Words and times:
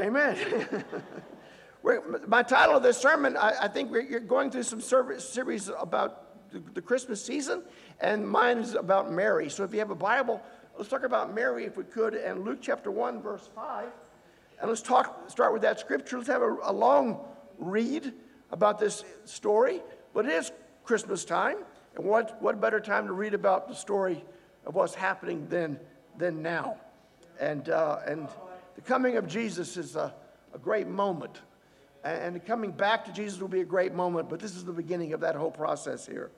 Amen. 0.00 0.84
My 2.26 2.42
title 2.42 2.76
of 2.76 2.82
this 2.82 2.96
sermon, 2.96 3.36
I, 3.36 3.54
I 3.62 3.68
think 3.68 3.90
we're 3.90 4.20
going 4.20 4.50
through 4.50 4.62
some 4.62 4.80
service, 4.80 5.28
series 5.28 5.70
about 5.78 6.50
the, 6.50 6.62
the 6.74 6.80
Christmas 6.80 7.22
season, 7.22 7.62
and 8.00 8.26
mine 8.26 8.58
is 8.58 8.74
about 8.74 9.12
Mary. 9.12 9.50
So 9.50 9.62
if 9.64 9.72
you 9.72 9.78
have 9.78 9.90
a 9.90 9.94
Bible, 9.94 10.42
let's 10.76 10.88
talk 10.88 11.04
about 11.04 11.34
Mary 11.34 11.64
if 11.64 11.76
we 11.76 11.84
could, 11.84 12.14
and 12.14 12.44
Luke 12.44 12.58
chapter 12.62 12.90
1, 12.90 13.20
verse 13.20 13.48
5. 13.54 13.88
And 14.60 14.68
let's 14.68 14.82
talk, 14.82 15.30
start 15.30 15.52
with 15.52 15.62
that 15.62 15.80
scripture. 15.80 16.16
Let's 16.16 16.28
have 16.28 16.42
a, 16.42 16.56
a 16.64 16.72
long 16.72 17.20
read 17.58 18.12
about 18.50 18.78
this 18.78 19.04
story. 19.24 19.82
But 20.14 20.26
it 20.26 20.32
is 20.32 20.52
Christmas 20.84 21.24
time, 21.24 21.58
and 21.96 22.04
what, 22.04 22.40
what 22.42 22.58
better 22.60 22.80
time 22.80 23.06
to 23.06 23.12
read 23.12 23.34
about 23.34 23.68
the 23.68 23.74
story 23.74 24.24
of 24.64 24.74
what's 24.74 24.94
happening 24.94 25.46
than, 25.48 25.78
than 26.16 26.42
now? 26.42 26.76
And, 27.38 27.68
uh, 27.68 28.00
and 28.06 28.28
the 28.80 28.88
coming 28.88 29.18
of 29.18 29.28
Jesus 29.28 29.76
is 29.76 29.94
a, 29.94 30.14
a 30.54 30.58
great 30.58 30.88
moment. 30.88 31.38
And, 32.02 32.42
coming 32.46 32.70
back 32.70 33.04
to 33.04 33.12
Jesus 33.12 33.38
will 33.38 33.48
be 33.48 33.60
a 33.60 33.64
great 33.66 33.92
moment, 33.92 34.30
but 34.30 34.40
this 34.40 34.56
is 34.56 34.64
the 34.64 34.72
beginning 34.72 35.12
of 35.12 35.20
that 35.20 35.36
whole 35.36 35.50
process 35.50 36.06
here. 36.06 36.30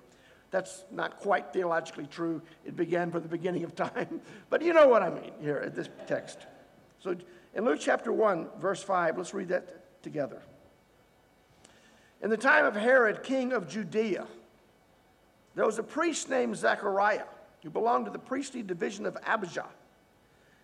That's 0.50 0.82
not 0.90 1.20
quite 1.20 1.52
theologically 1.52 2.08
true. 2.08 2.42
It 2.64 2.74
began 2.74 3.12
from 3.12 3.22
the 3.22 3.28
beginning 3.28 3.62
of 3.62 3.76
time. 3.76 4.20
But 4.50 4.62
you 4.62 4.72
know 4.72 4.88
what 4.88 5.04
I 5.04 5.10
mean 5.10 5.30
here 5.40 5.58
at 5.58 5.76
this 5.76 5.88
text. 6.08 6.38
So 6.98 7.14
in 7.54 7.64
Luke 7.64 7.78
chapter 7.80 8.12
1, 8.12 8.48
verse 8.58 8.82
5, 8.82 9.18
let's 9.18 9.32
read 9.32 9.48
that 9.50 10.02
together. 10.02 10.42
In 12.22 12.28
the 12.28 12.36
time 12.36 12.66
of 12.66 12.74
Herod, 12.74 13.22
king 13.22 13.52
of 13.52 13.68
Judea, 13.68 14.26
there 15.54 15.64
was 15.64 15.78
a 15.78 15.84
priest 15.84 16.28
named 16.28 16.56
Zechariah 16.56 17.26
who 17.62 17.70
belonged 17.70 18.06
to 18.06 18.10
the 18.10 18.18
priestly 18.18 18.64
division 18.64 19.06
of 19.06 19.16
Abijah. 19.24 19.68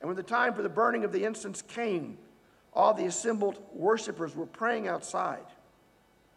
And 0.00 0.08
when 0.08 0.16
the 0.16 0.22
time 0.22 0.54
for 0.54 0.62
the 0.62 0.68
burning 0.68 1.04
of 1.04 1.12
the 1.12 1.24
incense 1.24 1.62
came, 1.62 2.18
all 2.72 2.92
the 2.92 3.06
assembled 3.06 3.60
worshippers 3.72 4.36
were 4.36 4.46
praying 4.46 4.86
outside. 4.86 5.46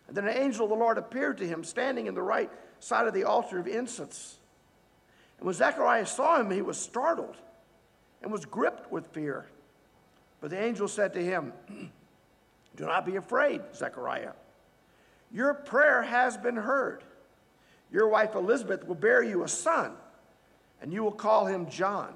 And 0.08 0.16
then 0.16 0.28
an 0.28 0.38
angel 0.38 0.66
of 0.66 0.70
the 0.70 0.76
Lord 0.76 0.98
appeared 0.98 1.38
to 1.40 1.48
him, 1.48 1.64
standing 1.64 2.08
in 2.08 2.16
the 2.16 2.22
right 2.22 2.50
side 2.80 3.08
of 3.08 3.14
the 3.14 3.26
altar 3.26 3.60
of 3.60 3.68
incense. 3.68 4.38
And 5.38 5.46
when 5.46 5.54
Zechariah 5.54 6.06
saw 6.06 6.40
him, 6.40 6.50
he 6.50 6.62
was 6.62 6.78
startled 6.78 7.36
and 8.22 8.32
was 8.32 8.46
gripped 8.46 8.92
with 8.92 9.08
fear. 9.08 9.46
But 10.42 10.52
the 10.52 10.62
angel 10.62 10.88
said 10.88 11.14
to 11.14 11.24
him, 11.24 11.54
Do 12.76 12.86
not 12.86 13.06
be 13.06 13.18
afraid, 13.18 13.62
Zechariah. 13.76 14.32
Your 15.32 15.54
prayer 15.54 16.02
has 16.02 16.38
been 16.38 16.56
heard. 16.56 17.04
Your 17.92 18.08
wife 18.08 18.36
Elizabeth 18.36 18.88
will 18.88 18.96
bear 18.96 19.22
you 19.24 19.44
a 19.44 19.48
son, 19.48 19.94
and 20.82 20.94
you 20.94 21.04
will 21.04 21.12
call 21.12 21.46
him 21.46 21.70
John. 21.70 22.16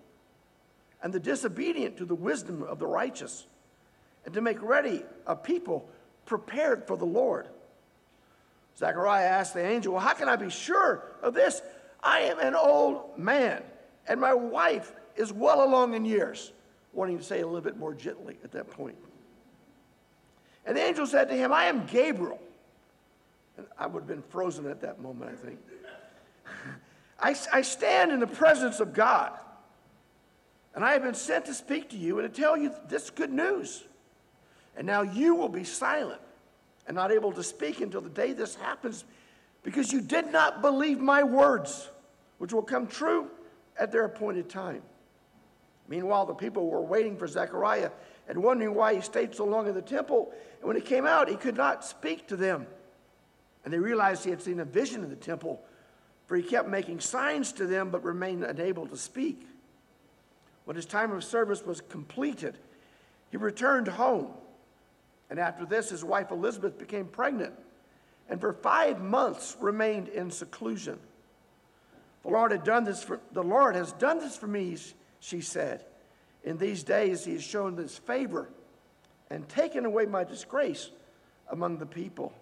and 1.03 1.11
the 1.13 1.19
disobedient 1.19 1.97
to 1.97 2.05
the 2.05 2.15
wisdom 2.15 2.63
of 2.63 2.79
the 2.79 2.87
righteous, 2.87 3.45
and 4.25 4.33
to 4.33 4.41
make 4.41 4.61
ready 4.61 5.03
a 5.25 5.35
people 5.35 5.89
prepared 6.25 6.85
for 6.85 6.95
the 6.95 7.05
Lord. 7.05 7.47
Zechariah 8.77 9.25
asked 9.25 9.53
the 9.53 9.65
angel, 9.65 9.93
Well, 9.93 10.01
how 10.01 10.13
can 10.13 10.29
I 10.29 10.35
be 10.35 10.49
sure 10.49 11.03
of 11.21 11.33
this? 11.33 11.61
I 12.03 12.21
am 12.21 12.39
an 12.39 12.55
old 12.55 13.17
man, 13.17 13.63
and 14.07 14.19
my 14.19 14.33
wife 14.33 14.93
is 15.15 15.31
well 15.33 15.63
along 15.63 15.93
in 15.93 16.05
years. 16.05 16.51
Wanting 16.93 17.17
to 17.17 17.23
say 17.23 17.41
a 17.41 17.45
little 17.45 17.61
bit 17.61 17.77
more 17.77 17.93
gently 17.93 18.37
at 18.43 18.51
that 18.51 18.69
point. 18.69 18.97
And 20.65 20.75
the 20.75 20.81
angel 20.81 21.07
said 21.07 21.29
to 21.29 21.35
him, 21.35 21.53
I 21.53 21.65
am 21.65 21.85
Gabriel. 21.85 22.39
And 23.57 23.65
I 23.77 23.87
would 23.87 24.01
have 24.01 24.07
been 24.07 24.23
frozen 24.23 24.65
at 24.67 24.81
that 24.81 25.01
moment, 25.01 25.31
I 25.31 25.45
think. 25.45 25.59
I, 27.19 27.35
I 27.53 27.61
stand 27.61 28.11
in 28.11 28.19
the 28.19 28.27
presence 28.27 28.79
of 28.79 28.93
God. 28.93 29.37
And 30.73 30.85
I 30.85 30.93
have 30.93 31.03
been 31.03 31.13
sent 31.13 31.45
to 31.45 31.53
speak 31.53 31.89
to 31.89 31.97
you 31.97 32.19
and 32.19 32.33
to 32.33 32.41
tell 32.41 32.57
you 32.57 32.73
this 32.87 33.09
good 33.09 33.31
news. 33.31 33.83
And 34.77 34.87
now 34.87 35.01
you 35.01 35.35
will 35.35 35.49
be 35.49 35.63
silent 35.63 36.21
and 36.87 36.95
not 36.95 37.11
able 37.11 37.31
to 37.33 37.43
speak 37.43 37.81
until 37.81 38.01
the 38.01 38.09
day 38.09 38.33
this 38.33 38.55
happens 38.55 39.03
because 39.63 39.91
you 39.91 40.01
did 40.01 40.31
not 40.31 40.61
believe 40.61 40.99
my 40.99 41.23
words, 41.23 41.89
which 42.37 42.53
will 42.53 42.63
come 42.63 42.87
true 42.87 43.27
at 43.77 43.91
their 43.91 44.05
appointed 44.05 44.49
time. 44.49 44.81
Meanwhile, 45.87 46.25
the 46.25 46.33
people 46.33 46.67
were 46.69 46.81
waiting 46.81 47.17
for 47.17 47.27
Zechariah 47.27 47.91
and 48.29 48.41
wondering 48.41 48.73
why 48.73 48.95
he 48.95 49.01
stayed 49.01 49.35
so 49.35 49.43
long 49.45 49.67
in 49.67 49.73
the 49.73 49.81
temple. 49.81 50.31
And 50.59 50.67
when 50.67 50.77
he 50.77 50.81
came 50.81 51.05
out, 51.05 51.27
he 51.27 51.35
could 51.35 51.57
not 51.57 51.83
speak 51.83 52.27
to 52.27 52.37
them. 52.37 52.65
And 53.65 53.73
they 53.73 53.79
realized 53.79 54.23
he 54.23 54.29
had 54.29 54.41
seen 54.41 54.61
a 54.61 54.65
vision 54.65 55.03
in 55.03 55.09
the 55.09 55.15
temple, 55.15 55.61
for 56.27 56.37
he 56.37 56.43
kept 56.43 56.69
making 56.69 57.01
signs 57.01 57.51
to 57.53 57.67
them 57.67 57.89
but 57.89 58.03
remained 58.03 58.43
unable 58.43 58.87
to 58.87 58.97
speak. 58.97 59.45
When 60.65 60.75
his 60.75 60.85
time 60.85 61.11
of 61.11 61.23
service 61.23 61.65
was 61.65 61.81
completed, 61.81 62.57
he 63.29 63.37
returned 63.37 63.87
home. 63.87 64.27
And 65.29 65.39
after 65.39 65.65
this, 65.65 65.89
his 65.89 66.03
wife 66.03 66.31
Elizabeth 66.31 66.77
became 66.77 67.05
pregnant 67.05 67.53
and 68.31 68.39
for 68.39 68.53
five 68.53 69.01
months 69.01 69.57
remained 69.59 70.07
in 70.07 70.31
seclusion. 70.31 70.97
The 72.23 72.29
Lord, 72.29 72.51
had 72.51 72.63
done 72.63 72.85
this 72.85 73.03
for, 73.03 73.19
the 73.33 73.43
Lord 73.43 73.75
has 73.75 73.91
done 73.93 74.19
this 74.19 74.37
for 74.37 74.47
me, 74.47 74.77
she 75.19 75.41
said. 75.41 75.85
In 76.43 76.57
these 76.57 76.83
days, 76.83 77.25
he 77.25 77.33
has 77.33 77.43
shown 77.43 77.75
this 77.75 77.97
favor 77.97 78.49
and 79.29 79.47
taken 79.49 79.85
away 79.85 80.05
my 80.05 80.23
disgrace 80.23 80.91
among 81.49 81.77
the 81.77 81.85
people. 81.85 82.33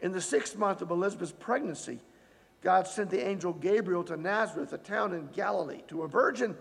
In 0.00 0.12
the 0.12 0.20
sixth 0.20 0.58
month 0.58 0.82
of 0.82 0.90
Elizabeth's 0.90 1.32
pregnancy, 1.32 2.00
God 2.62 2.88
sent 2.88 3.10
the 3.10 3.24
angel 3.24 3.52
Gabriel 3.52 4.02
to 4.04 4.16
Nazareth, 4.16 4.72
a 4.72 4.78
town 4.78 5.14
in 5.14 5.28
Galilee, 5.28 5.82
to 5.88 6.02
a 6.02 6.08
virgin 6.08 6.56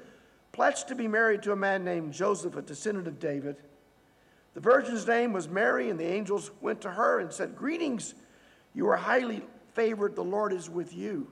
pledged 0.56 0.88
to 0.88 0.96
be 0.96 1.06
married 1.06 1.44
to 1.44 1.52
a 1.52 1.56
man 1.56 1.84
named 1.84 2.14
Joseph, 2.14 2.56
a 2.56 2.62
descendant 2.62 3.10
of 3.10 3.20
David. 3.20 3.58
The 4.54 4.62
virgin's 4.62 5.06
name 5.06 5.34
was 5.34 5.50
Mary, 5.50 5.90
and 5.90 6.00
the 6.00 6.08
angels 6.08 6.50
went 6.62 6.80
to 6.82 6.92
her 6.92 7.20
and 7.20 7.30
said, 7.30 7.58
Greetings, 7.58 8.16
you 8.74 8.88
are 8.88 8.96
highly 8.96 9.44
favored, 9.74 10.16
the 10.16 10.24
Lord 10.24 10.54
is 10.54 10.70
with 10.70 10.96
you. 10.96 11.28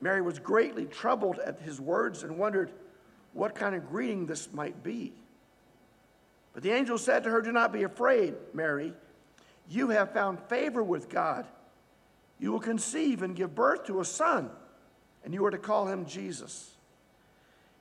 Mary 0.00 0.22
was 0.22 0.38
greatly 0.38 0.86
troubled 0.86 1.40
at 1.40 1.62
his 1.62 1.80
words 1.80 2.22
and 2.22 2.38
wondered 2.38 2.70
what 3.32 3.56
kind 3.56 3.74
of 3.74 3.88
greeting 3.88 4.24
this 4.24 4.52
might 4.52 4.84
be. 4.84 5.12
But 6.52 6.62
the 6.62 6.70
angel 6.70 6.96
said 6.96 7.24
to 7.24 7.30
her, 7.30 7.42
Do 7.42 7.50
not 7.50 7.72
be 7.72 7.82
afraid, 7.82 8.34
Mary. 8.52 8.94
You 9.68 9.88
have 9.88 10.12
found 10.12 10.38
favor 10.48 10.84
with 10.84 11.08
God. 11.08 11.44
You 12.38 12.52
will 12.52 12.60
conceive 12.60 13.22
and 13.22 13.34
give 13.34 13.56
birth 13.56 13.82
to 13.86 14.00
a 14.00 14.04
son, 14.04 14.50
and 15.24 15.34
you 15.34 15.44
are 15.44 15.50
to 15.50 15.58
call 15.58 15.88
him 15.88 16.06
Jesus. 16.06 16.73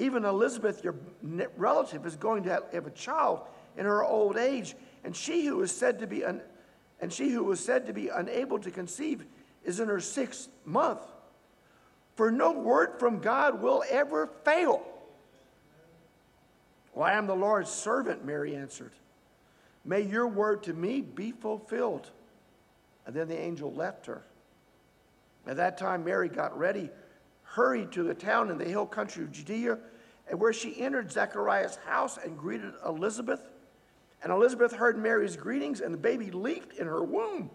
Even 0.00 0.24
Elizabeth, 0.24 0.82
your 0.82 0.94
relative, 1.56 2.06
is 2.06 2.16
going 2.16 2.44
to 2.44 2.62
have 2.72 2.86
a 2.86 2.90
child 2.90 3.42
in 3.76 3.84
her 3.84 4.02
old 4.02 4.36
age, 4.36 4.74
and 5.04 5.14
she 5.14 5.44
who 5.44 5.60
is 5.62 5.70
said 5.70 5.98
to 5.98 6.06
be 6.06 6.24
un- 6.24 6.40
and 7.00 7.12
she 7.12 7.30
who 7.30 7.44
was 7.44 7.60
said 7.60 7.86
to 7.86 7.92
be 7.92 8.08
unable 8.08 8.58
to 8.58 8.70
conceive 8.70 9.24
is 9.64 9.78
in 9.78 9.88
her 9.88 10.00
sixth 10.00 10.48
month. 10.64 11.00
For 12.16 12.30
no 12.30 12.52
word 12.52 12.98
from 12.98 13.20
God 13.20 13.62
will 13.62 13.84
ever 13.90 14.28
fail. 14.44 14.82
Well, 16.94 17.06
I 17.06 17.12
am 17.12 17.26
the 17.26 17.36
Lord's 17.36 17.70
servant, 17.70 18.24
Mary 18.24 18.56
answered. 18.56 18.92
May 19.84 20.02
your 20.02 20.26
word 20.26 20.62
to 20.64 20.74
me 20.74 21.00
be 21.00 21.32
fulfilled. 21.32 22.10
And 23.06 23.14
then 23.14 23.28
the 23.28 23.38
angel 23.38 23.72
left 23.72 24.06
her. 24.06 24.22
At 25.46 25.56
that 25.56 25.78
time, 25.78 26.04
Mary 26.04 26.28
got 26.28 26.58
ready, 26.58 26.90
hurried 27.50 27.90
to 27.90 28.04
the 28.04 28.14
town 28.14 28.48
in 28.50 28.58
the 28.58 28.64
hill 28.64 28.86
country 28.86 29.24
of 29.24 29.32
Judea, 29.32 29.78
and 30.28 30.38
where 30.38 30.52
she 30.52 30.80
entered 30.80 31.10
Zechariah's 31.10 31.76
house 31.84 32.16
and 32.16 32.38
greeted 32.38 32.72
Elizabeth. 32.86 33.42
And 34.22 34.32
Elizabeth 34.32 34.72
heard 34.72 34.96
Mary's 34.96 35.36
greetings, 35.36 35.80
and 35.80 35.92
the 35.92 35.98
baby 35.98 36.30
leaped 36.30 36.76
in 36.76 36.86
her 36.86 37.02
womb. 37.02 37.50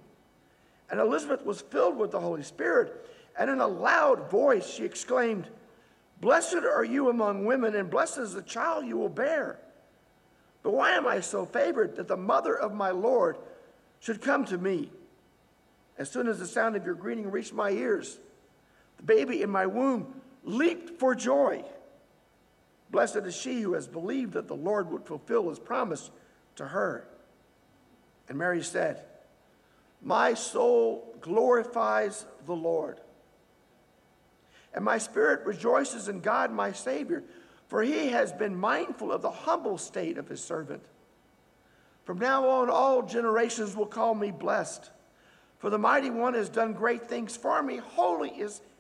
And 0.90 1.00
Elizabeth 1.00 1.46
was 1.46 1.62
filled 1.62 1.98
with 1.98 2.12
the 2.12 2.20
Holy 2.20 2.44
Spirit, 2.44 3.08
and 3.40 3.50
in 3.50 3.62
a 3.62 3.68
loud 3.68 4.30
voice 4.30 4.70
she 4.70 4.84
exclaimed, 4.84 5.48
Blessed 6.20 6.56
are 6.56 6.84
you 6.84 7.10
among 7.10 7.46
women, 7.46 7.74
and 7.76 7.90
blessed 7.90 8.18
is 8.18 8.34
the 8.34 8.42
child 8.42 8.86
you 8.86 8.98
will 8.98 9.10
bear. 9.10 9.60
But 10.62 10.74
why 10.74 10.92
am 10.92 11.08
I 11.08 11.22
so 11.22 11.46
favored 11.46 11.96
that 11.96 12.08
the 12.08 12.18
mother 12.18 12.58
of 12.58 12.74
my 12.74 12.92
Lord 12.92 13.38
should 14.02 14.22
come 14.22 14.44
to 14.46 14.58
me? 14.58 14.90
As 15.98 16.12
soon 16.12 16.28
as 16.28 16.40
the 16.40 16.48
sound 16.48 16.76
of 16.76 16.86
your 16.86 16.96
greeting 16.96 17.32
reached 17.32 17.54
my 17.54 17.70
ears, 17.70 18.18
the 18.98 19.04
baby 19.04 19.42
in 19.42 19.50
my 19.50 19.66
womb 19.66 20.22
leaped 20.44 21.00
for 21.00 21.16
joy. 21.16 21.64
Blessed 22.92 23.18
is 23.18 23.36
she 23.36 23.62
who 23.62 23.74
has 23.74 23.88
believed 23.88 24.34
that 24.34 24.48
the 24.48 24.56
Lord 24.56 24.90
would 24.92 25.06
fulfill 25.06 25.50
his 25.50 25.60
promise 25.60 26.12
to 26.56 26.66
her. 26.66 27.08
And 28.30 28.38
Mary 28.38 28.64
said, 28.64 29.04
My 30.02 30.34
soul 30.34 31.16
glorifies 31.22 32.26
the 32.46 32.56
Lord, 32.56 33.00
and 34.74 34.84
my 34.84 34.98
spirit 34.98 35.46
rejoices 35.46 36.08
in 36.08 36.20
God 36.20 36.52
my 36.52 36.72
Savior, 36.72 37.24
for 37.68 37.82
he 37.82 38.10
has 38.10 38.32
been 38.32 38.56
mindful 38.56 39.12
of 39.12 39.22
the 39.22 39.32
humble 39.32 39.78
state 39.78 40.18
of 40.18 40.28
his 40.28 40.44
servant. 40.44 40.84
From 42.04 42.20
now 42.20 42.48
on, 42.48 42.70
all 42.70 43.02
generations 43.02 43.76
will 43.76 43.88
call 43.88 44.14
me 44.14 44.30
blessed. 44.30 44.92
For 45.58 45.72
the 45.72 45.80
mighty 45.80 46.12
one 46.12 46.36
has 46.36 46.50
done 46.50 46.74
great 46.74 47.10
things 47.10 47.36
for 47.36 47.64
me. 47.64 47.78
Holy 47.78 48.30
is 48.30 48.62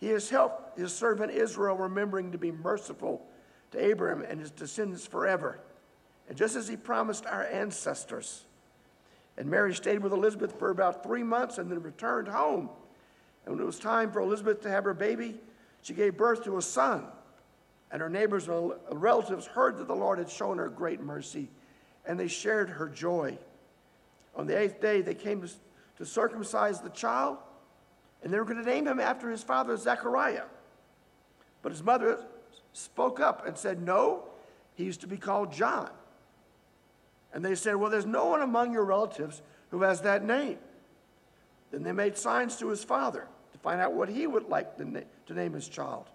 He 0.00 0.08
has 0.08 0.30
helped 0.30 0.78
his 0.78 0.94
servant 0.94 1.30
Israel, 1.30 1.76
remembering 1.76 2.32
to 2.32 2.38
be 2.38 2.50
merciful 2.50 3.26
to 3.72 3.84
Abraham 3.84 4.24
and 4.26 4.40
his 4.40 4.50
descendants 4.50 5.06
forever. 5.06 5.60
And 6.28 6.36
just 6.36 6.56
as 6.56 6.66
he 6.66 6.76
promised 6.76 7.26
our 7.26 7.44
ancestors, 7.44 8.44
and 9.36 9.48
Mary 9.48 9.74
stayed 9.74 10.00
with 10.00 10.12
Elizabeth 10.12 10.58
for 10.58 10.70
about 10.70 11.02
three 11.02 11.22
months 11.22 11.58
and 11.58 11.70
then 11.70 11.82
returned 11.82 12.28
home. 12.28 12.70
And 13.44 13.54
when 13.54 13.62
it 13.62 13.66
was 13.66 13.78
time 13.78 14.10
for 14.10 14.20
Elizabeth 14.20 14.60
to 14.62 14.70
have 14.70 14.84
her 14.84 14.94
baby, 14.94 15.38
she 15.82 15.94
gave 15.94 16.16
birth 16.16 16.44
to 16.44 16.56
a 16.56 16.62
son. 16.62 17.04
And 17.90 18.00
her 18.00 18.08
neighbors 18.08 18.48
and 18.48 18.72
relatives 18.90 19.46
heard 19.46 19.78
that 19.78 19.88
the 19.88 19.94
Lord 19.94 20.18
had 20.18 20.30
shown 20.30 20.58
her 20.58 20.68
great 20.68 21.00
mercy, 21.00 21.48
and 22.06 22.18
they 22.18 22.28
shared 22.28 22.68
her 22.70 22.88
joy. 22.88 23.36
On 24.36 24.46
the 24.46 24.58
eighth 24.58 24.80
day, 24.80 25.02
they 25.02 25.14
came 25.14 25.42
to, 25.96 26.06
circumcise 26.06 26.80
the 26.80 26.90
child, 26.90 27.38
and 28.22 28.32
they 28.32 28.38
were 28.38 28.44
going 28.44 28.62
to 28.62 28.68
name 28.68 28.86
him 28.86 29.00
after 29.00 29.30
his 29.30 29.42
father, 29.42 29.76
Zechariah. 29.76 30.44
But 31.62 31.72
his 31.72 31.82
mother 31.82 32.18
spoke 32.72 33.20
up 33.20 33.46
and 33.46 33.56
said, 33.56 33.82
No, 33.82 34.24
he 34.74 34.84
used 34.84 35.00
to 35.02 35.06
be 35.06 35.16
called 35.16 35.52
John. 35.52 35.90
And 37.32 37.44
they 37.44 37.54
said, 37.54 37.76
Well, 37.76 37.90
there's 37.90 38.06
no 38.06 38.26
one 38.26 38.42
among 38.42 38.72
your 38.72 38.84
relatives 38.84 39.42
who 39.70 39.82
has 39.82 40.02
that 40.02 40.24
name. 40.24 40.58
Then 41.70 41.82
they 41.82 41.92
made 41.92 42.18
signs 42.18 42.56
to 42.56 42.68
his 42.68 42.82
father 42.82 43.26
to 43.52 43.58
find 43.58 43.80
out 43.80 43.92
what 43.92 44.08
he 44.08 44.26
would 44.26 44.48
like 44.48 44.76
to, 44.78 44.84
na- 44.84 45.00
to 45.26 45.34
name 45.34 45.52
his 45.52 45.68
child. 45.68 46.06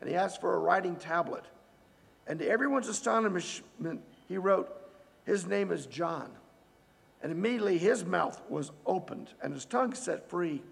And 0.00 0.08
he 0.08 0.16
asked 0.16 0.40
for 0.40 0.54
a 0.54 0.58
writing 0.58 0.96
tablet. 0.96 1.44
And 2.26 2.38
to 2.38 2.48
everyone's 2.48 2.88
astonishment, 2.88 4.00
he 4.28 4.38
wrote, 4.38 4.70
His 5.26 5.46
name 5.46 5.70
is 5.70 5.86
John. 5.86 6.30
And 7.22 7.32
immediately 7.32 7.76
his 7.76 8.04
mouth 8.04 8.40
was 8.48 8.70
opened 8.86 9.28
and 9.42 9.52
his 9.52 9.66
tongue 9.66 9.94
set 9.94 10.30
free. 10.30 10.62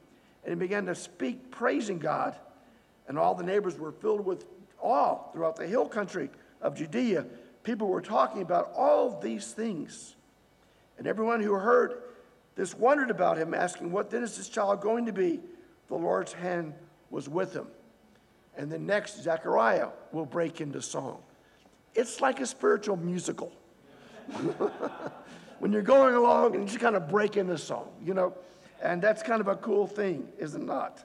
And 0.49 0.55
he 0.55 0.67
began 0.67 0.87
to 0.87 0.95
speak, 0.95 1.51
praising 1.51 1.99
God. 1.99 2.35
And 3.07 3.19
all 3.19 3.35
the 3.35 3.45
neighbors 3.45 3.79
were 3.79 3.93
filled 3.93 4.25
with 4.25 4.47
awe 4.81 5.31
throughout 5.31 5.57
the 5.57 5.67
hill 5.67 5.87
country 5.87 6.31
of 6.63 6.75
Judea 6.75 7.27
people 7.65 7.89
were 7.89 8.01
talking 8.01 8.41
about 8.41 8.73
all 8.75 9.21
these 9.21 9.53
things. 9.53 10.17
And 10.97 11.07
everyone 11.07 11.43
who 11.43 11.53
heard 11.53 12.01
this 12.55 12.75
wondered 12.75 13.11
about 13.11 13.37
him, 13.37 13.53
asking, 13.53 13.93
What 13.93 14.11
then 14.11 14.23
is 14.23 14.39
this 14.39 14.49
child 14.49 14.81
going 14.81 15.05
to 15.05 15.13
be? 15.13 15.41
The 15.89 15.95
Lord's 15.95 16.33
hand 16.33 16.73
was 17.11 17.29
with 17.29 17.53
him. 17.53 17.67
And 18.57 18.73
then 18.73 18.87
next, 18.87 19.23
Zechariah 19.23 19.89
will 20.13 20.25
break 20.25 20.63
into 20.63 20.81
song. 20.81 21.19
It's 21.95 22.23
like 22.23 22.41
a 22.41 22.47
spiritual 22.47 22.97
musical. 22.97 23.53
when 25.59 25.71
you're 25.71 25.83
going 25.83 26.15
along 26.15 26.55
and 26.55 26.63
you 26.63 26.69
just 26.69 26.81
kind 26.81 26.97
of 26.97 27.07
break 27.07 27.37
into 27.37 27.59
song, 27.59 27.91
you 28.03 28.15
know, 28.15 28.33
and 28.83 29.03
that's 29.03 29.23
kind 29.23 29.41
of 29.41 29.49
a 29.49 29.57
cool 29.57 29.87
thing, 29.87 30.29
is 30.39 30.55
it 30.55 30.63
not? 30.63 31.03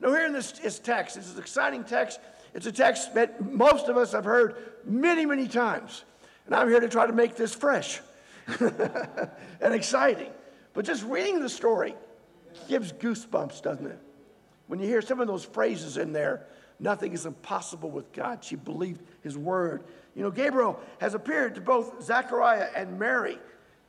Now, 0.00 0.10
here 0.10 0.26
in 0.26 0.32
this, 0.32 0.78
text, 0.78 1.16
this 1.16 1.26
is 1.26 1.34
an 1.34 1.40
exciting 1.40 1.84
text 1.84 2.20
it's 2.54 2.66
a 2.66 2.72
text 2.72 3.14
that 3.14 3.52
most 3.52 3.88
of 3.88 3.96
us 3.96 4.12
have 4.12 4.24
heard 4.24 4.56
many, 4.84 5.26
many 5.26 5.48
times. 5.48 6.04
And 6.46 6.54
I'm 6.54 6.68
here 6.68 6.80
to 6.80 6.88
try 6.88 7.06
to 7.06 7.12
make 7.12 7.36
this 7.36 7.54
fresh 7.54 8.00
and 8.60 9.74
exciting. 9.74 10.30
But 10.72 10.84
just 10.84 11.04
reading 11.04 11.40
the 11.40 11.48
story 11.48 11.94
gives 12.68 12.92
goosebumps, 12.92 13.62
doesn't 13.62 13.86
it? 13.86 13.98
When 14.66 14.80
you 14.80 14.86
hear 14.86 15.02
some 15.02 15.20
of 15.20 15.26
those 15.26 15.44
phrases 15.44 15.96
in 15.96 16.12
there, 16.12 16.46
nothing 16.80 17.12
is 17.12 17.26
impossible 17.26 17.90
with 17.90 18.12
God. 18.12 18.42
She 18.44 18.56
believed 18.56 19.02
his 19.22 19.36
word. 19.36 19.84
You 20.14 20.22
know, 20.22 20.30
Gabriel 20.30 20.80
has 21.00 21.14
appeared 21.14 21.54
to 21.56 21.60
both 21.60 22.02
Zechariah 22.02 22.68
and 22.74 22.98
Mary, 22.98 23.38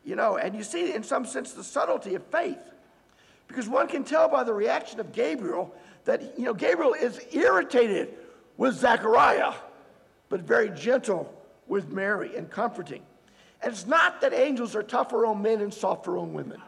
you 0.10 0.16
know, 0.16 0.38
and 0.38 0.56
you 0.56 0.64
see 0.64 0.94
in 0.94 1.04
some 1.04 1.24
sense 1.24 1.54
the 1.54 1.64
subtlety 1.64 2.16
of 2.16 2.26
faith. 2.26 2.58
Because 3.48 3.70
one 3.70 3.88
can 3.88 4.04
tell 4.04 4.28
by 4.28 4.44
the 4.44 4.54
reaction 4.54 5.00
of 5.00 5.12
Gabriel 5.12 5.74
that, 6.06 6.38
you 6.38 6.46
know, 6.46 6.54
Gabriel 6.54 6.96
is 6.96 7.22
irritated 7.32 8.16
with 8.58 8.74
Zechariah, 8.74 9.54
but 10.28 10.42
very 10.42 10.72
gentle 10.72 11.32
with 11.68 11.92
Mary 11.92 12.36
and 12.36 12.50
comforting. 12.50 13.04
And 13.62 13.72
it's 13.72 13.86
not 13.86 14.20
that 14.22 14.34
angels 14.34 14.76
are 14.76 14.82
tougher 14.82 15.28
on 15.28 15.44
men 15.44 15.62
and 15.62 15.72
softer 15.72 16.18
on 16.18 16.34
women. 16.34 16.62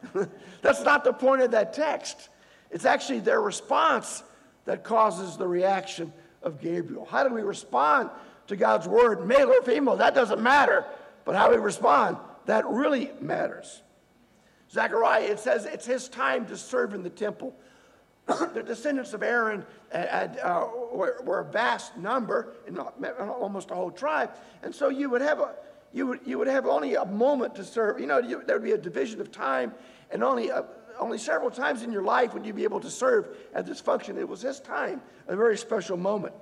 That's 0.62 0.82
not 0.82 1.04
the 1.04 1.12
point 1.12 1.42
of 1.42 1.50
that 1.50 1.74
text. 1.74 2.30
It's 2.70 2.86
actually 2.86 3.20
their 3.20 3.42
response 3.42 4.22
that 4.64 4.82
causes 4.82 5.36
the 5.36 5.46
reaction 5.46 6.10
of 6.42 6.58
Gabriel. 6.60 7.04
How 7.04 7.26
do 7.26 7.34
we 7.34 7.42
respond 7.42 8.08
to 8.46 8.56
God's 8.56 8.88
word, 8.88 9.26
male 9.26 9.50
or 9.50 9.60
female? 9.60 9.96
That 9.96 10.14
doesn't 10.14 10.40
matter. 10.40 10.86
But 11.26 11.36
how 11.36 11.50
we 11.50 11.58
respond, 11.58 12.16
that 12.48 12.66
really 12.66 13.10
matters. 13.20 13.82
Zechariah, 14.72 15.20
it 15.24 15.38
says 15.38 15.66
it's 15.66 15.84
his 15.84 16.08
time 16.08 16.46
to 16.46 16.56
serve 16.56 16.94
in 16.94 17.02
the 17.02 17.10
temple. 17.10 17.54
the 18.26 18.62
descendants 18.62 19.12
of 19.12 19.22
Aaron 19.22 19.66
uh, 19.92 20.66
were, 20.90 21.20
were, 21.24 21.40
a 21.40 21.44
vast 21.44 21.98
number, 21.98 22.54
in 22.66 22.78
almost 22.78 23.70
a 23.70 23.74
whole 23.74 23.90
tribe, 23.90 24.30
and 24.62 24.74
so 24.74 24.88
you 24.88 25.10
would 25.10 25.20
have 25.20 25.40
a, 25.40 25.56
you 25.92 26.06
would, 26.06 26.20
you 26.24 26.38
would 26.38 26.46
have 26.46 26.64
only 26.64 26.94
a 26.94 27.04
moment 27.04 27.54
to 27.56 27.64
serve. 27.64 28.00
You 28.00 28.06
know, 28.06 28.18
you, 28.18 28.42
there 28.46 28.56
would 28.56 28.64
be 28.64 28.72
a 28.72 28.78
division 28.78 29.20
of 29.20 29.30
time, 29.30 29.74
and 30.10 30.24
only 30.24 30.48
a, 30.48 30.64
only 30.98 31.18
several 31.18 31.50
times 31.50 31.82
in 31.82 31.92
your 31.92 32.02
life 32.02 32.32
would 32.32 32.46
you 32.46 32.54
be 32.54 32.64
able 32.64 32.80
to 32.80 32.90
serve 32.90 33.36
at 33.52 33.66
this 33.66 33.78
function. 33.78 34.16
It 34.16 34.26
was 34.26 34.40
this 34.40 34.58
time, 34.58 35.02
a 35.26 35.36
very 35.36 35.58
special 35.58 35.98
moment. 35.98 36.32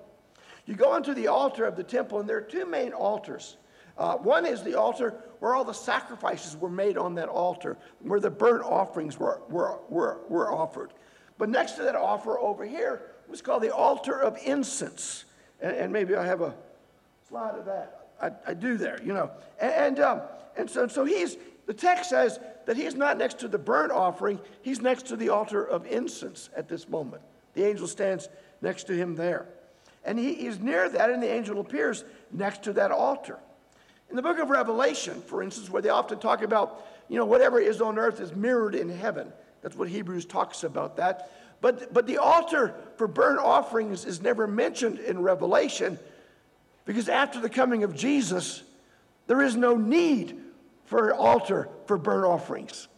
You 0.67 0.75
go 0.75 0.93
onto 0.93 1.15
the 1.15 1.27
altar 1.27 1.65
of 1.65 1.75
the 1.75 1.85
temple, 1.85 2.21
and 2.21 2.29
there 2.29 2.37
are 2.37 2.43
two 2.43 2.65
main 2.65 2.93
altars. 2.93 3.57
Uh, 3.99 4.17
one 4.17 4.45
is 4.45 4.63
the 4.63 4.75
altar 4.75 5.15
where 5.41 5.55
all 5.55 5.65
the 5.65 5.73
sacrifices 5.73 6.57
were 6.57 6.71
made 6.71 6.99
on 6.99 7.15
that 7.15 7.29
altar, 7.29 7.77
where 8.01 8.21
the 8.21 8.31
burnt 8.31 8.65
offerings 8.65 9.19
were, 9.19 9.41
were, 9.49 9.79
were, 9.89 10.21
were 10.29 10.53
offered. 10.53 10.93
But 11.39 11.49
next 11.49 11.73
to 11.73 11.83
that 11.83 11.95
offer 11.95 12.39
over 12.39 12.65
here 12.65 13.03
was 13.29 13.43
called 13.43 13.63
the 13.63 13.75
altar 13.75 14.21
of 14.21 14.39
incense. 14.45 15.25
And, 15.61 15.77
and 15.77 15.93
maybe 15.93 16.15
I 16.15 16.25
have 16.25 16.41
a 16.41 16.55
slide 17.29 17.55
of 17.55 17.65
that. 17.67 18.09
I, 18.21 18.31
I 18.51 18.55
do 18.55 18.77
there, 18.77 19.01
you 19.03 19.13
know. 19.13 19.31
And, 19.61 19.73
and, 19.73 20.01
um, 20.01 20.21
and 20.57 20.71
so, 20.71 20.89
so 20.89 21.05
he's, 21.05 21.37
the 21.67 21.75
text 21.75 22.11
says 22.11 22.39
that 22.67 22.77
he's 22.77 22.95
not 22.95 23.19
next 23.19 23.39
to 23.41 23.49
the 23.49 23.59
burnt 23.59 23.93
offering, 23.93 24.41
he's 24.63 24.81
next 24.81 25.07
to 25.07 25.17
the 25.17 25.29
altar 25.29 25.65
of 25.67 25.87
incense 25.87 26.49
at 26.57 26.69
this 26.69 26.89
moment. 26.89 27.23
The 27.55 27.65
angel 27.65 27.87
stands 27.87 28.29
next 28.63 28.85
to 28.85 28.95
him 28.95 29.15
there. 29.15 29.47
And 30.05 30.19
he, 30.19 30.35
he's 30.35 30.61
near 30.61 30.89
that, 30.89 31.11
and 31.11 31.23
the 31.23 31.31
angel 31.31 31.61
appears 31.61 32.05
next 32.31 32.63
to 32.65 32.73
that 32.75 32.91
altar. 32.91 33.39
In 34.11 34.17
the 34.17 34.23
book 34.23 34.39
of 34.39 34.51
Revelation, 34.51 35.21
for 35.23 35.43
instance, 35.43 35.69
where 35.69 35.83
they 35.83 35.89
often 35.89 36.19
talk 36.19 36.43
about, 36.43 36.87
you 37.09 37.19
know, 37.19 37.25
whatever 37.25 37.59
is 37.59 37.81
on 37.81 37.99
earth 37.99 38.21
is 38.21 38.35
mirrored 38.35 38.75
in 38.75 38.89
heaven. 38.89 39.33
That's 39.63 39.77
what 39.77 39.89
Hebrews 39.89 40.27
talks 40.27 40.63
about 40.63 40.97
that. 40.97 41.31
But, 41.61 41.93
but 41.93 42.07
the 42.07 42.19
altar 42.19 42.75
for 42.97 43.09
burnt 43.09 43.39
offerings 43.39 44.05
is 44.05 44.21
never 44.21 44.47
mentioned 44.47 44.99
in 44.99 45.21
Revelation 45.23 45.99
because 46.85 47.09
after 47.09 47.41
the 47.41 47.49
coming 47.49 47.83
of 47.83 47.95
Jesus, 47.97 48.63
there 49.27 49.43
is 49.43 49.57
no 49.57 49.77
need 49.77 50.41
for 50.85 51.11
an 51.11 51.17
altar 51.17 51.69
for 51.87 51.99
burnt 51.99 52.25
offerings. 52.25 52.89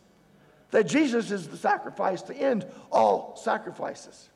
That 0.70 0.86
Jesus 0.86 1.30
is 1.30 1.48
the 1.48 1.56
sacrifice 1.56 2.20
to 2.22 2.34
end 2.34 2.66
all 2.92 3.36
sacrifices. 3.42 4.28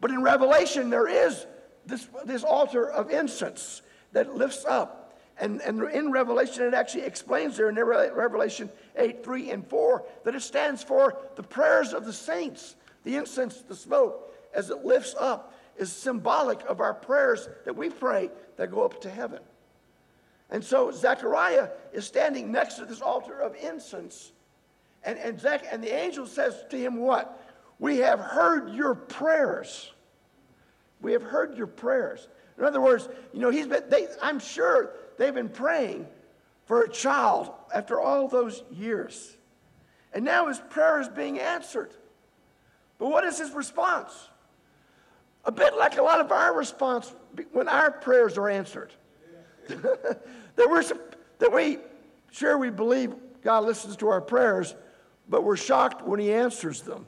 But 0.00 0.10
in 0.10 0.22
Revelation, 0.22 0.90
there 0.90 1.06
is 1.06 1.46
this, 1.86 2.08
this 2.24 2.42
altar 2.42 2.90
of 2.90 3.10
incense 3.10 3.82
that 4.12 4.34
lifts 4.34 4.64
up. 4.64 4.99
And, 5.40 5.62
and 5.62 5.82
in 5.90 6.12
Revelation, 6.12 6.64
it 6.64 6.74
actually 6.74 7.04
explains 7.04 7.56
there 7.56 7.70
in 7.70 7.74
Revelation 7.74 8.68
8, 8.96 9.24
3, 9.24 9.50
and 9.50 9.66
4 9.66 10.04
that 10.24 10.34
it 10.34 10.42
stands 10.42 10.82
for 10.82 11.16
the 11.34 11.42
prayers 11.42 11.94
of 11.94 12.04
the 12.04 12.12
saints. 12.12 12.76
The 13.04 13.16
incense, 13.16 13.62
the 13.62 13.74
smoke, 13.74 14.30
as 14.54 14.68
it 14.68 14.84
lifts 14.84 15.14
up, 15.18 15.54
is 15.78 15.90
symbolic 15.90 16.60
of 16.68 16.80
our 16.80 16.92
prayers 16.92 17.48
that 17.64 17.74
we 17.74 17.88
pray 17.88 18.30
that 18.58 18.70
go 18.70 18.84
up 18.84 19.00
to 19.00 19.10
heaven. 19.10 19.40
And 20.50 20.62
so 20.62 20.90
Zechariah 20.90 21.70
is 21.94 22.04
standing 22.04 22.52
next 22.52 22.74
to 22.74 22.84
this 22.84 23.00
altar 23.00 23.40
of 23.40 23.56
incense. 23.56 24.32
And, 25.04 25.18
and, 25.18 25.40
Zach, 25.40 25.64
and 25.70 25.82
the 25.82 25.94
angel 25.94 26.26
says 26.26 26.64
to 26.68 26.78
him, 26.78 26.98
What? 26.98 27.42
We 27.78 27.98
have 27.98 28.20
heard 28.20 28.74
your 28.74 28.94
prayers. 28.94 29.90
We 31.00 31.12
have 31.12 31.22
heard 31.22 31.56
your 31.56 31.66
prayers. 31.66 32.28
In 32.58 32.64
other 32.64 32.80
words, 32.82 33.08
you 33.32 33.40
know, 33.40 33.48
he's 33.48 33.66
been, 33.66 33.84
they, 33.88 34.06
I'm 34.20 34.38
sure 34.38 34.92
they've 35.20 35.34
been 35.34 35.50
praying 35.50 36.06
for 36.64 36.80
a 36.82 36.88
child 36.88 37.50
after 37.74 38.00
all 38.00 38.26
those 38.26 38.64
years. 38.72 39.36
And 40.14 40.24
now 40.24 40.48
his 40.48 40.58
prayer 40.70 40.98
is 40.98 41.08
being 41.08 41.38
answered. 41.38 41.90
But 42.98 43.10
what 43.10 43.24
is 43.24 43.38
his 43.38 43.50
response? 43.50 44.12
A 45.44 45.52
bit 45.52 45.76
like 45.76 45.98
a 45.98 46.02
lot 46.02 46.20
of 46.20 46.32
our 46.32 46.56
response 46.56 47.14
when 47.52 47.68
our 47.68 47.90
prayers 47.90 48.38
are 48.38 48.48
answered. 48.48 48.92
that, 49.68 50.22
we're, 50.56 50.84
that 51.38 51.52
we, 51.52 51.76
sure, 52.30 52.56
we 52.56 52.70
believe 52.70 53.14
God 53.42 53.64
listens 53.64 53.96
to 53.98 54.08
our 54.08 54.22
prayers, 54.22 54.74
but 55.28 55.44
we're 55.44 55.56
shocked 55.56 56.02
when 56.02 56.18
He 56.18 56.32
answers 56.32 56.80
them. 56.80 57.04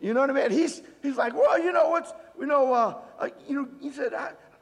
You 0.00 0.14
know 0.14 0.20
what 0.20 0.30
I 0.30 0.32
mean? 0.32 0.50
He's, 0.50 0.82
he's 1.02 1.18
like, 1.18 1.34
well, 1.34 1.62
you 1.62 1.70
know 1.72 1.90
what's, 1.90 2.14
you 2.38 2.46
know, 2.46 2.72
uh, 2.72 2.94
uh, 3.18 3.28
you 3.46 3.56
know, 3.56 3.68
he 3.78 3.90
said, 3.90 4.14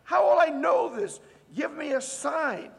how 0.02 0.28
will 0.28 0.40
I 0.40 0.46
know 0.46 0.92
this? 0.94 1.20
Give 1.54 1.72
me 1.72 1.92
a 1.92 2.00
sign. 2.00 2.70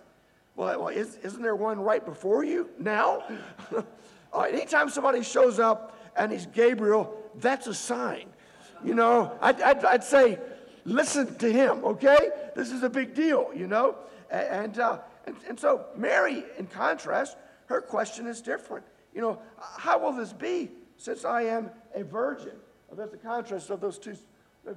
Well, 0.56 0.80
well 0.80 0.88
is, 0.90 1.18
not 1.24 1.42
there 1.42 1.56
one 1.56 1.80
right 1.80 2.04
before 2.04 2.44
you 2.44 2.70
now? 2.78 3.24
anytime 4.48 4.90
somebody 4.90 5.24
shows 5.24 5.60
up 5.60 5.98
and 6.16 6.32
he's 6.32 6.46
Gabriel, 6.46 7.16
that's 7.36 7.68
a 7.68 7.74
sign. 7.74 8.28
You 8.84 8.94
know, 8.94 9.38
I'd, 9.42 9.62
I'd, 9.62 9.86
I'd 9.86 10.04
say, 10.04 10.40
listen 10.86 11.36
to 11.36 11.52
him, 11.52 11.84
okay? 11.84 12.30
This 12.56 12.72
is 12.72 12.84
a 12.84 12.90
big 12.90 13.14
deal, 13.14 13.50
you 13.56 13.68
know? 13.68 13.96
And, 14.30 14.80
uh, 14.80 15.00
and, 15.26 15.36
and 15.48 15.60
so 15.60 15.86
Mary, 15.96 16.44
in 16.58 16.68
contrast, 16.68 17.38
her 17.66 17.82
question 17.82 18.28
is 18.28 18.42
different. 18.42 18.86
You 19.14 19.22
know, 19.22 19.40
how 19.78 20.00
will 20.00 20.14
this 20.14 20.34
be 20.34 20.72
since 20.98 21.26
I 21.26 21.44
am 21.44 21.72
a 21.96 22.04
virgin? 22.04 22.54
Well, 22.88 22.98
that's 22.98 23.12
the 23.12 23.18
contrast 23.18 23.70
of 23.70 23.82
those 23.82 23.98
two, 23.98 24.16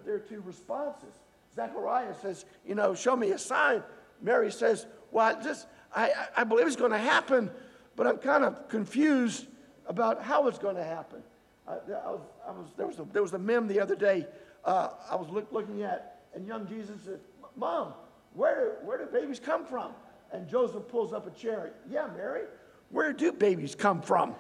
their 0.05 0.19
two 0.19 0.43
responses. 0.43 1.15
Zechariah 1.55 2.15
says, 2.21 2.45
you 2.67 2.75
know, 2.75 2.95
show 2.95 3.17
me 3.17 3.31
a 3.31 3.39
sign. 3.39 3.83
Mary 4.21 4.51
says, 4.51 4.87
well, 5.11 5.39
just, 5.43 5.67
I, 5.95 6.13
I 6.37 6.45
believe 6.45 6.67
it's 6.67 6.77
going 6.77 6.93
to 6.93 6.99
happen, 6.99 7.51
but 7.97 8.07
I'm 8.07 8.19
kind 8.19 8.45
of 8.45 8.69
confused 8.69 9.47
about 9.87 10.23
how 10.23 10.47
it's 10.49 10.59
going 10.59 10.77
to 10.77 10.85
happen. 10.85 11.23
I, 11.67 11.73
I 11.73 12.11
was, 12.11 12.21
I 12.47 12.51
was, 12.53 12.67
there, 12.77 12.87
was 12.87 12.99
a, 12.99 13.07
there 13.13 13.23
was 13.23 13.35
a 13.35 13.39
meme 13.39 13.69
the 13.69 13.81
other 13.81 13.95
day 13.95 14.27
uh, 14.65 14.91
I 15.11 15.17
was 15.17 15.29
look, 15.29 15.53
looking 15.53 15.83
at, 15.83 16.21
and 16.35 16.47
young 16.47 16.67
Jesus 16.67 16.97
said, 17.05 17.21
Mom, 17.57 17.95
where, 18.35 18.79
where 18.85 18.99
do 18.99 19.07
babies 19.07 19.41
come 19.41 19.65
from? 19.65 19.93
And 20.33 20.49
Joseph 20.49 20.89
pulls 20.89 21.13
up 21.13 21.27
a 21.27 21.31
chair. 21.31 21.73
Yeah, 21.91 22.09
Mary, 22.17 22.45
where 22.91 23.13
do 23.13 23.33
babies 23.33 23.75
come 23.75 24.01
from? 24.01 24.35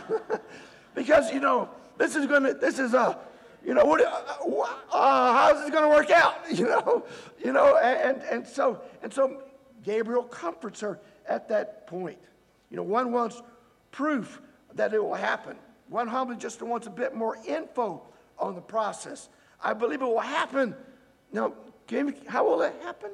because, 0.94 1.30
you 1.32 1.40
know, 1.40 1.68
this 1.98 2.16
is 2.16 2.26
going 2.26 2.42
to, 2.44 2.54
this 2.54 2.78
is 2.78 2.94
a, 2.94 3.18
you 3.66 3.74
know, 3.74 3.84
what, 3.84 4.00
uh, 4.00 4.96
uh, 4.96 5.32
how's 5.32 5.60
this 5.60 5.70
going 5.70 5.82
to 5.82 5.88
work 5.88 6.10
out? 6.10 6.36
You 6.56 6.66
know, 6.66 7.04
you 7.44 7.52
know, 7.52 7.76
and, 7.78 8.22
and 8.22 8.46
so, 8.46 8.80
and 9.02 9.12
so 9.12 9.42
Gabriel 9.82 10.22
comforts 10.22 10.80
her 10.80 11.00
at 11.28 11.48
that 11.48 11.88
point. 11.88 12.18
You 12.70 12.76
know, 12.76 12.84
one 12.84 13.10
wants 13.12 13.42
proof 13.90 14.40
that 14.74 14.94
it 14.94 15.02
will 15.02 15.14
happen. 15.14 15.56
One 15.88 16.06
humbly 16.06 16.36
just 16.36 16.62
wants 16.62 16.86
a 16.86 16.90
bit 16.90 17.14
more 17.14 17.36
info 17.44 18.02
on 18.38 18.54
the 18.54 18.60
process. 18.60 19.28
I 19.62 19.74
believe 19.74 20.00
it 20.00 20.04
will 20.04 20.20
happen. 20.20 20.76
Now, 21.32 21.52
how 22.28 22.44
will 22.44 22.62
it 22.62 22.74
happen? 22.82 23.10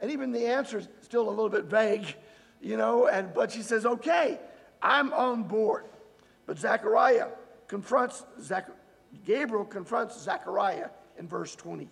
And 0.00 0.10
even 0.10 0.32
the 0.32 0.46
answer 0.46 0.78
is 0.78 0.88
still 1.02 1.28
a 1.28 1.30
little 1.30 1.48
bit 1.48 1.64
vague, 1.64 2.14
you 2.60 2.76
know, 2.76 3.06
and, 3.06 3.32
but 3.32 3.52
she 3.52 3.62
says, 3.62 3.86
okay, 3.86 4.40
I'm 4.82 5.12
on 5.12 5.44
board. 5.44 5.84
But 6.44 6.58
Zechariah 6.58 7.28
confronts, 7.68 8.24
Zach, 8.40 8.68
Gabriel 9.24 9.64
confronts 9.64 10.20
Zechariah 10.20 10.88
in 11.18 11.28
verse 11.28 11.54
20. 11.54 11.88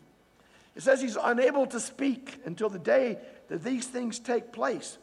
It 0.76 0.82
says 0.82 1.00
he's 1.00 1.16
unable 1.16 1.66
to 1.68 1.78
speak 1.78 2.40
until 2.44 2.68
the 2.68 2.78
day 2.78 3.18
that 3.48 3.62
these 3.62 3.86
things 3.86 4.18
take 4.18 4.52
place 4.52 4.98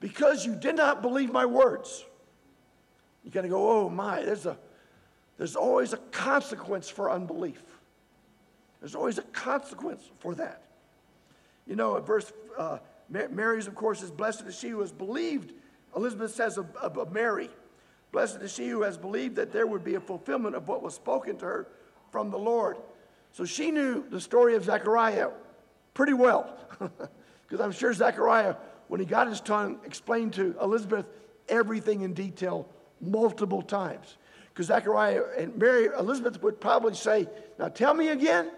because 0.00 0.44
you 0.44 0.54
did 0.54 0.76
not 0.76 1.00
believe 1.00 1.32
my 1.32 1.46
words. 1.46 2.04
You're 3.22 3.32
going 3.32 3.44
to 3.44 3.50
go, 3.50 3.70
oh 3.70 3.88
my, 3.88 4.22
there's, 4.22 4.44
a, 4.44 4.58
there's 5.38 5.56
always 5.56 5.94
a 5.94 5.96
consequence 5.96 6.90
for 6.90 7.10
unbelief. 7.10 7.62
There's 8.80 8.94
always 8.94 9.16
a 9.16 9.22
consequence 9.22 10.10
for 10.18 10.34
that. 10.34 10.62
You 11.66 11.76
know, 11.76 11.96
at 11.96 12.06
verse, 12.06 12.30
uh, 12.58 12.78
Mary's, 13.08 13.66
of 13.66 13.74
course, 13.74 14.02
is 14.02 14.10
blessed 14.10 14.42
is 14.42 14.58
she 14.58 14.68
who 14.68 14.80
has 14.80 14.92
believed. 14.92 15.52
Elizabeth 15.96 16.34
says 16.34 16.58
of, 16.58 16.74
of 16.76 17.12
Mary, 17.12 17.48
blessed 18.14 18.40
is 18.42 18.54
she 18.54 18.68
who 18.68 18.82
has 18.82 18.96
believed 18.96 19.34
that 19.36 19.52
there 19.52 19.66
would 19.66 19.82
be 19.82 19.96
a 19.96 20.00
fulfillment 20.00 20.54
of 20.54 20.68
what 20.68 20.82
was 20.82 20.94
spoken 20.94 21.36
to 21.36 21.44
her 21.44 21.68
from 22.12 22.30
the 22.30 22.38
Lord. 22.38 22.76
So 23.32 23.44
she 23.44 23.72
knew 23.72 24.08
the 24.08 24.20
story 24.20 24.54
of 24.54 24.64
Zechariah 24.64 25.30
pretty 25.92 26.14
well. 26.14 26.56
Because 27.46 27.62
I'm 27.62 27.72
sure 27.72 27.92
Zechariah, 27.92 28.56
when 28.88 29.00
he 29.00 29.06
got 29.06 29.28
his 29.28 29.40
tongue, 29.40 29.78
explained 29.84 30.32
to 30.32 30.56
Elizabeth 30.62 31.04
everything 31.48 32.00
in 32.00 32.14
detail 32.14 32.66
multiple 33.02 33.60
times. 33.60 34.16
Because 34.48 34.68
Zechariah 34.68 35.22
and 35.38 35.56
Mary, 35.58 35.90
Elizabeth 35.96 36.42
would 36.42 36.58
probably 36.58 36.94
say, 36.94 37.28
Now 37.58 37.68
tell 37.68 37.92
me 37.92 38.08
again. 38.08 38.50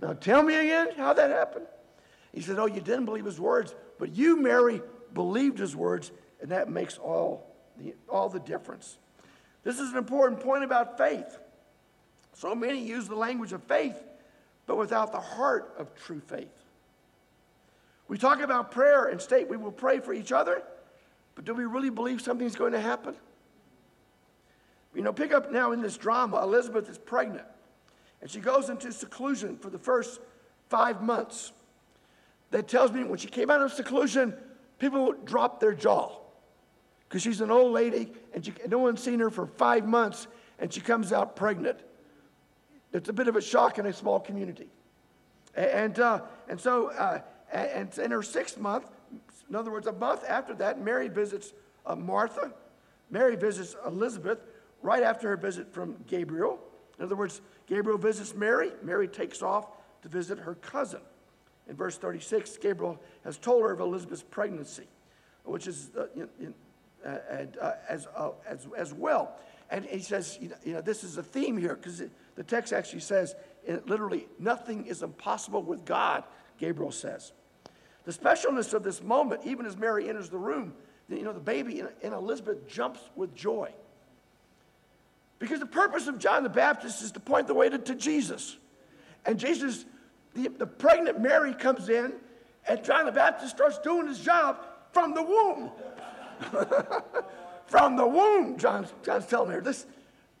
Now 0.00 0.14
tell 0.14 0.42
me 0.42 0.54
again 0.54 0.88
how 0.96 1.12
that 1.12 1.30
happened. 1.30 1.66
He 2.32 2.40
said, 2.40 2.58
Oh, 2.58 2.66
you 2.66 2.80
didn't 2.80 3.04
believe 3.04 3.26
his 3.26 3.38
words, 3.38 3.74
but 3.98 4.16
you, 4.16 4.40
Mary, 4.40 4.80
believed 5.12 5.58
his 5.58 5.76
words, 5.76 6.10
and 6.40 6.50
that 6.50 6.70
makes 6.70 6.96
all 6.96 7.53
the, 7.78 7.94
all 8.08 8.28
the 8.28 8.40
difference. 8.40 8.98
This 9.62 9.80
is 9.80 9.90
an 9.92 9.98
important 9.98 10.40
point 10.40 10.62
about 10.62 10.98
faith. 10.98 11.38
So 12.34 12.54
many 12.54 12.84
use 12.84 13.08
the 13.08 13.14
language 13.14 13.52
of 13.52 13.62
faith, 13.64 13.96
but 14.66 14.76
without 14.76 15.12
the 15.12 15.20
heart 15.20 15.74
of 15.78 15.94
true 15.94 16.20
faith. 16.20 16.52
We 18.08 18.18
talk 18.18 18.40
about 18.40 18.70
prayer 18.70 19.06
and 19.06 19.20
state 19.20 19.48
we 19.48 19.56
will 19.56 19.72
pray 19.72 20.00
for 20.00 20.12
each 20.12 20.32
other, 20.32 20.62
but 21.34 21.44
do 21.44 21.54
we 21.54 21.64
really 21.64 21.90
believe 21.90 22.20
something's 22.20 22.56
going 22.56 22.72
to 22.72 22.80
happen? 22.80 23.14
You 24.94 25.02
know, 25.02 25.12
pick 25.12 25.32
up 25.32 25.50
now 25.50 25.72
in 25.72 25.80
this 25.80 25.96
drama, 25.96 26.42
Elizabeth 26.42 26.88
is 26.88 26.98
pregnant, 26.98 27.46
and 28.20 28.30
she 28.30 28.40
goes 28.40 28.68
into 28.68 28.92
seclusion 28.92 29.56
for 29.56 29.70
the 29.70 29.78
first 29.78 30.20
five 30.68 31.02
months. 31.02 31.52
That 32.50 32.68
tells 32.68 32.92
me 32.92 33.02
when 33.02 33.18
she 33.18 33.26
came 33.26 33.50
out 33.50 33.62
of 33.62 33.72
seclusion, 33.72 34.34
people 34.78 35.12
dropped 35.24 35.60
their 35.60 35.74
jaw 35.74 36.23
because 37.14 37.22
she's 37.22 37.40
an 37.40 37.52
old 37.52 37.70
lady 37.70 38.10
and 38.32 38.44
she, 38.44 38.52
no 38.66 38.78
one's 38.78 39.00
seen 39.00 39.20
her 39.20 39.30
for 39.30 39.46
five 39.46 39.86
months 39.86 40.26
and 40.58 40.74
she 40.74 40.80
comes 40.80 41.12
out 41.12 41.36
pregnant. 41.36 41.78
It's 42.92 43.08
a 43.08 43.12
bit 43.12 43.28
of 43.28 43.36
a 43.36 43.40
shock 43.40 43.78
in 43.78 43.86
a 43.86 43.92
small 43.92 44.18
community. 44.18 44.66
And, 45.54 45.96
uh, 46.00 46.22
and 46.48 46.60
so, 46.60 46.88
uh, 46.88 47.20
and 47.52 47.96
in 47.98 48.10
her 48.10 48.24
sixth 48.24 48.58
month, 48.58 48.90
in 49.48 49.54
other 49.54 49.70
words, 49.70 49.86
a 49.86 49.92
month 49.92 50.24
after 50.28 50.54
that, 50.54 50.80
Mary 50.80 51.06
visits 51.06 51.52
uh, 51.86 51.94
Martha. 51.94 52.52
Mary 53.10 53.36
visits 53.36 53.76
Elizabeth 53.86 54.40
right 54.82 55.04
after 55.04 55.28
her 55.28 55.36
visit 55.36 55.72
from 55.72 55.94
Gabriel. 56.08 56.58
In 56.98 57.04
other 57.04 57.14
words, 57.14 57.42
Gabriel 57.68 57.96
visits 57.96 58.34
Mary, 58.34 58.72
Mary 58.82 59.06
takes 59.06 59.40
off 59.40 59.68
to 60.02 60.08
visit 60.08 60.40
her 60.40 60.56
cousin. 60.56 61.00
in 61.68 61.76
verse 61.76 61.96
36, 61.96 62.56
Gabriel 62.56 63.00
has 63.22 63.38
told 63.38 63.62
her 63.62 63.70
of 63.70 63.78
Elizabeth's 63.78 64.24
pregnancy, 64.24 64.88
which 65.44 65.68
is 65.68 65.92
uh, 65.96 66.06
in, 66.16 66.28
in, 66.40 66.54
and, 67.04 67.56
uh, 67.58 67.72
as, 67.88 68.06
uh, 68.16 68.30
as, 68.46 68.66
as 68.76 68.92
well. 68.94 69.36
And 69.70 69.84
he 69.84 70.00
says, 70.00 70.38
you 70.40 70.48
know, 70.48 70.56
you 70.64 70.72
know 70.74 70.80
this 70.80 71.04
is 71.04 71.16
a 71.16 71.22
theme 71.22 71.56
here 71.56 71.74
because 71.74 72.02
the 72.34 72.42
text 72.42 72.72
actually 72.72 73.00
says, 73.00 73.34
literally, 73.86 74.26
nothing 74.38 74.86
is 74.86 75.02
impossible 75.02 75.62
with 75.62 75.84
God, 75.84 76.24
Gabriel 76.58 76.92
says. 76.92 77.32
The 78.04 78.12
specialness 78.12 78.74
of 78.74 78.82
this 78.82 79.02
moment, 79.02 79.42
even 79.44 79.64
as 79.64 79.76
Mary 79.76 80.08
enters 80.08 80.28
the 80.28 80.38
room, 80.38 80.74
you 81.08 81.22
know, 81.22 81.32
the 81.32 81.40
baby 81.40 81.80
in, 81.80 81.88
in 82.02 82.12
Elizabeth 82.12 82.68
jumps 82.68 83.00
with 83.16 83.34
joy. 83.34 83.72
Because 85.38 85.60
the 85.60 85.66
purpose 85.66 86.06
of 86.06 86.18
John 86.18 86.42
the 86.42 86.48
Baptist 86.48 87.02
is 87.02 87.12
to 87.12 87.20
point 87.20 87.46
the 87.46 87.54
way 87.54 87.68
to, 87.68 87.78
to 87.78 87.94
Jesus. 87.94 88.56
And 89.26 89.38
Jesus, 89.38 89.84
the, 90.34 90.48
the 90.48 90.66
pregnant 90.66 91.20
Mary 91.20 91.54
comes 91.54 91.88
in, 91.88 92.12
and 92.68 92.84
John 92.84 93.06
the 93.06 93.12
Baptist 93.12 93.54
starts 93.54 93.78
doing 93.78 94.06
his 94.06 94.20
job 94.20 94.58
from 94.92 95.14
the 95.14 95.22
womb. 95.22 95.70
from 97.66 97.96
the 97.96 98.06
womb, 98.06 98.58
John's, 98.58 98.92
John's 99.04 99.26
telling 99.26 99.50
her. 99.50 99.60
This, 99.60 99.86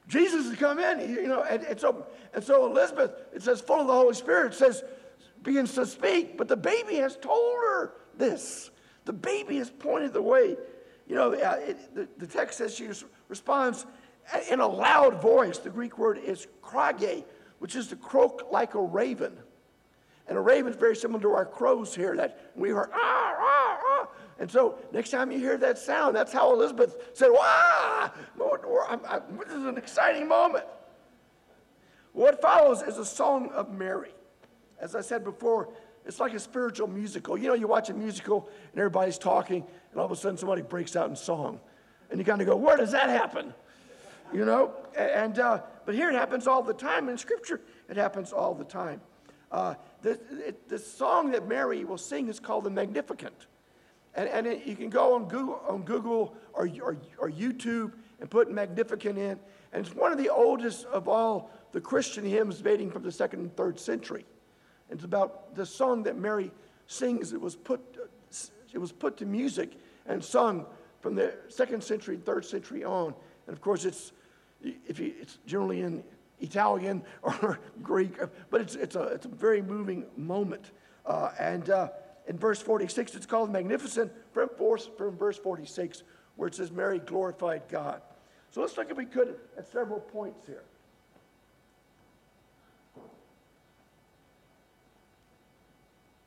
Jesus 0.08 0.48
has 0.48 0.58
come 0.58 0.78
in, 0.78 1.00
you 1.00 1.28
know, 1.28 1.42
and, 1.42 1.62
and, 1.64 1.80
so, 1.80 2.06
and 2.34 2.44
so 2.44 2.66
Elizabeth, 2.66 3.12
it 3.34 3.42
says, 3.42 3.60
full 3.60 3.80
of 3.80 3.86
the 3.86 3.92
Holy 3.92 4.14
Spirit, 4.14 4.54
says, 4.54 4.82
begins 5.42 5.74
to 5.74 5.86
speak, 5.86 6.36
but 6.36 6.48
the 6.48 6.56
baby 6.56 6.96
has 6.96 7.16
told 7.16 7.56
her 7.56 7.92
this. 8.16 8.70
The 9.04 9.12
baby 9.12 9.58
has 9.58 9.70
pointed 9.70 10.12
the 10.12 10.22
way. 10.22 10.56
You 11.06 11.14
know, 11.14 11.34
uh, 11.34 11.56
it, 11.60 11.94
the, 11.94 12.08
the 12.18 12.26
text 12.26 12.58
says 12.58 12.74
she 12.74 12.88
responds 13.28 13.86
in 14.50 14.60
a 14.60 14.66
loud 14.66 15.20
voice. 15.20 15.58
The 15.58 15.70
Greek 15.70 15.98
word 15.98 16.18
is 16.18 16.46
krage, 16.62 17.24
which 17.58 17.76
is 17.76 17.88
to 17.88 17.96
croak 17.96 18.48
like 18.50 18.74
a 18.74 18.80
raven. 18.80 19.36
And 20.26 20.38
a 20.38 20.40
raven 20.40 20.72
is 20.72 20.78
very 20.78 20.96
similar 20.96 21.20
to 21.20 21.32
our 21.32 21.44
crows 21.44 21.94
here 21.94 22.16
that 22.16 22.52
we 22.56 22.68
hear, 22.68 22.88
ah, 22.94 22.98
ah. 23.02 23.23
And 24.38 24.50
so 24.50 24.78
next 24.92 25.10
time 25.10 25.30
you 25.30 25.38
hear 25.38 25.56
that 25.58 25.78
sound, 25.78 26.16
that's 26.16 26.32
how 26.32 26.52
Elizabeth 26.52 26.96
said, 27.12 27.28
wow, 27.30 28.10
this 28.36 29.48
is 29.48 29.64
an 29.64 29.78
exciting 29.78 30.26
moment. 30.26 30.64
What 32.12 32.40
follows 32.42 32.82
is 32.82 32.98
a 32.98 33.04
song 33.04 33.50
of 33.50 33.72
Mary. 33.72 34.10
As 34.80 34.94
I 34.94 35.00
said 35.00 35.24
before, 35.24 35.68
it's 36.04 36.20
like 36.20 36.34
a 36.34 36.40
spiritual 36.40 36.88
musical. 36.88 37.38
You 37.38 37.48
know, 37.48 37.54
you 37.54 37.66
watch 37.66 37.90
a 37.90 37.94
musical 37.94 38.48
and 38.72 38.80
everybody's 38.80 39.18
talking, 39.18 39.64
and 39.92 40.00
all 40.00 40.06
of 40.06 40.12
a 40.12 40.16
sudden 40.16 40.36
somebody 40.36 40.62
breaks 40.62 40.96
out 40.96 41.08
in 41.08 41.16
song. 41.16 41.60
And 42.10 42.18
you 42.18 42.24
kind 42.24 42.40
of 42.40 42.46
go, 42.46 42.56
where 42.56 42.76
does 42.76 42.92
that 42.92 43.08
happen? 43.08 43.54
You 44.32 44.44
know? 44.44 44.72
And, 44.96 45.38
uh, 45.38 45.62
but 45.86 45.94
here 45.94 46.10
it 46.10 46.14
happens 46.14 46.46
all 46.46 46.62
the 46.62 46.74
time. 46.74 47.08
In 47.08 47.16
Scripture, 47.18 47.60
it 47.88 47.96
happens 47.96 48.32
all 48.32 48.54
the 48.54 48.64
time. 48.64 49.00
Uh, 49.50 49.74
the, 50.02 50.18
it, 50.46 50.68
the 50.68 50.78
song 50.78 51.30
that 51.30 51.48
Mary 51.48 51.84
will 51.84 51.98
sing 51.98 52.28
is 52.28 52.40
called 52.40 52.64
the 52.64 52.70
Magnificat. 52.70 53.46
And, 54.14 54.28
and 54.28 54.46
it, 54.46 54.66
you 54.66 54.76
can 54.76 54.90
go 54.90 55.14
on 55.14 55.26
Google, 55.26 55.60
on 55.68 55.82
Google 55.82 56.34
or, 56.52 56.68
or, 56.82 56.96
or 57.18 57.30
YouTube 57.30 57.92
and 58.20 58.30
put 58.30 58.50
Magnificat 58.50 59.18
in. 59.18 59.38
And 59.72 59.84
it's 59.84 59.94
one 59.94 60.12
of 60.12 60.18
the 60.18 60.28
oldest 60.28 60.86
of 60.86 61.08
all 61.08 61.50
the 61.72 61.80
Christian 61.80 62.24
hymns 62.24 62.60
dating 62.60 62.92
from 62.92 63.02
the 63.02 63.10
second 63.10 63.40
and 63.40 63.56
third 63.56 63.78
century. 63.78 64.24
It's 64.90 65.04
about 65.04 65.56
the 65.56 65.66
song 65.66 66.04
that 66.04 66.16
Mary 66.16 66.52
sings. 66.86 67.32
It 67.32 67.40
was 67.40 67.56
put, 67.56 67.80
it 68.72 68.78
was 68.78 68.92
put 68.92 69.16
to 69.16 69.26
music 69.26 69.72
and 70.06 70.22
sung 70.22 70.66
from 71.00 71.16
the 71.16 71.34
second 71.48 71.82
century, 71.82 72.16
third 72.16 72.44
century 72.44 72.84
on. 72.84 73.14
And 73.46 73.54
of 73.54 73.60
course, 73.60 73.84
it's, 73.84 74.12
if 74.62 75.00
you, 75.00 75.14
it's 75.20 75.38
generally 75.46 75.80
in 75.80 76.04
Italian 76.40 77.02
or 77.22 77.58
Greek, 77.82 78.16
but 78.50 78.60
it's, 78.60 78.76
it's, 78.76 78.94
a, 78.94 79.02
it's 79.04 79.26
a 79.26 79.28
very 79.28 79.60
moving 79.60 80.06
moment. 80.16 80.70
Uh, 81.04 81.30
and 81.38 81.68
uh, 81.70 81.88
in 82.26 82.38
verse 82.38 82.60
46, 82.60 83.14
it's 83.14 83.26
called 83.26 83.50
Magnificat 83.50 84.10
from, 84.32 84.48
from 84.96 85.16
verse 85.16 85.38
46, 85.38 86.02
where 86.36 86.48
it 86.48 86.54
says, 86.54 86.70
Mary 86.70 86.98
glorified 86.98 87.62
God. 87.68 88.00
So 88.50 88.60
let's 88.60 88.76
look, 88.76 88.90
if 88.90 88.96
we 88.96 89.04
could, 89.04 89.36
at 89.58 89.70
several 89.70 90.00
points 90.00 90.46
here. 90.46 90.62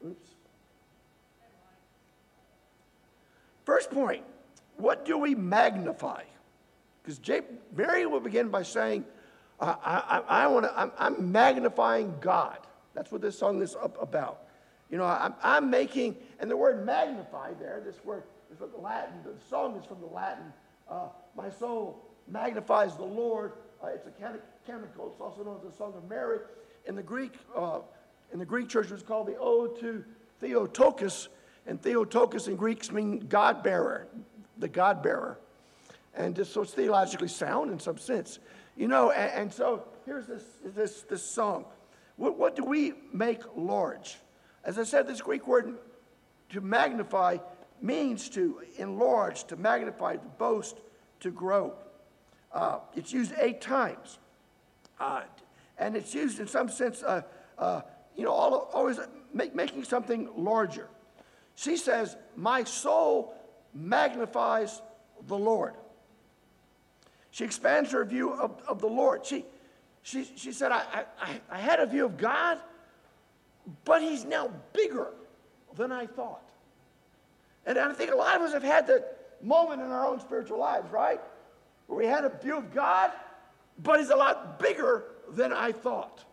Oops. 0.06 0.30
First 3.66 3.92
point 3.92 4.24
what 4.78 5.06
do 5.06 5.18
we 5.18 5.34
magnify? 5.36 6.24
Because 7.04 7.20
Mary 7.76 8.06
will 8.06 8.20
begin 8.20 8.50
by 8.50 8.64
saying, 8.64 9.06
I, 9.60 9.76
I, 9.84 10.44
I 10.44 10.48
want 10.48 10.66
to, 10.66 10.80
I'm, 10.80 10.92
I'm, 11.00 11.32
magnifying 11.32 12.14
God. 12.22 12.60
That's 12.94 13.12
what 13.12 13.22
this 13.22 13.38
song 13.38 13.62
is 13.62 13.76
about. 14.00 14.44
You 14.90 14.98
know, 14.98 15.06
I'm, 15.06 15.34
I'm, 15.44 15.70
making, 15.70 16.16
and 16.40 16.50
the 16.50 16.56
word 16.56 16.86
magnify 16.86 17.54
there, 17.60 17.82
this 17.86 18.04
word 18.06 18.24
is 18.52 18.58
from 18.58 18.72
the 18.72 18.78
Latin, 18.78 19.16
the 19.24 19.34
song 19.50 19.76
is 19.76 19.86
from 19.86 20.00
the 20.00 20.08
Latin. 20.08 20.54
Uh, 20.90 21.10
my 21.36 21.50
soul 21.50 22.06
magnifies 22.28 22.96
the 22.96 23.04
Lord. 23.04 23.54
Uh, 23.84 23.88
it's 23.88 24.08
a 24.08 24.12
canticle. 24.66 25.12
It's 25.12 25.22
also 25.22 25.44
known 25.44 25.58
as 25.58 25.72
the 25.72 25.78
Song 25.78 25.94
of 25.96 26.08
Mary. 26.10 26.40
In 26.86 26.96
the 26.96 27.04
Greek, 27.04 27.34
uh, 27.56 27.80
in 28.32 28.40
the 28.40 28.46
Greek 28.46 28.70
church, 28.70 28.92
it's 28.92 29.04
called 29.04 29.28
the 29.28 29.38
Ode 29.38 29.80
to 29.82 30.04
Theotokos, 30.40 31.28
and 31.66 31.82
Theotokos 31.82 32.48
in 32.48 32.56
Greeks 32.56 32.92
means 32.92 33.24
God 33.28 33.64
bearer, 33.64 34.08
the 34.58 34.70
God 34.70 35.04
bearer. 35.04 35.38
And 36.16 36.36
just, 36.36 36.54
so 36.54 36.62
it's 36.62 36.74
theologically 36.74 37.28
sound 37.28 37.72
in 37.72 37.80
some 37.80 37.98
sense. 37.98 38.40
You 38.76 38.88
know, 38.88 39.12
and, 39.12 39.32
and 39.34 39.54
so 39.54 39.84
here's 40.06 40.28
this, 40.28 40.44
this, 40.64 41.02
this 41.04 41.24
song. 41.24 41.66
What, 42.16 42.38
what 42.38 42.56
do 42.56 42.64
we 42.64 42.94
make 43.14 43.42
large? 43.56 44.18
As 44.68 44.78
I 44.78 44.84
said, 44.84 45.08
this 45.08 45.22
Greek 45.22 45.48
word 45.48 45.76
to 46.50 46.60
magnify 46.60 47.38
means 47.82 48.28
to 48.30 48.62
enlarge, 48.78 49.46
to 49.46 49.56
magnify, 49.56 50.18
to 50.18 50.28
boast, 50.38 50.78
to 51.22 51.32
grow. 51.32 51.74
Uh, 52.52 52.80
it's 52.94 53.14
used 53.14 53.34
eight 53.40 53.62
times. 53.62 54.20
Uh, 55.00 55.22
and 55.78 55.96
it's 55.96 56.14
used 56.14 56.40
in 56.40 56.48
some 56.48 56.68
sense, 56.70 57.02
uh, 57.02 57.22
uh 57.58 57.82
you 58.18 58.26
know, 58.26 58.32
all, 58.32 58.70
always 58.74 59.00
make, 59.34 59.56
making 59.56 59.86
something 59.86 60.30
larger. 60.36 60.90
She 61.56 61.78
says, 61.78 62.18
My 62.36 62.66
soul 62.66 63.34
magnifies 63.74 64.82
the 65.28 65.38
Lord. 65.38 65.76
She 67.32 67.46
expands 67.46 67.92
her 67.92 68.04
view 68.04 68.34
of, 68.34 68.60
of 68.68 68.82
the 68.82 68.88
Lord. 68.88 69.26
She, 69.26 69.46
she, 70.04 70.26
she 70.36 70.52
said, 70.52 70.72
I, 70.72 71.06
I, 71.22 71.40
I 71.50 71.58
had 71.60 71.80
a 71.80 71.86
view 71.86 72.06
of 72.06 72.18
God, 72.18 72.60
but 73.86 74.02
he's 74.02 74.26
now 74.26 74.52
bigger 74.74 75.08
than 75.76 75.92
I 75.92 76.06
thought. 76.06 76.44
And 77.66 77.78
I 77.78 77.92
think 77.94 78.12
a 78.12 78.16
lot 78.16 78.36
of 78.36 78.42
us 78.42 78.54
have 78.54 78.64
had 78.64 78.88
that 78.88 79.18
moment 79.42 79.82
in 79.82 79.92
our 79.92 80.08
own 80.08 80.20
spiritual 80.20 80.60
lives, 80.60 80.92
right? 80.92 81.20
Where 81.88 82.00
we 82.00 82.06
had 82.06 82.24
a 82.24 82.30
view 82.30 82.58
of 82.58 82.74
God, 82.74 83.12
but 83.84 84.00
he's 84.00 84.10
a 84.10 84.16
lot 84.16 84.60
bigger 84.60 85.06
than 85.32 85.52
I 85.52 85.72
thought. 85.72 86.24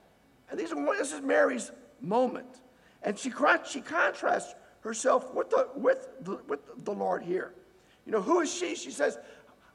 And 0.50 0.58
these 0.58 0.72
are, 0.72 0.96
this 0.96 1.12
is 1.12 1.20
Mary's 1.20 1.72
moment. 2.00 2.60
And 3.02 3.18
she, 3.18 3.32
she 3.68 3.80
contrasts 3.80 4.54
herself 4.80 5.34
with 5.34 5.50
the, 5.50 5.68
with, 5.74 6.08
the, 6.20 6.38
with 6.46 6.60
the 6.84 6.92
Lord 6.92 7.22
here. 7.22 7.52
You 8.06 8.12
know, 8.12 8.22
who 8.22 8.40
is 8.40 8.54
she? 8.54 8.74
She 8.76 8.90
says, 8.90 9.18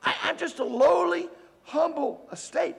I, 0.04 0.14
am 0.24 0.38
just 0.38 0.60
a 0.60 0.64
lowly, 0.64 1.28
humble 1.64 2.28
estate. 2.32 2.76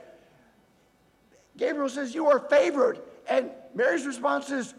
Gabriel 1.56 1.88
says, 1.88 2.14
You 2.14 2.28
are 2.28 2.38
favored. 2.38 3.00
And 3.28 3.50
Mary's 3.74 4.06
response 4.06 4.50
is, 4.50 4.74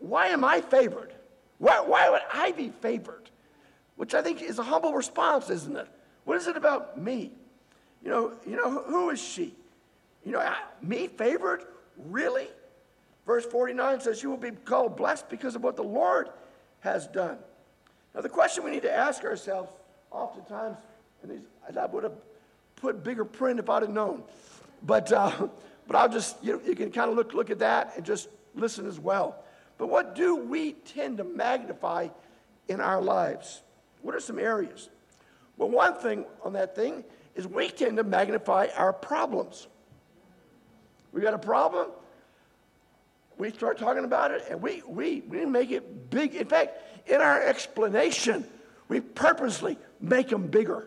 Why 0.00 0.28
am 0.28 0.44
I 0.44 0.60
favored? 0.60 1.12
Why, 1.58 1.80
why 1.80 2.10
would 2.10 2.22
I 2.32 2.52
be 2.52 2.70
favored? 2.70 3.30
Which 3.96 4.14
I 4.14 4.22
think 4.22 4.42
is 4.42 4.58
a 4.58 4.64
humble 4.64 4.94
response, 4.94 5.48
isn't 5.50 5.76
it? 5.76 5.88
What 6.24 6.36
is 6.36 6.46
it 6.46 6.56
about 6.56 7.00
me? 7.00 7.30
You 8.02 8.10
know, 8.10 8.32
you 8.46 8.56
know 8.56 8.82
who 8.82 9.10
is 9.10 9.22
she? 9.22 9.54
You 10.24 10.32
know, 10.32 10.54
me 10.80 11.06
favored? 11.06 11.64
Really? 12.08 12.48
Verse 13.26 13.44
49 13.46 14.00
says, 14.00 14.22
You 14.22 14.30
will 14.30 14.36
be 14.36 14.50
called 14.50 14.96
blessed 14.96 15.28
because 15.28 15.54
of 15.54 15.62
what 15.62 15.76
the 15.76 15.84
Lord 15.84 16.30
has 16.80 17.06
done. 17.06 17.38
Now, 18.14 18.20
the 18.20 18.28
question 18.28 18.64
we 18.64 18.70
need 18.70 18.82
to 18.82 18.92
ask 18.92 19.24
ourselves 19.24 19.72
oftentimes, 20.10 20.78
and 21.22 21.30
these, 21.30 21.46
I 21.76 21.86
would 21.86 22.04
have 22.04 22.12
put 22.76 23.04
bigger 23.04 23.24
print 23.24 23.58
if 23.60 23.70
I'd 23.70 23.82
have 23.82 23.90
known, 23.90 24.22
but, 24.84 25.12
uh, 25.12 25.48
but 25.92 25.98
I'll 25.98 26.08
just, 26.08 26.42
you, 26.42 26.54
know, 26.54 26.60
you 26.66 26.74
can 26.74 26.90
kind 26.90 27.10
of 27.10 27.16
look, 27.16 27.34
look 27.34 27.50
at 27.50 27.58
that 27.58 27.92
and 27.96 28.06
just 28.06 28.30
listen 28.54 28.86
as 28.86 28.98
well. 28.98 29.44
But 29.76 29.88
what 29.88 30.14
do 30.14 30.36
we 30.36 30.72
tend 30.72 31.18
to 31.18 31.24
magnify 31.24 32.08
in 32.68 32.80
our 32.80 33.02
lives? 33.02 33.60
What 34.00 34.14
are 34.14 34.20
some 34.20 34.38
areas? 34.38 34.88
Well, 35.58 35.68
one 35.68 35.94
thing 35.94 36.24
on 36.42 36.54
that 36.54 36.74
thing 36.74 37.04
is 37.34 37.46
we 37.46 37.68
tend 37.68 37.98
to 37.98 38.04
magnify 38.04 38.68
our 38.74 38.94
problems. 38.94 39.66
We 41.12 41.20
got 41.20 41.34
a 41.34 41.38
problem, 41.38 41.90
we 43.36 43.50
start 43.50 43.76
talking 43.76 44.04
about 44.04 44.30
it, 44.30 44.46
and 44.48 44.62
we, 44.62 44.82
we, 44.86 45.20
we 45.28 45.44
make 45.44 45.70
it 45.70 46.08
big. 46.08 46.34
In 46.34 46.46
fact, 46.46 46.78
in 47.06 47.20
our 47.20 47.42
explanation, 47.42 48.46
we 48.88 49.00
purposely 49.00 49.76
make 50.00 50.30
them 50.30 50.46
bigger. 50.46 50.86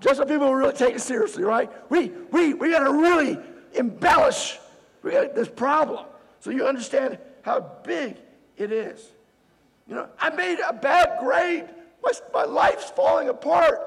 Just 0.00 0.18
so 0.18 0.24
people 0.24 0.54
really 0.54 0.72
take 0.72 0.94
it 0.94 1.00
seriously, 1.00 1.42
right? 1.42 1.70
We, 1.90 2.12
we, 2.30 2.54
we 2.54 2.70
got 2.70 2.84
to 2.84 2.92
really 2.92 3.38
embellish 3.74 4.58
this 5.02 5.48
problem. 5.48 6.06
so 6.40 6.50
you 6.50 6.66
understand 6.66 7.18
how 7.42 7.60
big 7.82 8.16
it 8.56 8.72
is. 8.72 9.04
You 9.88 9.94
know, 9.94 10.08
I 10.20 10.30
made 10.30 10.58
a 10.60 10.72
bad 10.72 11.18
grade. 11.20 11.64
My, 12.02 12.12
my 12.32 12.44
life's 12.44 12.90
falling 12.90 13.28
apart. 13.28 13.80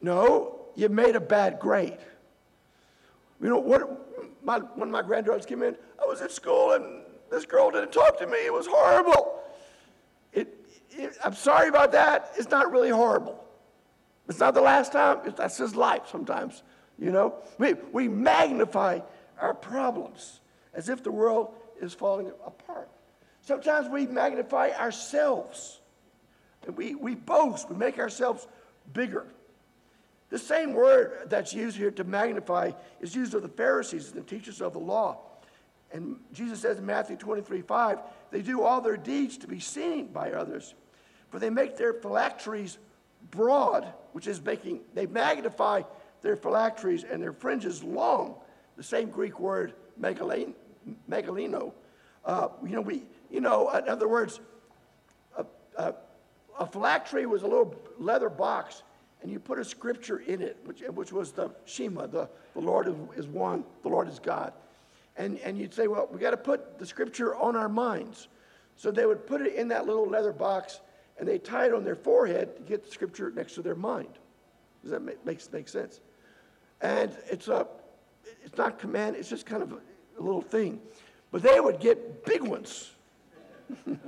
No, 0.00 0.60
you 0.76 0.88
made 0.88 1.16
a 1.16 1.20
bad 1.20 1.58
grade. 1.58 1.98
You 3.42 3.48
know, 3.48 3.58
what, 3.58 4.44
my, 4.44 4.58
when 4.58 4.90
my 4.90 5.02
granddaughters 5.02 5.46
came 5.46 5.62
in, 5.62 5.76
I 6.00 6.06
was 6.06 6.20
at 6.20 6.30
school 6.30 6.72
and 6.72 7.02
this 7.30 7.44
girl 7.44 7.70
didn't 7.70 7.92
talk 7.92 8.18
to 8.20 8.26
me. 8.26 8.38
It 8.46 8.52
was 8.52 8.66
horrible. 8.66 9.40
It, 10.32 10.54
it, 10.90 11.16
I'm 11.24 11.34
sorry 11.34 11.68
about 11.68 11.92
that. 11.92 12.32
It's 12.36 12.50
not 12.50 12.70
really 12.70 12.90
horrible. 12.90 13.44
It's 14.28 14.38
not 14.38 14.54
the 14.54 14.60
last 14.60 14.92
time. 14.92 15.18
That's 15.36 15.58
just 15.58 15.76
life 15.76 16.08
sometimes. 16.10 16.62
You 16.98 17.10
know, 17.10 17.34
we, 17.58 17.74
we 17.92 18.08
magnify 18.08 19.00
our 19.40 19.54
problems 19.54 20.40
as 20.72 20.88
if 20.88 21.02
the 21.02 21.10
world 21.10 21.54
is 21.80 21.92
falling 21.92 22.32
apart. 22.46 22.88
Sometimes 23.42 23.88
we 23.88 24.06
magnify 24.06 24.70
ourselves. 24.70 25.80
And 26.66 26.76
we, 26.76 26.94
we 26.94 27.14
boast, 27.14 27.68
we 27.68 27.76
make 27.76 27.98
ourselves 27.98 28.46
bigger. 28.92 29.26
The 30.30 30.38
same 30.38 30.72
word 30.72 31.26
that's 31.26 31.52
used 31.52 31.76
here 31.76 31.90
to 31.92 32.04
magnify 32.04 32.72
is 33.00 33.14
used 33.14 33.34
of 33.34 33.42
the 33.42 33.48
Pharisees 33.48 34.10
and 34.10 34.16
the 34.16 34.26
teachers 34.26 34.62
of 34.62 34.72
the 34.72 34.78
law. 34.78 35.18
And 35.92 36.16
Jesus 36.32 36.60
says 36.60 36.78
in 36.78 36.86
Matthew 36.86 37.16
23 37.16 37.60
5, 37.62 37.98
they 38.30 38.42
do 38.42 38.62
all 38.62 38.80
their 38.80 38.96
deeds 38.96 39.36
to 39.38 39.46
be 39.46 39.60
seen 39.60 40.06
by 40.06 40.32
others. 40.32 40.74
For 41.30 41.38
they 41.38 41.50
make 41.50 41.76
their 41.76 41.92
phylacteries 41.92 42.78
broad, 43.30 43.92
which 44.12 44.26
is 44.26 44.42
making, 44.42 44.80
they 44.94 45.06
magnify 45.06 45.82
their 46.22 46.36
phylacteries 46.36 47.04
and 47.04 47.22
their 47.22 47.32
fringes 47.32 47.82
long. 47.82 48.36
The 48.76 48.82
same 48.82 49.10
Greek 49.10 49.38
word, 49.38 49.74
megalino. 50.00 51.72
Uh, 52.24 52.48
you 52.62 52.74
know, 52.74 52.80
we, 52.80 53.02
you 53.30 53.40
know, 53.40 53.70
in 53.70 53.88
other 53.88 54.08
words, 54.08 54.40
a, 55.36 55.44
a, 55.76 55.94
a 56.58 56.66
phylactery 56.66 57.26
was 57.26 57.42
a 57.42 57.46
little 57.46 57.74
leather 57.98 58.30
box, 58.30 58.82
and 59.22 59.30
you 59.30 59.38
put 59.38 59.58
a 59.58 59.64
scripture 59.64 60.18
in 60.18 60.42
it, 60.42 60.56
which, 60.64 60.80
which 60.80 61.12
was 61.12 61.32
the 61.32 61.50
Shema, 61.64 62.06
the, 62.06 62.28
the 62.54 62.60
Lord 62.60 62.94
is 63.16 63.26
one, 63.26 63.64
the 63.82 63.88
Lord 63.88 64.08
is 64.08 64.18
God. 64.18 64.52
And, 65.16 65.38
and 65.38 65.56
you'd 65.56 65.72
say, 65.72 65.86
well, 65.86 66.08
we 66.10 66.18
got 66.18 66.32
to 66.32 66.36
put 66.36 66.78
the 66.78 66.86
scripture 66.86 67.36
on 67.36 67.54
our 67.56 67.68
minds. 67.68 68.28
So 68.76 68.90
they 68.90 69.06
would 69.06 69.26
put 69.26 69.40
it 69.40 69.54
in 69.54 69.68
that 69.68 69.86
little 69.86 70.08
leather 70.08 70.32
box, 70.32 70.80
and 71.18 71.28
they 71.28 71.38
tie 71.38 71.66
it 71.66 71.74
on 71.74 71.84
their 71.84 71.94
forehead 71.94 72.56
to 72.56 72.62
get 72.62 72.84
the 72.84 72.90
scripture 72.90 73.30
next 73.34 73.54
to 73.54 73.62
their 73.62 73.74
mind. 73.74 74.18
Does 74.82 74.90
that 74.90 75.00
make, 75.02 75.24
make, 75.24 75.52
make 75.52 75.68
sense? 75.68 76.00
And 76.80 77.16
it's, 77.30 77.48
a, 77.48 77.66
it's 78.44 78.58
not 78.58 78.78
command, 78.78 79.16
it's 79.16 79.28
just 79.28 79.46
kind 79.46 79.62
of 79.62 79.72
a, 79.72 79.76
a 80.18 80.22
little 80.22 80.42
thing. 80.42 80.80
But 81.30 81.42
they 81.42 81.60
would 81.60 81.80
get 81.80 82.24
big 82.24 82.42
ones. 82.42 82.90
and 83.86 83.98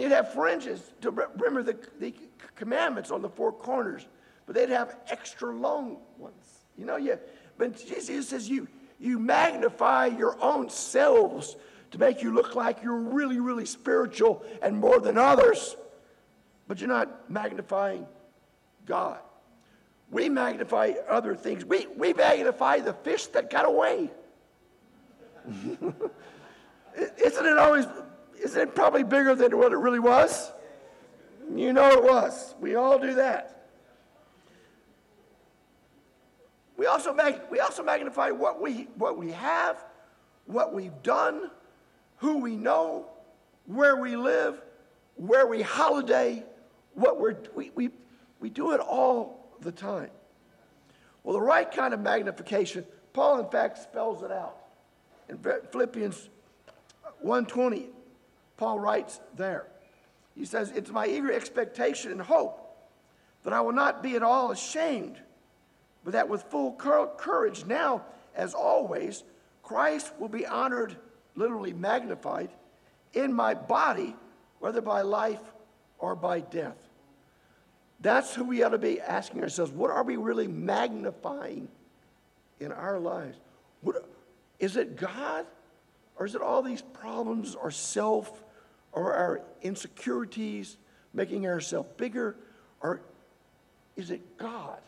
you'd 0.00 0.12
have 0.12 0.32
fringes 0.32 0.82
to 1.00 1.10
remember 1.10 1.62
the, 1.62 1.78
the 1.98 2.14
commandments 2.56 3.10
on 3.10 3.22
the 3.22 3.28
four 3.28 3.52
corners, 3.52 4.06
but 4.46 4.54
they'd 4.54 4.68
have 4.68 4.96
extra 5.08 5.52
long 5.52 5.98
ones. 6.18 6.44
You 6.76 6.84
know, 6.84 6.96
you, 6.96 7.18
but 7.56 7.84
Jesus 7.86 8.28
says 8.28 8.48
you, 8.48 8.68
you 8.98 9.18
magnify 9.18 10.06
your 10.06 10.36
own 10.42 10.68
selves 10.68 11.56
to 11.90 11.98
make 11.98 12.22
you 12.22 12.32
look 12.32 12.54
like 12.54 12.82
you're 12.82 12.98
really, 12.98 13.40
really 13.40 13.66
spiritual 13.66 14.44
and 14.62 14.76
more 14.76 15.00
than 15.00 15.16
others, 15.16 15.76
but 16.66 16.80
you're 16.80 16.88
not 16.88 17.30
magnifying 17.30 18.06
God. 18.86 19.18
We 20.10 20.28
magnify 20.28 20.92
other 21.08 21.34
things. 21.34 21.64
We, 21.64 21.86
we 21.96 22.12
magnify 22.12 22.80
the 22.80 22.94
fish 22.94 23.26
that 23.28 23.50
got 23.50 23.66
away. 23.66 24.10
isn't 27.18 27.46
it 27.46 27.58
always, 27.58 27.86
isn't 28.42 28.60
it 28.60 28.74
probably 28.74 29.02
bigger 29.02 29.34
than 29.34 29.56
what 29.56 29.72
it 29.72 29.76
really 29.76 29.98
was? 29.98 30.52
You 31.54 31.72
know 31.72 31.90
it 31.92 32.02
was. 32.02 32.54
We 32.60 32.74
all 32.74 32.98
do 32.98 33.14
that. 33.14 33.54
We 36.76 36.86
also, 36.86 37.12
mag- 37.12 37.40
we 37.50 37.60
also 37.60 37.82
magnify 37.82 38.30
what 38.30 38.60
we, 38.60 38.88
what 38.96 39.18
we 39.18 39.32
have, 39.32 39.84
what 40.46 40.72
we've 40.72 41.02
done, 41.02 41.50
who 42.18 42.38
we 42.38 42.56
know, 42.56 43.06
where 43.66 43.96
we 43.96 44.16
live, 44.16 44.60
where 45.16 45.46
we 45.46 45.62
holiday, 45.62 46.44
what 46.94 47.20
we're, 47.20 47.36
we, 47.54 47.70
we, 47.74 47.90
we 48.40 48.50
do 48.50 48.72
it 48.72 48.80
all 48.80 49.48
the 49.60 49.72
time. 49.72 50.10
Well, 51.24 51.34
the 51.34 51.42
right 51.42 51.70
kind 51.70 51.92
of 51.92 52.00
magnification, 52.00 52.84
Paul, 53.12 53.40
in 53.40 53.50
fact, 53.50 53.78
spells 53.78 54.22
it 54.22 54.30
out. 54.30 54.56
In 55.28 55.38
Philippians 55.70 56.28
1.20, 57.24 57.86
Paul 58.56 58.78
writes 58.78 59.20
there. 59.36 59.66
He 60.34 60.44
says, 60.44 60.72
It's 60.74 60.90
my 60.90 61.06
eager 61.06 61.32
expectation 61.32 62.12
and 62.12 62.20
hope 62.20 62.64
that 63.44 63.52
I 63.52 63.60
will 63.60 63.72
not 63.72 64.02
be 64.02 64.16
at 64.16 64.22
all 64.22 64.50
ashamed, 64.50 65.20
but 66.04 66.12
that 66.12 66.28
with 66.28 66.42
full 66.44 66.72
courage, 66.72 67.64
now 67.66 68.02
as 68.34 68.54
always, 68.54 69.24
Christ 69.62 70.12
will 70.18 70.28
be 70.28 70.46
honored, 70.46 70.96
literally 71.38 71.72
magnified, 71.72 72.50
in 73.14 73.32
my 73.32 73.54
body, 73.54 74.14
whether 74.58 74.80
by 74.80 75.02
life 75.02 75.40
or 75.98 76.14
by 76.14 76.40
death. 76.40 76.76
That's 78.00 78.34
who 78.34 78.44
we 78.44 78.62
ought 78.62 78.70
to 78.70 78.78
be 78.78 79.00
asking 79.00 79.42
ourselves. 79.42 79.72
What 79.72 79.90
are 79.90 80.02
we 80.02 80.16
really 80.16 80.46
magnifying 80.46 81.68
in 82.60 82.72
our 82.72 82.98
lives? 82.98 83.38
What, 83.80 84.08
is 84.58 84.76
it 84.76 84.96
God? 84.96 85.46
Or 86.16 86.26
is 86.26 86.34
it 86.34 86.42
all 86.42 86.62
these 86.62 86.82
problems 86.82 87.54
or 87.54 87.70
self 87.70 88.42
or 88.92 89.14
our 89.14 89.40
insecurities 89.62 90.76
making 91.14 91.46
ourselves 91.46 91.88
bigger? 91.96 92.36
Or 92.80 93.00
is 93.96 94.10
it 94.10 94.36
God? 94.36 94.80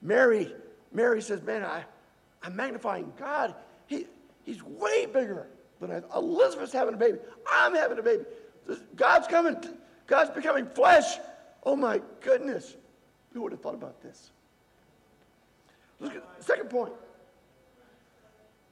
Mary, 0.00 0.52
Mary 0.92 1.20
says, 1.22 1.42
Man, 1.42 1.62
I, 1.64 1.84
I'm 2.42 2.56
magnifying 2.56 3.12
God. 3.18 3.54
He, 3.86 4.06
he's 4.44 4.62
way 4.62 5.06
bigger 5.06 5.46
than 5.80 5.90
I. 5.90 6.16
Elizabeth's 6.16 6.72
having 6.72 6.94
a 6.94 6.98
baby. 6.98 7.18
I'm 7.50 7.74
having 7.74 7.98
a 7.98 8.02
baby. 8.02 8.24
God's 8.96 9.26
coming. 9.26 9.56
God's 10.06 10.30
becoming 10.30 10.66
flesh. 10.66 11.18
Oh 11.64 11.76
my 11.76 12.00
goodness. 12.20 12.76
Who 13.32 13.42
would 13.42 13.52
have 13.52 13.60
thought 13.60 13.74
about 13.74 14.02
this? 14.02 14.30
Look 16.00 16.14
at 16.14 16.22
second 16.40 16.70
point. 16.70 16.92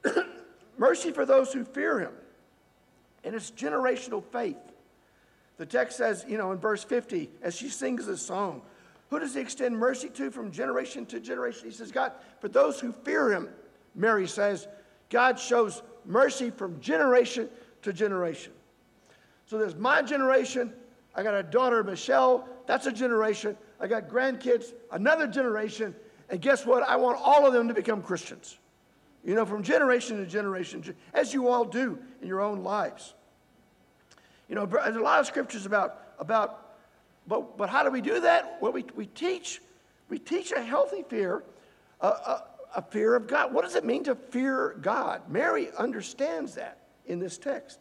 Mercy 0.77 1.11
for 1.11 1.25
those 1.25 1.53
who 1.53 1.63
fear 1.63 1.99
him. 1.99 2.11
And 3.23 3.35
it's 3.35 3.51
generational 3.51 4.23
faith. 4.23 4.57
The 5.57 5.65
text 5.65 5.97
says, 5.97 6.25
you 6.27 6.37
know, 6.37 6.51
in 6.51 6.59
verse 6.59 6.83
50, 6.83 7.29
as 7.41 7.55
she 7.55 7.69
sings 7.69 8.05
this 8.05 8.21
song, 8.21 8.61
who 9.09 9.19
does 9.19 9.33
he 9.33 9.41
extend 9.41 9.77
mercy 9.77 10.09
to 10.09 10.31
from 10.31 10.51
generation 10.51 11.05
to 11.07 11.19
generation? 11.19 11.65
He 11.65 11.75
says, 11.75 11.91
God, 11.91 12.11
for 12.39 12.47
those 12.47 12.79
who 12.79 12.91
fear 12.91 13.31
him, 13.31 13.49
Mary 13.95 14.27
says, 14.27 14.67
God 15.09 15.39
shows 15.39 15.81
mercy 16.07 16.49
from 16.49 16.79
generation 16.79 17.49
to 17.83 17.93
generation. 17.93 18.53
So 19.45 19.57
there's 19.57 19.75
my 19.75 20.01
generation. 20.01 20.73
I 21.13 21.21
got 21.21 21.35
a 21.35 21.43
daughter, 21.43 21.83
Michelle. 21.83 22.47
That's 22.65 22.87
a 22.87 22.91
generation. 22.91 23.55
I 23.79 23.87
got 23.87 24.07
grandkids, 24.07 24.73
another 24.91 25.27
generation. 25.27 25.93
And 26.29 26.41
guess 26.41 26.65
what? 26.65 26.83
I 26.83 26.95
want 26.95 27.19
all 27.21 27.45
of 27.45 27.53
them 27.53 27.67
to 27.67 27.73
become 27.73 28.01
Christians 28.01 28.57
you 29.27 29.35
know, 29.35 29.45
from 29.45 29.61
generation 29.61 30.17
to 30.17 30.25
generation, 30.25 30.95
as 31.13 31.33
you 31.33 31.49
all 31.49 31.65
do 31.65 31.99
in 32.21 32.29
your 32.29 32.41
own 32.41 32.63
lives. 32.63 33.13
You 34.47 34.55
know, 34.55 34.65
there's 34.65 34.95
a 34.95 35.01
lot 35.01 35.19
of 35.19 35.27
scriptures 35.27 35.65
about, 35.65 36.01
about 36.17 36.63
but, 37.27 37.57
but 37.57 37.69
how 37.69 37.83
do 37.83 37.91
we 37.91 37.99
do 37.99 38.21
that? 38.21 38.57
Well, 38.61 38.71
we, 38.71 38.85
we 38.95 39.07
teach, 39.07 39.61
we 40.07 40.17
teach 40.17 40.53
a 40.53 40.61
healthy 40.61 41.03
fear, 41.09 41.43
a, 41.99 42.41
a, 42.75 42.81
fear 42.81 43.15
of 43.15 43.27
God. 43.27 43.53
What 43.53 43.63
does 43.63 43.75
it 43.75 43.85
mean 43.85 44.03
to 44.05 44.15
fear 44.15 44.77
God? 44.81 45.29
Mary 45.29 45.69
understands 45.77 46.55
that 46.55 46.79
in 47.05 47.19
this 47.19 47.37
text. 47.37 47.79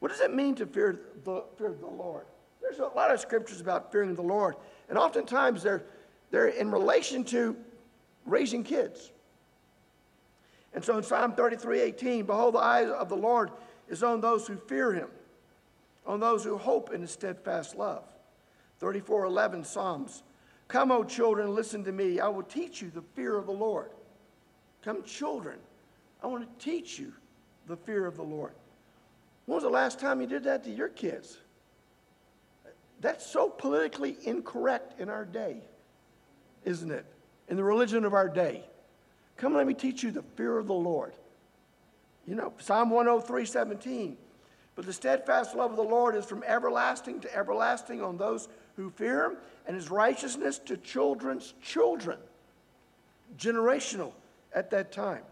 What 0.00 0.10
does 0.10 0.20
it 0.20 0.34
mean 0.34 0.54
to 0.56 0.66
fear 0.66 1.00
the, 1.24 1.44
fear 1.56 1.74
the 1.78 1.86
Lord? 1.86 2.26
There's 2.60 2.78
a 2.78 2.86
lot 2.86 3.10
of 3.10 3.20
scriptures 3.20 3.60
about 3.60 3.92
fearing 3.92 4.14
the 4.14 4.22
Lord, 4.22 4.56
and 4.88 4.98
oftentimes 4.98 5.62
they're, 5.62 5.84
they're 6.30 6.48
in 6.48 6.70
relation 6.70 7.24
to 7.24 7.56
raising 8.24 8.64
kids. 8.64 9.12
And 10.74 10.84
so 10.84 10.98
in 10.98 11.02
Psalm 11.02 11.32
33 11.32 11.80
18, 11.80 12.26
behold, 12.26 12.54
the 12.54 12.58
eyes 12.58 12.88
of 12.88 13.08
the 13.08 13.16
Lord 13.16 13.50
is 13.88 14.02
on 14.02 14.20
those 14.20 14.46
who 14.46 14.56
fear 14.56 14.92
him, 14.92 15.08
on 16.06 16.20
those 16.20 16.44
who 16.44 16.58
hope 16.58 16.92
in 16.92 17.00
his 17.00 17.10
steadfast 17.10 17.76
love. 17.76 18.04
34 18.78 19.24
11, 19.24 19.64
Psalms. 19.64 20.22
Come, 20.68 20.90
O 20.90 21.04
children, 21.04 21.54
listen 21.54 21.84
to 21.84 21.92
me. 21.92 22.20
I 22.20 22.28
will 22.28 22.42
teach 22.42 22.82
you 22.82 22.90
the 22.90 23.02
fear 23.14 23.36
of 23.36 23.46
the 23.46 23.52
Lord. 23.52 23.90
Come, 24.82 25.02
children, 25.04 25.58
I 26.22 26.26
want 26.26 26.42
to 26.58 26.64
teach 26.64 26.98
you 26.98 27.12
the 27.66 27.76
fear 27.76 28.06
of 28.06 28.16
the 28.16 28.22
Lord. 28.22 28.52
When 29.46 29.54
was 29.54 29.64
the 29.64 29.70
last 29.70 30.00
time 30.00 30.20
you 30.20 30.26
did 30.26 30.44
that 30.44 30.64
to 30.64 30.70
your 30.70 30.88
kids? 30.88 31.38
That's 33.00 33.24
so 33.24 33.48
politically 33.48 34.16
incorrect 34.24 35.00
in 35.00 35.08
our 35.08 35.24
day, 35.24 35.58
isn't 36.64 36.90
it? 36.90 37.04
In 37.48 37.56
the 37.56 37.64
religion 37.64 38.04
of 38.04 38.14
our 38.14 38.28
day. 38.28 38.64
Come, 39.36 39.54
let 39.54 39.66
me 39.66 39.74
teach 39.74 40.02
you 40.02 40.10
the 40.10 40.22
fear 40.34 40.58
of 40.58 40.66
the 40.66 40.74
Lord. 40.74 41.12
You 42.26 42.34
know, 42.34 42.52
Psalm 42.58 42.90
103 42.90 43.44
17. 43.44 44.16
But 44.74 44.84
the 44.84 44.92
steadfast 44.92 45.54
love 45.54 45.70
of 45.70 45.76
the 45.76 45.82
Lord 45.82 46.14
is 46.14 46.26
from 46.26 46.42
everlasting 46.42 47.20
to 47.20 47.34
everlasting 47.34 48.02
on 48.02 48.18
those 48.18 48.48
who 48.76 48.90
fear 48.90 49.24
him, 49.24 49.36
and 49.66 49.74
his 49.74 49.90
righteousness 49.90 50.58
to 50.60 50.76
children's 50.76 51.54
children. 51.62 52.18
Generational 53.38 54.12
at 54.54 54.70
that 54.70 54.92
time. 54.92 55.22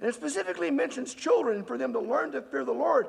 And 0.00 0.08
it 0.08 0.14
specifically 0.14 0.70
mentions 0.70 1.14
children 1.14 1.64
for 1.64 1.78
them 1.78 1.92
to 1.92 2.00
learn 2.00 2.32
to 2.32 2.42
fear 2.42 2.64
the 2.64 2.72
Lord. 2.72 3.08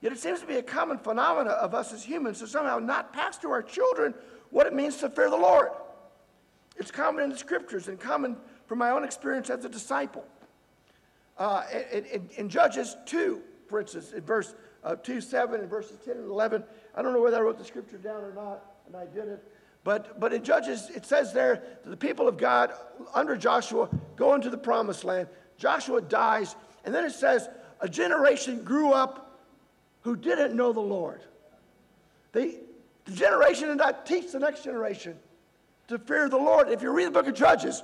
Yet 0.00 0.12
it 0.12 0.18
seems 0.18 0.40
to 0.40 0.46
be 0.46 0.56
a 0.56 0.62
common 0.62 0.98
phenomena 0.98 1.50
of 1.50 1.74
us 1.74 1.92
as 1.92 2.02
humans 2.02 2.40
to 2.40 2.46
somehow 2.46 2.78
not 2.78 3.12
pass 3.12 3.38
to 3.38 3.50
our 3.50 3.62
children 3.62 4.14
what 4.50 4.66
it 4.66 4.74
means 4.74 4.96
to 4.98 5.08
fear 5.08 5.30
the 5.30 5.36
Lord. 5.36 5.68
It's 6.76 6.90
common 6.90 7.24
in 7.24 7.30
the 7.30 7.38
scriptures 7.38 7.88
and 7.88 8.00
common 8.00 8.36
from 8.66 8.78
my 8.78 8.90
own 8.90 9.04
experience 9.04 9.50
as 9.50 9.64
a 9.64 9.68
disciple. 9.68 10.24
Uh, 11.38 11.62
in, 11.92 12.04
in, 12.06 12.30
in, 12.36 12.48
Judges 12.48 12.96
2, 13.06 13.40
for 13.68 13.80
instance, 13.80 14.12
in 14.12 14.22
verse 14.22 14.54
uh, 14.84 14.96
2 14.96 15.20
7 15.20 15.60
and 15.60 15.68
verses 15.68 15.98
10 16.04 16.16
and 16.16 16.30
11, 16.30 16.62
I 16.94 17.02
don't 17.02 17.12
know 17.12 17.22
whether 17.22 17.36
I 17.36 17.40
wrote 17.40 17.58
the 17.58 17.64
scripture 17.64 17.96
down 17.96 18.22
or 18.22 18.32
not, 18.32 18.71
and 18.86 18.96
I 18.96 19.06
did 19.06 19.28
it. 19.28 19.42
But, 19.84 20.20
but 20.20 20.32
in 20.32 20.44
Judges, 20.44 20.90
it 20.94 21.04
says 21.04 21.32
there 21.32 21.62
the 21.84 21.96
people 21.96 22.28
of 22.28 22.36
God 22.36 22.72
under 23.14 23.36
Joshua 23.36 23.88
go 24.16 24.34
into 24.34 24.48
the 24.50 24.58
promised 24.58 25.04
land. 25.04 25.28
Joshua 25.58 26.00
dies, 26.00 26.54
and 26.84 26.94
then 26.94 27.04
it 27.04 27.12
says 27.12 27.48
a 27.80 27.88
generation 27.88 28.62
grew 28.62 28.92
up 28.92 29.40
who 30.02 30.16
didn't 30.16 30.54
know 30.54 30.72
the 30.72 30.80
Lord. 30.80 31.22
They, 32.32 32.60
the 33.04 33.12
generation 33.12 33.68
did 33.68 33.78
not 33.78 34.06
teach 34.06 34.32
the 34.32 34.38
next 34.38 34.64
generation 34.64 35.16
to 35.88 35.98
fear 35.98 36.28
the 36.28 36.36
Lord. 36.36 36.68
If 36.68 36.82
you 36.82 36.92
read 36.92 37.06
the 37.06 37.10
book 37.10 37.26
of 37.26 37.34
Judges, 37.34 37.82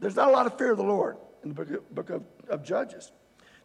there's 0.00 0.16
not 0.16 0.28
a 0.28 0.32
lot 0.32 0.46
of 0.46 0.58
fear 0.58 0.72
of 0.72 0.78
the 0.78 0.84
Lord 0.84 1.16
in 1.42 1.48
the 1.48 1.54
book 1.54 1.70
of, 1.70 1.94
book 1.94 2.10
of, 2.10 2.22
of 2.48 2.62
Judges. 2.62 3.12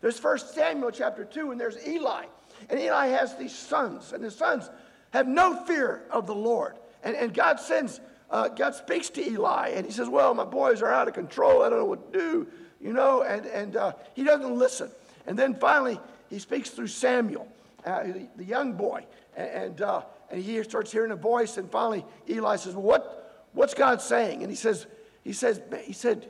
There's 0.02 0.20
First 0.20 0.54
Samuel 0.54 0.92
chapter 0.92 1.26
2, 1.26 1.52
and 1.52 1.60
there's 1.60 1.78
Eli. 1.86 2.26
And 2.70 2.80
Eli 2.80 3.08
has 3.08 3.36
these 3.36 3.56
sons, 3.56 4.14
and 4.14 4.24
his 4.24 4.36
sons 4.36 4.70
have 5.18 5.28
no 5.28 5.64
fear 5.66 6.04
of 6.12 6.28
the 6.28 6.36
Lord. 6.36 6.78
And, 7.04 7.16
and 7.16 7.34
God 7.34 7.60
sends, 7.60 8.00
uh, 8.32 8.50
God 8.50 8.76
speaks 8.76 9.10
to 9.12 9.26
Eli, 9.26 9.70
and 9.70 9.86
he 9.86 9.92
says, 9.92 10.10
Well, 10.10 10.34
my 10.34 10.46
boys 10.46 10.82
are 10.82 10.92
out 10.92 11.08
of 11.08 11.14
control. 11.14 11.64
I 11.64 11.70
don't 11.70 11.80
know 11.80 11.86
what 11.86 12.12
to 12.14 12.20
do, 12.20 12.48
you 12.82 12.94
know, 12.94 13.24
and, 13.24 13.46
and 13.46 13.76
uh, 13.76 13.94
he 14.14 14.24
doesn't 14.24 14.56
listen. 14.58 14.90
And 15.26 15.38
then 15.38 15.56
finally, 15.56 16.00
he 16.30 16.40
speaks 16.40 16.70
through 16.70 16.88
Samuel, 16.88 17.48
uh, 17.86 18.04
the, 18.04 18.28
the, 18.38 18.46
young 18.46 18.74
boy, 18.74 19.06
and, 19.36 19.50
and, 19.50 19.82
uh, 19.82 20.02
and 20.32 20.42
he 20.42 20.62
starts 20.64 20.92
hearing 20.92 21.12
a 21.12 21.16
voice, 21.16 21.58
and 21.58 21.70
finally 21.70 22.06
Eli 22.30 22.56
says, 22.56 22.74
well, 22.74 22.84
what, 22.84 23.28
What's 23.58 23.74
God 23.74 24.04
saying? 24.04 24.44
And 24.44 24.52
he 24.52 24.56
says, 24.56 24.86
he 25.24 25.34
says, 25.34 25.60
he 25.84 25.92
said, 25.92 26.30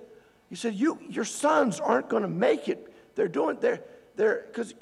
he 0.49 0.55
said, 0.55 0.75
you, 0.75 0.97
your 1.09 1.25
sons 1.25 1.77
aren't 1.81 2.07
going 2.07 2.23
to 2.23 2.29
make 2.29 2.69
it. 2.69 2.93
They're 3.15 3.27
doing, 3.27 3.57
they're, 3.59 3.81
they're, 4.15 4.45
because 4.47 4.73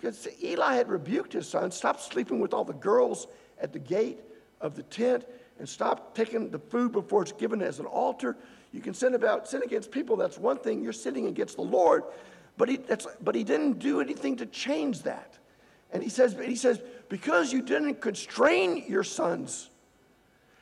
Eli 0.44 0.76
had 0.76 0.88
rebuked 0.88 1.34
his 1.34 1.50
son, 1.50 1.72
stop 1.72 2.00
sleeping 2.00 2.39
with 2.39 2.54
all 2.54 2.63
the 2.63 2.74
girls 2.74 3.26
at 3.62 3.74
the 3.74 3.80
gate 3.80 4.20
of 4.62 4.76
the 4.76 4.84
tent 4.84 5.26
and 5.60 5.68
stop 5.68 6.15
taking 6.15 6.50
the 6.50 6.60
food 6.60 6.91
before 6.91 7.22
it's 7.22 7.32
given 7.32 7.62
as 7.62 7.80
an 7.80 7.86
altar. 7.86 8.36
You 8.72 8.82
can 8.82 8.94
sin 8.94 9.15
about 9.15 9.48
sin 9.48 9.63
against 9.63 9.91
people, 9.91 10.18
that's 10.18 10.38
one 10.38 10.58
thing. 10.58 10.84
You're 10.84 10.94
sinning 10.94 11.28
against 11.28 11.56
the 11.56 11.63
Lord. 11.63 12.04
But 12.58 12.70
he, 12.70 12.80
but 13.22 13.36
he 13.36 13.44
didn't 13.44 13.80
do 13.80 14.02
anything 14.02 14.36
to 14.38 14.46
change 14.46 15.04
that. 15.04 15.38
And 15.91 16.04
he 16.04 16.10
says, 16.10 16.36
he 16.44 16.56
says, 16.56 16.82
because 17.10 17.54
you 17.54 17.62
didn't 17.62 18.02
constrain 18.02 18.84
your 18.88 19.04
sons, 19.04 19.70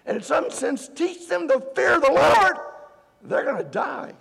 and 0.05 0.17
in 0.17 0.23
some 0.23 0.51
sense 0.51 0.89
teach 0.89 1.27
them 1.27 1.47
the 1.47 1.59
fear 1.75 1.99
the 1.99 2.11
Lord, 2.11 2.57
they're 3.23 3.43
going 3.43 3.57
to 3.57 3.69
die. 3.69 4.13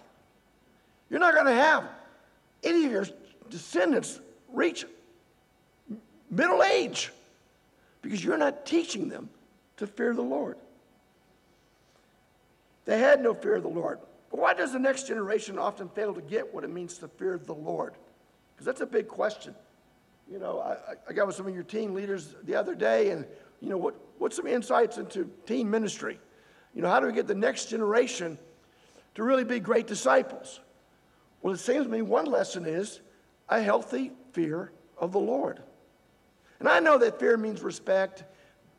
You're 1.11 1.21
not 1.21 1.35
going 1.35 1.47
to 1.47 1.55
have 1.55 1.85
any 2.63 2.87
of 2.87 2.93
your 2.93 3.07
descendants 3.51 4.21
reach 4.51 4.87
middle 6.31 6.63
age 6.63 7.11
because 8.03 8.23
you're 8.23 8.37
not 8.37 8.67
teaching 8.67 9.09
them 9.09 9.31
to 9.79 9.87
fear 9.87 10.13
the 10.13 10.23
Lord. 10.23 10.59
They 12.85 12.99
had 12.99 13.23
no 13.23 13.33
fear 13.33 13.55
of 13.55 13.63
the 13.63 13.69
Lord. 13.69 14.01
But 14.31 14.41
why 14.41 14.55
does 14.55 14.73
the 14.73 14.79
next 14.79 15.07
generation 15.07 15.59
often 15.59 15.89
fail 15.89 16.13
to 16.15 16.21
get 16.21 16.53
what 16.53 16.65
it 16.65 16.71
means 16.71 16.99
to 16.99 17.09
fear 17.09 17.39
the 17.39 17.55
Lord? 17.55 17.95
Because 18.55 18.67
that's 18.67 18.81
a 18.81 18.87
big 18.87 19.09
question. 19.09 19.55
You 20.31 20.39
know, 20.39 20.61
I, 20.61 20.95
I 21.09 21.13
got 21.13 21.27
with 21.27 21.37
some 21.37 21.47
of 21.47 21.55
your 21.55 21.63
teen 21.63 21.95
leaders 21.95 22.35
the 22.45 22.55
other 22.55 22.75
day, 22.75 23.11
and, 23.11 23.25
you 23.61 23.69
know, 23.69 23.77
what, 23.77 23.95
what's 24.19 24.37
some 24.37 24.47
insights 24.47 24.99
into 24.99 25.31
teen 25.47 25.71
ministry? 25.71 26.19
You 26.75 26.83
know, 26.83 26.89
how 26.89 27.01
do 27.01 27.07
we 27.07 27.13
get 27.13 27.27
the 27.27 27.35
next 27.35 27.67
generation 27.67 28.39
to 29.15 29.23
really 29.23 29.45
be 29.45 29.61
great 29.61 29.87
disciples? 29.87 30.61
Well, 31.43 31.55
it 31.55 31.59
seems 31.59 31.85
to 31.85 31.91
me 31.91 32.03
one 32.03 32.27
lesson 32.27 32.67
is 32.67 33.01
a 33.49 33.61
healthy 33.61 34.13
fear 34.33 34.73
of 34.97 35.13
the 35.13 35.21
Lord. 35.21 35.61
And 36.63 36.69
I 36.69 36.79
know 36.79 36.97
that 36.99 37.19
fear 37.19 37.37
means 37.37 37.61
respect, 37.61 38.23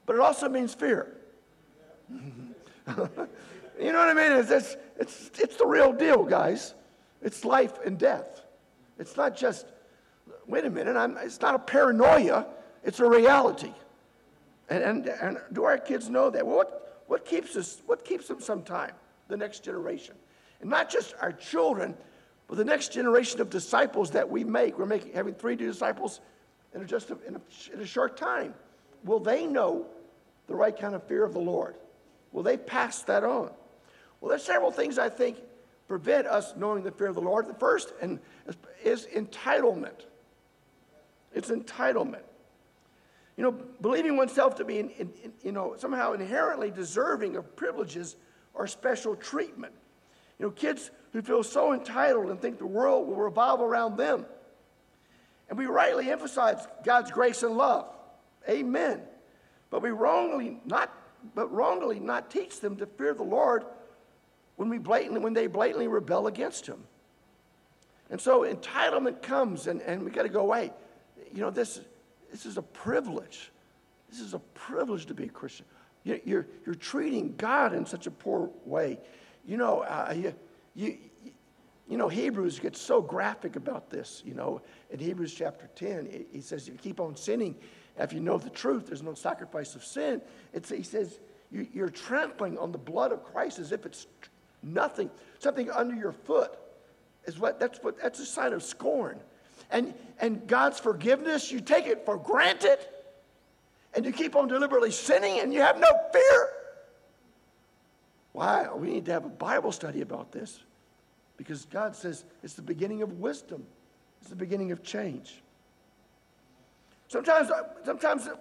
but 0.05 0.15
it 0.15 0.21
also 0.21 0.47
means 0.47 0.73
fear. 0.73 1.17
you 2.09 2.15
know 2.87 3.09
what 3.99 4.07
I 4.07 4.13
mean? 4.13 4.31
It's, 4.31 4.49
it's, 4.49 4.77
it's, 4.97 5.31
it's 5.37 5.57
the 5.57 5.65
real 5.65 5.91
deal, 5.91 6.23
guys. 6.23 6.75
It's 7.21 7.43
life 7.43 7.73
and 7.85 7.99
death. 7.99 8.45
It's 8.99 9.17
not 9.17 9.35
just, 9.35 9.65
wait 10.47 10.63
a 10.63 10.69
minute, 10.69 10.95
I'm, 10.95 11.17
it's 11.17 11.41
not 11.41 11.55
a 11.55 11.59
paranoia, 11.59 12.45
it's 12.85 13.01
a 13.01 13.05
reality. 13.05 13.73
And, 14.69 14.81
and, 14.81 15.07
and 15.07 15.37
do 15.51 15.65
our 15.65 15.77
kids 15.77 16.09
know 16.09 16.29
that? 16.29 16.47
Well, 16.47 16.55
what, 16.55 17.03
what, 17.07 17.25
keeps 17.25 17.57
us, 17.57 17.81
what 17.85 18.05
keeps 18.05 18.29
them 18.29 18.39
sometime? 18.39 18.93
The 19.27 19.35
next 19.35 19.61
generation. 19.61 20.15
And 20.61 20.69
not 20.69 20.89
just 20.89 21.15
our 21.19 21.33
children, 21.33 21.97
but 22.47 22.55
the 22.55 22.63
next 22.63 22.93
generation 22.93 23.41
of 23.41 23.49
disciples 23.49 24.11
that 24.11 24.29
we 24.29 24.45
make. 24.45 24.79
We're 24.79 24.85
making, 24.85 25.11
having 25.11 25.33
three 25.33 25.57
disciples 25.57 26.21
in 26.73 26.86
just 26.88 27.12
a, 27.12 27.17
in, 27.27 27.36
a, 27.36 27.41
in 27.73 27.81
a 27.81 27.86
short 27.86 28.17
time. 28.17 28.53
Will 29.03 29.19
they 29.19 29.45
know 29.45 29.86
the 30.47 30.55
right 30.55 30.77
kind 30.77 30.95
of 30.95 31.03
fear 31.03 31.23
of 31.23 31.33
the 31.33 31.39
Lord? 31.39 31.75
Will 32.31 32.43
they 32.43 32.57
pass 32.57 33.03
that 33.03 33.23
on? 33.23 33.51
Well, 34.19 34.29
there's 34.29 34.43
several 34.43 34.71
things 34.71 34.97
I 34.97 35.09
think 35.09 35.38
prevent 35.88 36.27
us 36.27 36.53
knowing 36.55 36.83
the 36.83 36.91
fear 36.91 37.07
of 37.07 37.15
the 37.15 37.21
Lord. 37.21 37.47
The 37.47 37.53
first 37.53 37.93
and 38.01 38.19
is 38.83 39.07
entitlement. 39.15 40.05
It's 41.33 41.49
entitlement. 41.49 42.23
You 43.38 43.43
know, 43.43 43.51
believing 43.51 44.15
oneself 44.15 44.55
to 44.55 44.65
be, 44.65 44.79
in, 44.79 44.89
in, 44.91 45.12
you 45.43 45.51
know, 45.51 45.75
somehow 45.77 46.13
inherently 46.13 46.69
deserving 46.69 47.36
of 47.36 47.55
privileges 47.55 48.15
or 48.53 48.67
special 48.67 49.15
treatment. 49.15 49.73
You 50.39 50.45
know, 50.45 50.51
kids 50.51 50.91
who 51.12 51.21
feel 51.21 51.43
so 51.43 51.73
entitled 51.73 52.29
and 52.29 52.39
think 52.39 52.59
the 52.59 52.65
world 52.65 53.07
will 53.07 53.15
revolve 53.15 53.62
around 53.62 53.97
them. 53.97 54.25
And 55.49 55.58
we 55.58 55.65
rightly 55.65 56.12
emphasize 56.12 56.67
God's 56.84 57.12
grace 57.12 57.43
and 57.43 57.56
love. 57.58 57.88
Amen. 58.49 59.01
But 59.69 59.82
we 59.82 59.91
wrongly 59.91 60.60
not, 60.65 60.91
but 61.36 61.51
wrongly 61.51 61.99
not 61.99 62.29
teach 62.29 62.60
them 62.60 62.75
to 62.77 62.86
fear 62.86 63.13
the 63.13 63.23
Lord 63.23 63.65
when 64.56 64.69
we 64.69 64.77
blatantly, 64.77 65.19
when 65.19 65.34
they 65.34 65.47
blatantly 65.47 65.88
rebel 65.88 66.27
against 66.27 66.67
Him. 66.67 66.84
And 68.10 68.19
so 68.21 68.41
entitlement 68.41 69.21
comes, 69.21 69.67
and, 69.67 69.82
and 69.82 70.03
we 70.03 70.12
got 70.12 70.23
to 70.23 70.29
go 70.29 70.41
away. 70.41 70.71
You 71.34 71.41
know, 71.41 71.49
this, 71.49 71.82
this 72.32 72.45
is 72.45 72.58
a 72.58 72.62
privilege. 72.62 73.51
This 74.10 74.19
is 74.19 74.34
a 74.34 74.39
privilege 74.39 75.08
to 75.08 75.13
be 75.13 75.25
a 75.25 75.29
Christian. 75.29 75.65
You, 76.03 76.21
you're, 76.23 76.47
you're 76.65 76.75
treating 76.75 77.34
God 77.38 77.73
in 77.73 77.86
such 77.86 78.06
a 78.06 78.12
poor 78.12 78.49
way. 78.65 78.99
You 79.45 79.58
know, 79.58 79.82
uh, 79.82 80.13
you, 80.15 80.36
you, 80.75 80.97
you 81.89 81.97
know, 81.97 82.07
Hebrews 82.07 82.59
gets 82.59 82.79
so 82.79 83.01
graphic 83.01 83.55
about 83.55 83.89
this. 83.89 84.23
You 84.25 84.33
know, 84.33 84.61
in 84.89 84.99
Hebrews 84.99 85.33
chapter 85.33 85.69
10, 85.75 86.25
he 86.31 86.41
says, 86.41 86.67
if 86.67 86.73
you 86.73 86.79
keep 86.79 86.99
on 86.99 87.15
sinning, 87.15 87.55
if 87.99 88.13
you 88.13 88.19
know 88.19 88.37
the 88.37 88.49
truth, 88.49 88.87
there's 88.87 89.03
no 89.03 89.13
sacrifice 89.13 89.75
of 89.75 89.83
sin. 89.83 90.21
It's, 90.53 90.69
he 90.69 90.83
says, 90.83 91.19
you, 91.51 91.83
are 91.83 91.89
trampling 91.89 92.57
on 92.57 92.71
the 92.71 92.77
blood 92.77 93.11
of 93.11 93.23
Christ 93.23 93.59
as 93.59 93.71
if 93.71 93.85
it's 93.85 94.07
nothing. 94.63 95.09
Something 95.39 95.69
under 95.69 95.93
your 95.93 96.13
foot 96.13 96.57
is 97.25 97.37
what, 97.37 97.59
that's, 97.59 97.79
what, 97.83 98.01
that's 98.01 98.19
a 98.19 98.25
sign 98.25 98.53
of 98.53 98.63
scorn. 98.63 99.19
And, 99.69 99.93
and 100.19 100.47
God's 100.47 100.79
forgiveness, 100.79 101.51
you 101.51 101.59
take 101.59 101.85
it 101.85 102.05
for 102.05 102.17
granted, 102.17 102.79
and 103.93 104.05
you 104.05 104.11
keep 104.11 104.35
on 104.35 104.47
deliberately 104.47 104.91
sinning, 104.91 105.41
and 105.41 105.53
you 105.53 105.61
have 105.61 105.79
no 105.79 105.91
fear. 106.11 106.49
Why? 108.31 108.67
We 108.73 108.87
need 108.87 109.05
to 109.05 109.11
have 109.11 109.25
a 109.25 109.29
Bible 109.29 109.71
study 109.71 110.01
about 110.01 110.31
this 110.31 110.59
because 111.37 111.65
God 111.65 111.95
says 111.95 112.23
it's 112.43 112.53
the 112.53 112.61
beginning 112.61 113.01
of 113.01 113.19
wisdom, 113.19 113.65
it's 114.21 114.29
the 114.29 114.35
beginning 114.35 114.71
of 114.71 114.83
change. 114.83 115.41
Sometimes, 117.07 117.51
uh, 117.51 117.63
sometimes, 117.85 118.27
uh, 118.27 118.35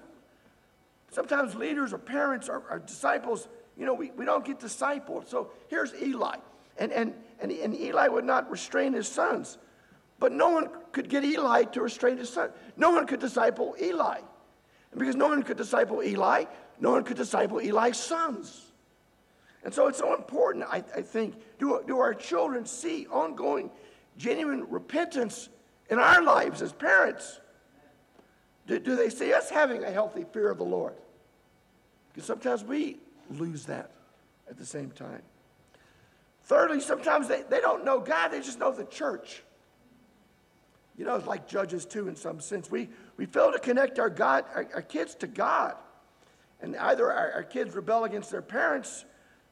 sometimes 1.10 1.54
leaders 1.54 1.92
or 1.92 1.98
parents 1.98 2.48
or, 2.48 2.62
or 2.70 2.78
disciples, 2.78 3.48
you 3.76 3.84
know, 3.84 3.94
we, 3.94 4.10
we 4.12 4.24
don't 4.24 4.44
get 4.44 4.60
discipled. 4.60 5.28
So 5.28 5.50
here's 5.68 5.94
Eli. 5.94 6.36
And, 6.78 6.90
and, 6.92 7.14
and, 7.40 7.52
and 7.52 7.74
Eli 7.74 8.08
would 8.08 8.24
not 8.24 8.50
restrain 8.50 8.94
his 8.94 9.08
sons. 9.08 9.58
But 10.18 10.32
no 10.32 10.50
one 10.50 10.70
could 10.92 11.08
get 11.08 11.24
Eli 11.24 11.64
to 11.64 11.82
restrain 11.82 12.16
his 12.16 12.30
son. 12.30 12.50
No 12.76 12.90
one 12.90 13.06
could 13.06 13.20
disciple 13.20 13.74
Eli. 13.80 14.20
And 14.90 14.98
because 14.98 15.16
no 15.16 15.28
one 15.28 15.42
could 15.42 15.56
disciple 15.56 16.02
Eli, 16.02 16.44
no 16.80 16.92
one 16.92 17.04
could 17.04 17.16
disciple 17.16 17.58
Eli's 17.58 17.96
sons. 17.96 18.71
And 19.64 19.72
so 19.72 19.86
it's 19.86 19.98
so 19.98 20.14
important, 20.14 20.64
I, 20.64 20.82
I 20.94 21.02
think, 21.02 21.34
do, 21.58 21.82
do 21.86 21.98
our 21.98 22.14
children 22.14 22.66
see 22.66 23.06
ongoing, 23.06 23.70
genuine 24.16 24.66
repentance 24.68 25.48
in 25.88 25.98
our 25.98 26.22
lives 26.22 26.62
as 26.62 26.72
parents? 26.72 27.40
Do, 28.66 28.78
do 28.78 28.96
they 28.96 29.08
see 29.08 29.32
us 29.32 29.50
having 29.50 29.84
a 29.84 29.90
healthy 29.90 30.24
fear 30.32 30.50
of 30.50 30.58
the 30.58 30.64
Lord? 30.64 30.94
Because 32.12 32.26
sometimes 32.26 32.64
we 32.64 32.98
lose 33.30 33.66
that 33.66 33.90
at 34.48 34.58
the 34.58 34.66
same 34.66 34.90
time. 34.90 35.22
Thirdly, 36.44 36.80
sometimes 36.80 37.28
they, 37.28 37.42
they 37.42 37.60
don't 37.60 37.84
know 37.84 38.00
God, 38.00 38.28
they 38.28 38.40
just 38.40 38.58
know 38.58 38.72
the 38.72 38.84
church. 38.84 39.42
You 40.98 41.04
know, 41.06 41.16
it's 41.16 41.26
like 41.26 41.48
Judges 41.48 41.86
too, 41.86 42.08
in 42.08 42.16
some 42.16 42.40
sense. 42.40 42.70
We, 42.70 42.88
we 43.16 43.26
fail 43.26 43.52
to 43.52 43.58
connect 43.58 43.98
our, 43.98 44.10
God, 44.10 44.44
our, 44.54 44.68
our 44.74 44.82
kids 44.82 45.14
to 45.16 45.26
God. 45.26 45.74
And 46.60 46.76
either 46.76 47.10
our, 47.10 47.32
our, 47.32 47.42
kids 47.42 47.74
rebel 47.74 48.04
against 48.04 48.30
their 48.30 48.42
parents 48.42 49.04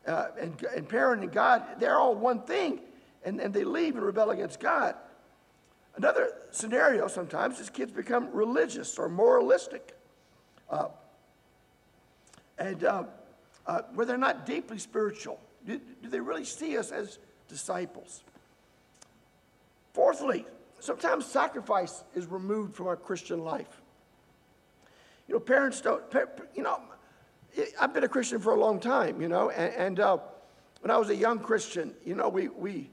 uh, 0.06 0.28
and, 0.40 0.64
and 0.74 0.88
parent 0.88 1.22
and 1.22 1.32
God, 1.32 1.62
they're 1.78 1.98
all 1.98 2.14
one 2.14 2.42
thing, 2.42 2.80
and, 3.24 3.40
and 3.40 3.52
they 3.52 3.64
leave 3.64 3.96
and 3.96 4.04
rebel 4.04 4.30
against 4.30 4.60
God. 4.60 4.94
Another 5.96 6.32
scenario 6.50 7.08
sometimes 7.08 7.60
is 7.60 7.68
kids 7.68 7.92
become 7.92 8.30
religious 8.32 8.98
or 8.98 9.08
moralistic. 9.08 9.96
Uh, 10.68 10.88
and 12.58 12.84
uh, 12.84 13.04
uh, 13.66 13.82
where 13.94 14.06
they're 14.06 14.16
not 14.16 14.46
deeply 14.46 14.78
spiritual. 14.78 15.40
Do, 15.66 15.80
do 16.02 16.08
they 16.08 16.20
really 16.20 16.44
see 16.44 16.78
us 16.78 16.90
as 16.90 17.18
disciples? 17.48 18.22
Fourthly, 19.92 20.46
sometimes 20.78 21.26
sacrifice 21.26 22.04
is 22.14 22.26
removed 22.26 22.76
from 22.76 22.86
our 22.86 22.96
Christian 22.96 23.44
life. 23.44 23.80
You 25.26 25.34
know, 25.34 25.40
parents 25.40 25.80
don't, 25.80 26.02
you 26.54 26.62
know, 26.62 26.80
I've 27.80 27.92
been 27.94 28.04
a 28.04 28.08
Christian 28.08 28.38
for 28.38 28.54
a 28.54 28.60
long 28.60 28.80
time, 28.80 29.20
you 29.20 29.28
know, 29.28 29.50
and, 29.50 29.74
and 29.74 30.00
uh, 30.00 30.18
when 30.80 30.90
I 30.90 30.96
was 30.96 31.10
a 31.10 31.16
young 31.16 31.38
Christian, 31.38 31.94
you 32.04 32.14
know, 32.14 32.28
we, 32.28 32.48
we, 32.48 32.90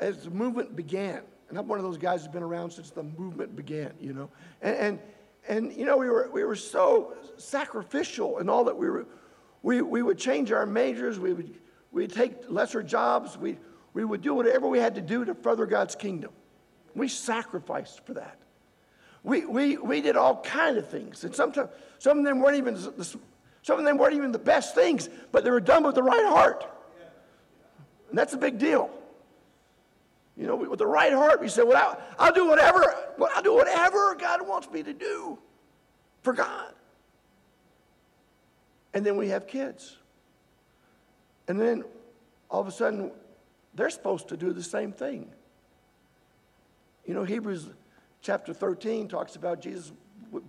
as 0.00 0.24
the 0.24 0.30
movement 0.30 0.76
began, 0.76 1.22
and 1.48 1.58
I'm 1.58 1.68
one 1.68 1.78
of 1.78 1.84
those 1.84 1.98
guys 1.98 2.22
who's 2.22 2.32
been 2.32 2.42
around 2.42 2.70
since 2.70 2.90
the 2.90 3.02
movement 3.02 3.56
began, 3.56 3.92
you 4.00 4.12
know, 4.12 4.30
and, 4.62 4.76
and, 4.76 4.98
and 5.48 5.72
you 5.72 5.84
know, 5.84 5.96
we 5.96 6.08
were, 6.08 6.30
we 6.32 6.44
were 6.44 6.56
so 6.56 7.14
sacrificial 7.36 8.38
in 8.38 8.48
all 8.48 8.64
that 8.64 8.76
we 8.76 8.88
were, 8.88 9.06
we, 9.62 9.82
we 9.82 10.02
would 10.02 10.18
change 10.18 10.52
our 10.52 10.66
majors, 10.66 11.18
we 11.18 11.32
would, 11.32 11.54
we'd 11.92 12.12
take 12.12 12.48
lesser 12.48 12.82
jobs, 12.82 13.36
we, 13.36 13.58
we 13.92 14.04
would 14.04 14.22
do 14.22 14.34
whatever 14.34 14.68
we 14.68 14.78
had 14.78 14.94
to 14.94 15.00
do 15.00 15.24
to 15.24 15.34
further 15.34 15.66
God's 15.66 15.94
kingdom. 15.94 16.30
We 16.94 17.08
sacrificed 17.08 18.04
for 18.06 18.14
that. 18.14 18.38
We, 19.22 19.44
we, 19.44 19.76
we 19.76 20.00
did 20.00 20.16
all 20.16 20.40
kind 20.42 20.78
of 20.78 20.88
things. 20.88 21.24
And 21.24 21.34
sometimes 21.34 21.70
some 21.98 22.18
of 22.18 22.24
them 22.24 22.40
weren't 22.40 22.56
even 22.56 22.74
the, 22.74 23.18
some 23.62 23.78
of 23.78 23.84
them 23.84 23.98
weren't 23.98 24.14
even 24.14 24.32
the 24.32 24.38
best 24.38 24.74
things, 24.74 25.08
but 25.32 25.44
they 25.44 25.50
were 25.50 25.60
done 25.60 25.84
with 25.84 25.94
the 25.94 26.02
right 26.02 26.26
heart. 26.26 26.64
And 28.08 28.18
that's 28.18 28.32
a 28.32 28.38
big 28.38 28.58
deal. 28.58 28.90
You 30.36 30.46
know, 30.46 30.56
with 30.56 30.78
the 30.78 30.86
right 30.86 31.12
heart, 31.12 31.40
we 31.40 31.48
say, 31.48 31.62
well, 31.62 31.76
I'll, 31.76 32.26
I'll 32.26 32.32
do 32.32 32.46
whatever, 32.46 32.94
I'll 33.34 33.42
do 33.42 33.54
whatever 33.54 34.14
God 34.14 34.46
wants 34.46 34.70
me 34.70 34.82
to 34.82 34.94
do 34.94 35.38
for 36.22 36.32
God. 36.32 36.72
And 38.94 39.04
then 39.04 39.16
we 39.16 39.28
have 39.28 39.46
kids. 39.46 39.96
And 41.46 41.60
then 41.60 41.84
all 42.50 42.60
of 42.60 42.66
a 42.66 42.72
sudden, 42.72 43.12
they're 43.74 43.90
supposed 43.90 44.28
to 44.28 44.36
do 44.36 44.52
the 44.52 44.62
same 44.62 44.92
thing. 44.92 45.30
You 47.06 47.14
know, 47.14 47.24
Hebrews 47.24 47.68
chapter 48.22 48.52
13 48.52 49.08
talks 49.08 49.36
about 49.36 49.60
Jesus 49.60 49.92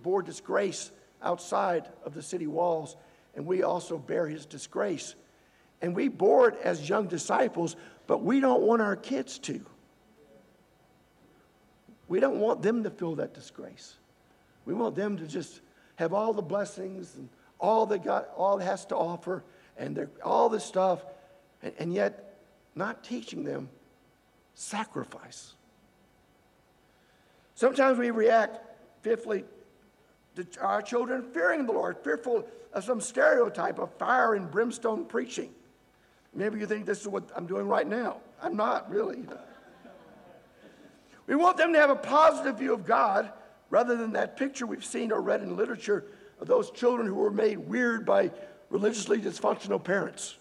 bore 0.02 0.22
disgrace 0.22 0.90
outside 1.22 1.88
of 2.04 2.14
the 2.14 2.22
city 2.22 2.46
walls, 2.46 2.96
and 3.34 3.46
we 3.46 3.62
also 3.62 3.98
bear 3.98 4.26
his 4.26 4.46
disgrace. 4.46 5.14
And 5.80 5.96
we 5.96 6.08
bore 6.08 6.50
it 6.50 6.58
as 6.62 6.88
young 6.88 7.06
disciples, 7.06 7.76
but 8.06 8.22
we 8.22 8.40
don't 8.40 8.62
want 8.62 8.82
our 8.82 8.96
kids 8.96 9.38
to. 9.40 9.64
We 12.08 12.20
don't 12.20 12.38
want 12.38 12.62
them 12.62 12.84
to 12.84 12.90
feel 12.90 13.14
that 13.16 13.34
disgrace. 13.34 13.96
We 14.64 14.74
want 14.74 14.94
them 14.94 15.16
to 15.16 15.26
just 15.26 15.60
have 15.96 16.12
all 16.12 16.32
the 16.32 16.42
blessings 16.42 17.16
and 17.16 17.28
all 17.58 17.86
that 17.86 18.04
God 18.04 18.26
all 18.36 18.58
has 18.58 18.84
to 18.86 18.96
offer 18.96 19.44
and 19.76 20.08
all 20.22 20.48
this 20.48 20.64
stuff, 20.64 21.04
and, 21.62 21.72
and 21.78 21.94
yet 21.94 22.34
not 22.74 23.02
teaching 23.02 23.44
them 23.44 23.68
sacrifice. 24.54 25.54
Sometimes 27.54 27.98
we 27.98 28.10
react, 28.10 28.58
fifthly, 29.02 29.44
our 30.60 30.82
children 30.82 31.22
fearing 31.32 31.66
the 31.66 31.72
Lord, 31.72 31.98
fearful 32.02 32.46
of 32.72 32.84
some 32.84 33.00
stereotype 33.00 33.78
of 33.78 33.92
fire 33.98 34.34
and 34.34 34.50
brimstone 34.50 35.04
preaching. 35.04 35.50
Maybe 36.34 36.58
you 36.58 36.66
think 36.66 36.86
this 36.86 37.00
is 37.00 37.08
what 37.08 37.30
I'm 37.36 37.46
doing 37.46 37.68
right 37.68 37.86
now. 37.86 38.18
I'm 38.42 38.56
not 38.56 38.90
really. 38.90 39.24
We 41.26 41.34
want 41.34 41.56
them 41.56 41.72
to 41.72 41.78
have 41.78 41.90
a 41.90 41.96
positive 41.96 42.58
view 42.58 42.72
of 42.72 42.86
God 42.86 43.30
rather 43.70 43.96
than 43.96 44.12
that 44.12 44.36
picture 44.36 44.66
we've 44.66 44.84
seen 44.84 45.12
or 45.12 45.20
read 45.20 45.42
in 45.42 45.56
literature 45.56 46.04
of 46.40 46.46
those 46.46 46.70
children 46.70 47.06
who 47.06 47.14
were 47.14 47.30
made 47.30 47.58
weird 47.58 48.04
by 48.04 48.30
religiously 48.70 49.18
dysfunctional 49.18 49.82
parents. 49.82 50.36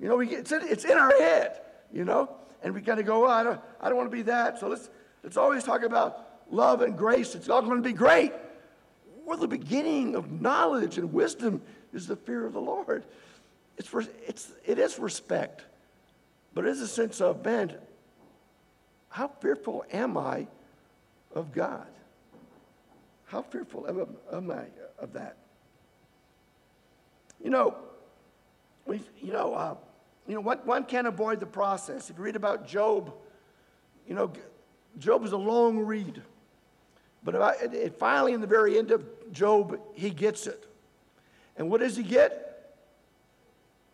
You 0.00 0.08
know, 0.08 0.16
we 0.16 0.26
get, 0.26 0.40
it's, 0.40 0.52
in, 0.52 0.62
it's 0.64 0.84
in 0.84 0.96
our 0.96 1.10
head, 1.18 1.60
you 1.92 2.04
know, 2.04 2.30
and 2.62 2.74
we 2.74 2.80
kind 2.80 2.98
of 2.98 3.06
go, 3.06 3.26
oh, 3.26 3.30
I 3.30 3.42
don't, 3.42 3.60
I 3.80 3.88
don't 3.88 3.96
want 3.96 4.10
to 4.10 4.16
be 4.16 4.22
that. 4.22 4.58
So 4.58 4.68
let's, 4.68 4.90
let's 5.22 5.36
always 5.36 5.62
talk 5.62 5.82
about 5.82 6.42
love 6.50 6.82
and 6.82 6.96
grace. 6.96 7.34
It's 7.34 7.48
all 7.48 7.62
going 7.62 7.76
to 7.76 7.88
be 7.88 7.92
great. 7.92 8.32
Well, 9.28 9.36
the 9.36 9.46
beginning 9.46 10.14
of 10.14 10.40
knowledge 10.40 10.96
and 10.96 11.12
wisdom 11.12 11.60
is 11.92 12.06
the 12.06 12.16
fear 12.16 12.46
of 12.46 12.54
the 12.54 12.62
Lord. 12.62 13.04
It's, 13.76 13.94
it's, 14.26 14.52
it 14.64 14.78
is 14.78 14.98
respect, 14.98 15.66
but 16.54 16.64
it 16.64 16.70
is 16.70 16.80
a 16.80 16.88
sense 16.88 17.20
of, 17.20 17.44
man, 17.44 17.74
how 19.10 19.28
fearful 19.28 19.84
am 19.92 20.16
I 20.16 20.46
of 21.34 21.52
God? 21.52 21.86
How 23.26 23.42
fearful 23.42 23.86
am, 23.86 24.16
am 24.32 24.50
I 24.50 24.64
of 24.98 25.12
that? 25.12 25.36
You 27.44 27.50
know, 27.50 27.76
we, 28.86 29.02
you 29.20 29.34
know, 29.34 29.52
uh, 29.52 29.74
you 30.26 30.36
know, 30.36 30.40
one, 30.40 30.60
one 30.64 30.84
can't 30.84 31.06
avoid 31.06 31.38
the 31.38 31.46
process. 31.46 32.08
If 32.08 32.16
you 32.16 32.24
read 32.24 32.36
about 32.36 32.66
Job, 32.66 33.12
you 34.06 34.14
know, 34.14 34.32
Job 34.98 35.22
is 35.26 35.32
a 35.32 35.36
long 35.36 35.80
read. 35.80 36.22
But 37.22 37.34
it, 37.62 37.98
finally, 37.98 38.32
in 38.32 38.40
the 38.40 38.46
very 38.46 38.78
end 38.78 38.90
of 38.90 39.04
Job, 39.32 39.80
he 39.94 40.10
gets 40.10 40.46
it. 40.46 40.66
And 41.56 41.70
what 41.70 41.80
does 41.80 41.96
he 41.96 42.02
get? 42.02 42.76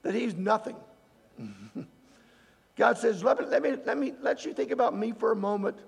That 0.03 0.15
he's 0.15 0.35
nothing. 0.35 0.77
God 2.77 2.99
says, 2.99 3.23
let 3.25 3.39
me, 3.39 3.47
let, 3.47 3.63
me, 3.63 3.77
let 3.85 3.99
me 3.99 4.13
let 4.21 4.45
you 4.45 4.53
think 4.53 4.71
about 4.71 4.97
me 4.97 5.13
for 5.13 5.33
a 5.33 5.37
moment, 5.37 5.79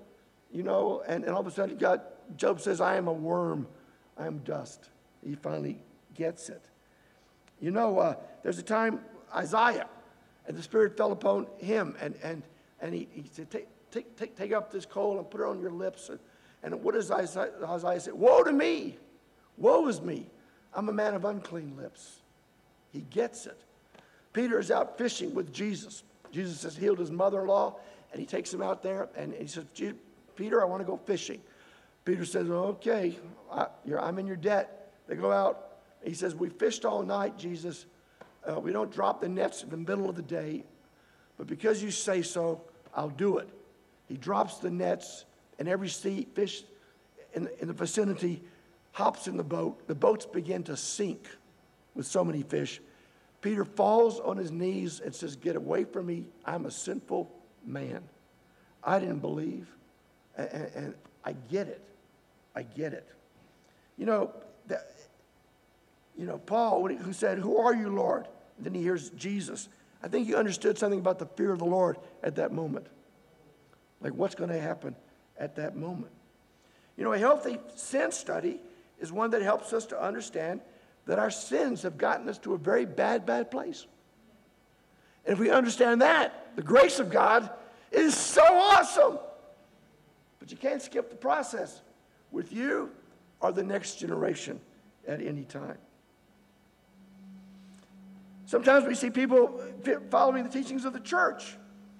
you 0.51 0.63
know, 0.63 1.03
and, 1.07 1.23
and 1.23 1.33
all 1.33 1.41
of 1.41 1.47
a 1.47 1.51
sudden 1.51 1.77
God, 1.77 2.01
Job 2.37 2.59
says, 2.61 2.81
I 2.81 2.95
am 2.95 3.07
a 3.07 3.13
worm, 3.13 3.67
I 4.17 4.25
am 4.25 4.39
dust. 4.39 4.89
He 5.23 5.35
finally 5.35 5.77
gets 6.15 6.49
it. 6.49 6.63
You 7.59 7.71
know, 7.71 7.99
uh, 7.99 8.15
there's 8.43 8.57
a 8.57 8.63
time 8.63 9.01
Isaiah, 9.35 9.87
and 10.47 10.55
the 10.55 10.63
Spirit 10.63 10.95
fell 10.95 11.11
upon 11.11 11.47
him, 11.57 11.95
and, 11.99 12.15
and, 12.23 12.41
and 12.79 12.93
he, 12.93 13.07
he 13.11 13.25
said, 13.31 13.51
take, 13.51 13.67
take, 13.91 14.15
take, 14.15 14.35
take 14.35 14.53
up 14.53 14.71
this 14.71 14.85
coal 14.85 15.17
and 15.17 15.29
put 15.29 15.41
it 15.41 15.47
on 15.47 15.59
your 15.59 15.71
lips. 15.71 16.09
And, 16.09 16.19
and 16.73 16.83
what 16.83 16.95
does 16.95 17.11
Isaiah, 17.11 17.99
say? 17.99 18.11
Woe 18.11 18.43
to 18.43 18.51
me! 18.51 18.97
Woe 19.57 19.87
is 19.87 20.01
me! 20.01 20.27
I'm 20.73 20.89
a 20.89 20.93
man 20.93 21.15
of 21.15 21.25
unclean 21.25 21.75
lips. 21.77 22.21
He 22.91 23.01
gets 23.09 23.45
it. 23.45 23.59
Peter 24.33 24.59
is 24.59 24.69
out 24.71 24.97
fishing 24.97 25.33
with 25.33 25.51
Jesus. 25.51 26.03
Jesus 26.31 26.63
has 26.63 26.75
healed 26.75 26.99
his 26.99 27.11
mother 27.11 27.41
in 27.41 27.47
law, 27.47 27.77
and 28.11 28.19
he 28.19 28.25
takes 28.25 28.53
him 28.53 28.61
out 28.61 28.83
there, 28.83 29.09
and 29.15 29.33
he 29.33 29.47
says, 29.47 29.65
Peter, 30.35 30.61
I 30.61 30.65
want 30.65 30.81
to 30.81 30.85
go 30.85 30.97
fishing. 30.97 31.41
Peter 32.05 32.23
says, 32.23 32.49
Okay, 32.49 33.17
I, 33.51 33.67
am 33.85 34.19
in 34.19 34.27
your 34.27 34.35
debt. 34.35 34.93
They 35.07 35.15
go 35.15 35.31
out. 35.31 35.79
He 36.03 36.13
says, 36.13 36.35
We 36.35 36.49
fished 36.49 36.85
all 36.85 37.03
night, 37.03 37.37
Jesus. 37.37 37.85
Uh, 38.47 38.59
we 38.59 38.71
don't 38.71 38.91
drop 38.91 39.19
the 39.19 39.27
nets 39.27 39.63
in 39.63 39.69
the 39.69 39.77
middle 39.77 40.09
of 40.09 40.15
the 40.15 40.21
day, 40.21 40.63
but 41.37 41.47
because 41.47 41.83
you 41.83 41.91
say 41.91 42.21
so, 42.21 42.61
I'll 42.95 43.09
do 43.09 43.39
it. 43.39 43.49
He 44.07 44.15
drops 44.15 44.59
the 44.59 44.71
nets, 44.71 45.25
and 45.59 45.67
every 45.67 45.89
sea, 45.89 46.27
fish 46.33 46.63
in, 47.33 47.49
in 47.59 47.67
the 47.67 47.73
vicinity 47.73 48.41
hops 48.91 49.27
in 49.27 49.37
the 49.37 49.43
boat. 49.43 49.87
The 49.87 49.95
boats 49.95 50.25
begin 50.25 50.63
to 50.63 50.77
sink 50.77 51.27
with 51.93 52.05
so 52.05 52.23
many 52.23 52.43
fish. 52.43 52.81
Peter 53.41 53.63
falls 53.63 54.19
on 54.19 54.37
his 54.37 54.51
knees 54.51 54.99
and 54.99 55.13
says, 55.13 55.35
Get 55.35 55.55
away 55.55 55.83
from 55.83 56.07
me. 56.07 56.25
I'm 56.45 56.65
a 56.65 56.71
sinful 56.71 57.31
man. 57.65 58.01
I 58.83 58.99
didn't 58.99 59.19
believe. 59.19 59.67
And, 60.35 60.49
and 60.75 60.93
I 61.23 61.33
get 61.33 61.67
it. 61.67 61.81
I 62.55 62.63
get 62.63 62.93
it. 62.93 63.07
You 63.97 64.05
know, 64.05 64.33
the, 64.67 64.81
you 66.17 66.25
know, 66.25 66.39
Paul, 66.39 66.87
who 66.87 67.13
said, 67.13 67.37
Who 67.37 67.57
are 67.57 67.75
you, 67.75 67.89
Lord? 67.89 68.27
And 68.57 68.65
then 68.65 68.73
he 68.73 68.81
hears 68.81 69.11
Jesus. 69.11 69.69
I 70.01 70.07
think 70.07 70.27
he 70.27 70.35
understood 70.35 70.77
something 70.77 70.99
about 70.99 71.19
the 71.19 71.25
fear 71.25 71.51
of 71.51 71.59
the 71.59 71.65
Lord 71.65 71.97
at 72.23 72.35
that 72.35 72.51
moment. 72.51 72.87
Like, 74.01 74.13
what's 74.13 74.35
going 74.35 74.49
to 74.49 74.59
happen 74.59 74.95
at 75.39 75.55
that 75.55 75.75
moment? 75.75 76.11
You 76.97 77.03
know, 77.03 77.13
a 77.13 77.17
healthy 77.17 77.59
sin 77.75 78.11
study 78.11 78.59
is 78.99 79.11
one 79.11 79.31
that 79.31 79.41
helps 79.41 79.73
us 79.73 79.85
to 79.87 80.01
understand 80.01 80.61
that 81.05 81.19
our 81.19 81.31
sins 81.31 81.83
have 81.83 81.97
gotten 81.97 82.27
us 82.27 82.37
to 82.39 82.53
a 82.53 82.57
very 82.57 82.85
bad, 82.85 83.25
bad 83.25 83.49
place. 83.51 83.85
And 85.25 85.33
if 85.33 85.39
we 85.39 85.49
understand 85.49 86.01
that, 86.01 86.55
the 86.55 86.61
grace 86.61 86.99
of 86.99 87.11
God 87.11 87.49
is 87.91 88.15
so 88.15 88.43
awesome. 88.43 89.19
But 90.39 90.51
you 90.51 90.57
can't 90.57 90.81
skip 90.81 91.09
the 91.09 91.15
process 91.15 91.81
with 92.31 92.51
you 92.51 92.91
or 93.39 93.51
the 93.51 93.63
next 93.63 93.95
generation 93.95 94.59
at 95.07 95.21
any 95.21 95.43
time. 95.43 95.77
Sometimes 98.45 98.85
we 98.85 98.95
see 98.95 99.09
people 99.09 99.61
following 100.09 100.43
the 100.43 100.49
teachings 100.49 100.85
of 100.85 100.93
the 100.93 101.01
church 101.01 101.57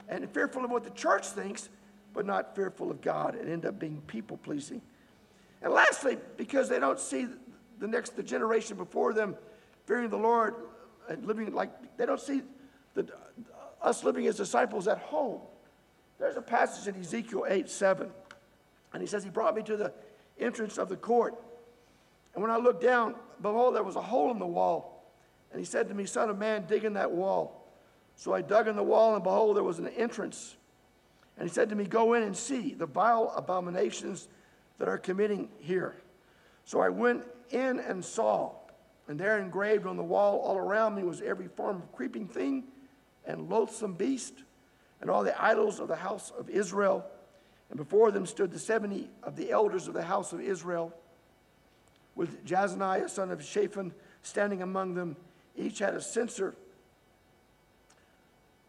and 0.07 0.29
fearful 0.29 0.63
of 0.63 0.71
what 0.71 0.85
the 0.85 0.89
church 0.91 1.27
thinks, 1.27 1.69
but 2.17 2.25
not 2.25 2.55
fearful 2.55 2.89
of 2.89 2.99
God 2.99 3.35
and 3.35 3.47
end 3.47 3.63
up 3.63 3.77
being 3.77 4.01
people 4.07 4.37
pleasing. 4.37 4.81
And 5.61 5.71
lastly, 5.71 6.17
because 6.35 6.67
they 6.67 6.79
don't 6.79 6.99
see 6.99 7.27
the 7.77 7.87
next 7.87 8.15
the 8.15 8.23
generation 8.23 8.75
before 8.75 9.13
them 9.13 9.35
fearing 9.85 10.09
the 10.09 10.17
Lord 10.17 10.55
and 11.07 11.23
living 11.27 11.53
like 11.53 11.69
they 11.95 12.07
don't 12.07 12.19
see 12.19 12.41
the, 12.95 13.07
us 13.83 14.03
living 14.03 14.25
as 14.25 14.35
disciples 14.35 14.87
at 14.87 14.97
home. 14.97 15.41
There's 16.17 16.37
a 16.37 16.41
passage 16.41 16.87
in 16.87 16.99
Ezekiel 16.99 17.45
8 17.47 17.69
7, 17.69 18.09
and 18.93 19.01
he 19.01 19.07
says, 19.07 19.23
He 19.23 19.29
brought 19.29 19.55
me 19.55 19.61
to 19.61 19.77
the 19.77 19.93
entrance 20.39 20.79
of 20.79 20.89
the 20.89 20.97
court. 20.97 21.35
And 22.33 22.41
when 22.41 22.49
I 22.49 22.57
looked 22.57 22.81
down, 22.81 23.13
behold, 23.43 23.75
there 23.75 23.83
was 23.83 23.95
a 23.95 24.01
hole 24.01 24.31
in 24.31 24.39
the 24.39 24.47
wall. 24.47 25.05
And 25.51 25.59
he 25.59 25.65
said 25.65 25.87
to 25.89 25.93
me, 25.93 26.07
Son 26.07 26.31
of 26.31 26.39
man, 26.39 26.65
dig 26.67 26.83
in 26.83 26.93
that 26.93 27.11
wall. 27.11 27.63
So 28.15 28.33
I 28.33 28.41
dug 28.41 28.67
in 28.67 28.75
the 28.75 28.81
wall, 28.81 29.13
and 29.13 29.23
behold, 29.23 29.55
there 29.55 29.63
was 29.63 29.77
an 29.77 29.89
entrance. 29.89 30.55
And 31.37 31.47
he 31.47 31.53
said 31.53 31.69
to 31.69 31.75
me, 31.75 31.85
Go 31.85 32.13
in 32.13 32.23
and 32.23 32.35
see 32.35 32.73
the 32.73 32.85
vile 32.85 33.31
abominations 33.35 34.27
that 34.79 34.87
are 34.87 34.97
committing 34.97 35.49
here. 35.59 35.95
So 36.65 36.79
I 36.79 36.89
went 36.89 37.23
in 37.51 37.79
and 37.79 38.03
saw, 38.03 38.53
and 39.07 39.19
there 39.19 39.39
engraved 39.39 39.85
on 39.85 39.97
the 39.97 40.03
wall 40.03 40.39
all 40.39 40.57
around 40.57 40.95
me 40.95 41.03
was 41.03 41.21
every 41.21 41.47
form 41.47 41.77
of 41.77 41.91
creeping 41.93 42.27
thing 42.27 42.65
and 43.25 43.49
loathsome 43.49 43.93
beast, 43.93 44.33
and 45.01 45.09
all 45.09 45.23
the 45.23 45.41
idols 45.41 45.79
of 45.79 45.87
the 45.87 45.95
house 45.95 46.31
of 46.37 46.49
Israel. 46.49 47.05
And 47.69 47.77
before 47.77 48.11
them 48.11 48.25
stood 48.25 48.51
the 48.51 48.59
seventy 48.59 49.09
of 49.23 49.35
the 49.35 49.51
elders 49.51 49.87
of 49.87 49.93
the 49.93 50.03
house 50.03 50.33
of 50.33 50.41
Israel, 50.41 50.93
with 52.15 52.45
Jaazaniah, 52.45 53.09
son 53.09 53.29
of 53.29 53.43
Shaphan, 53.43 53.93
standing 54.23 54.61
among 54.61 54.95
them. 54.95 55.15
Each 55.55 55.79
had 55.79 55.93
a 55.93 56.01
censer. 56.01 56.55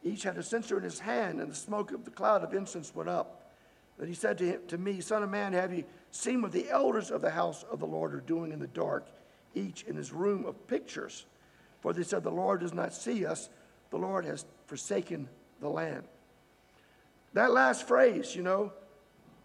Each 0.08 0.22
had 0.22 0.38
a 0.38 0.42
censer 0.42 0.78
in 0.78 0.84
his 0.84 1.00
hand, 1.00 1.40
and 1.40 1.50
the 1.50 1.56
smoke 1.56 1.92
of 1.92 2.04
the 2.04 2.10
cloud 2.10 2.42
of 2.42 2.54
incense 2.54 2.94
went 2.94 3.10
up. 3.10 3.52
Then 3.98 4.08
he 4.08 4.14
said 4.14 4.38
to, 4.38 4.46
him, 4.46 4.60
to 4.68 4.78
me, 4.78 5.00
Son 5.00 5.22
of 5.22 5.28
man, 5.28 5.52
have 5.52 5.72
you 5.72 5.84
seen 6.10 6.40
what 6.40 6.52
the 6.52 6.70
elders 6.70 7.10
of 7.10 7.20
the 7.20 7.30
house 7.30 7.64
of 7.70 7.78
the 7.78 7.86
Lord 7.86 8.14
are 8.14 8.20
doing 8.20 8.52
in 8.52 8.58
the 8.58 8.68
dark, 8.68 9.06
each 9.54 9.82
in 9.82 9.96
his 9.96 10.12
room 10.12 10.46
of 10.46 10.66
pictures? 10.66 11.26
For 11.80 11.92
they 11.92 12.04
said, 12.04 12.22
The 12.22 12.30
Lord 12.30 12.60
does 12.60 12.72
not 12.72 12.94
see 12.94 13.26
us, 13.26 13.50
the 13.90 13.98
Lord 13.98 14.24
has 14.24 14.46
forsaken 14.66 15.28
the 15.60 15.68
land. 15.68 16.04
That 17.34 17.52
last 17.52 17.86
phrase, 17.86 18.34
you 18.34 18.42
know, 18.42 18.72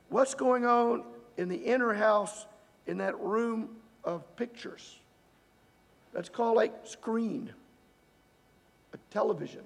what's 0.09 0.33
going 0.33 0.65
on 0.65 1.03
in 1.35 1.49
the 1.49 1.57
inner 1.57 1.93
house 1.93 2.45
in 2.87 2.99
that 2.99 3.19
room 3.19 3.69
of 4.03 4.35
pictures? 4.37 4.99
That's 6.13 6.29
called 6.29 6.55
like 6.55 6.73
screen, 6.85 7.51
a 8.93 8.97
television, 9.11 9.63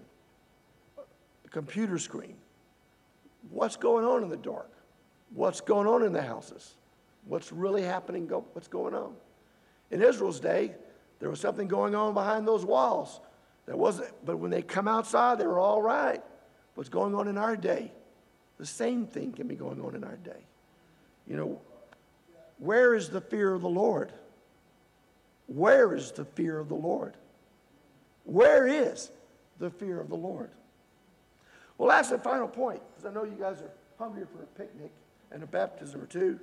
a 1.48 1.50
computer 1.50 1.98
screen. 1.98 2.36
What's 3.50 3.78
going 3.78 4.06
on 4.06 4.24
in 4.24 4.30
the 4.30 4.38
dark? 4.38 4.72
What's 5.34 5.62
going 5.62 5.88
on 5.88 6.04
in 6.04 6.14
the 6.14 6.22
houses? 6.22 6.76
What's 7.26 7.52
really 7.52 7.82
happening? 7.82 8.28
What's 8.28 8.68
going 8.68 8.94
on? 8.94 9.14
In 9.92 10.02
Israel's 10.02 10.40
day, 10.40 10.76
there 11.20 11.30
was 11.30 11.40
something 11.40 11.68
going 11.68 11.96
on 11.96 12.14
behind 12.14 12.48
those 12.48 12.66
walls. 12.66 13.20
There 13.66 13.76
wasn't, 13.76 14.14
but 14.26 14.38
when 14.38 14.52
they 14.52 14.62
come 14.62 14.88
outside, 14.88 15.40
they 15.40 15.48
were 15.48 15.60
all 15.60 15.82
right. 15.82 16.22
What's 16.76 16.90
going 16.90 17.16
on 17.16 17.28
in 17.28 17.38
our 17.38 17.58
day? 17.58 17.92
The 18.60 18.66
same 18.66 19.06
thing 19.06 19.34
can 19.34 19.48
be 19.48 19.56
going 19.56 19.82
on 19.82 19.96
in 19.96 20.04
our 20.04 20.18
day. 20.18 20.46
You 21.28 21.36
know, 21.36 21.62
where 22.60 22.96
is 22.96 23.10
the 23.10 23.22
fear 23.22 23.54
of 23.54 23.62
the 23.62 23.70
Lord? 23.70 24.14
Where 25.48 25.94
is 25.94 26.12
the 26.12 26.26
fear 26.26 26.60
of 26.60 26.70
the 26.70 26.76
Lord? 26.76 27.16
Where 28.24 28.68
is 28.68 29.12
the 29.60 29.70
fear 29.70 30.00
of 30.00 30.10
the 30.10 30.16
Lord? 30.16 30.52
Well, 31.78 31.90
that's 31.90 32.10
the 32.10 32.18
final 32.18 32.48
point, 32.48 32.82
because 32.90 33.10
I 33.10 33.14
know 33.14 33.24
you 33.24 33.38
guys 33.40 33.62
are 33.62 33.72
hungry 34.00 34.26
for 34.26 34.44
a 34.44 34.46
picnic 34.48 34.92
and 35.32 35.44
a 35.44 35.48
baptism 35.48 36.02
or 36.02 36.06
two. 36.06 36.40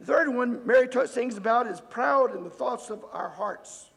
The 0.00 0.06
third 0.06 0.34
one 0.34 0.66
Mary 0.66 0.88
sings 1.06 1.36
about 1.36 1.66
is 1.66 1.80
proud 1.80 2.34
in 2.34 2.44
the 2.44 2.50
thoughts 2.50 2.90
of 2.90 3.04
our 3.12 3.28
hearts. 3.28 3.90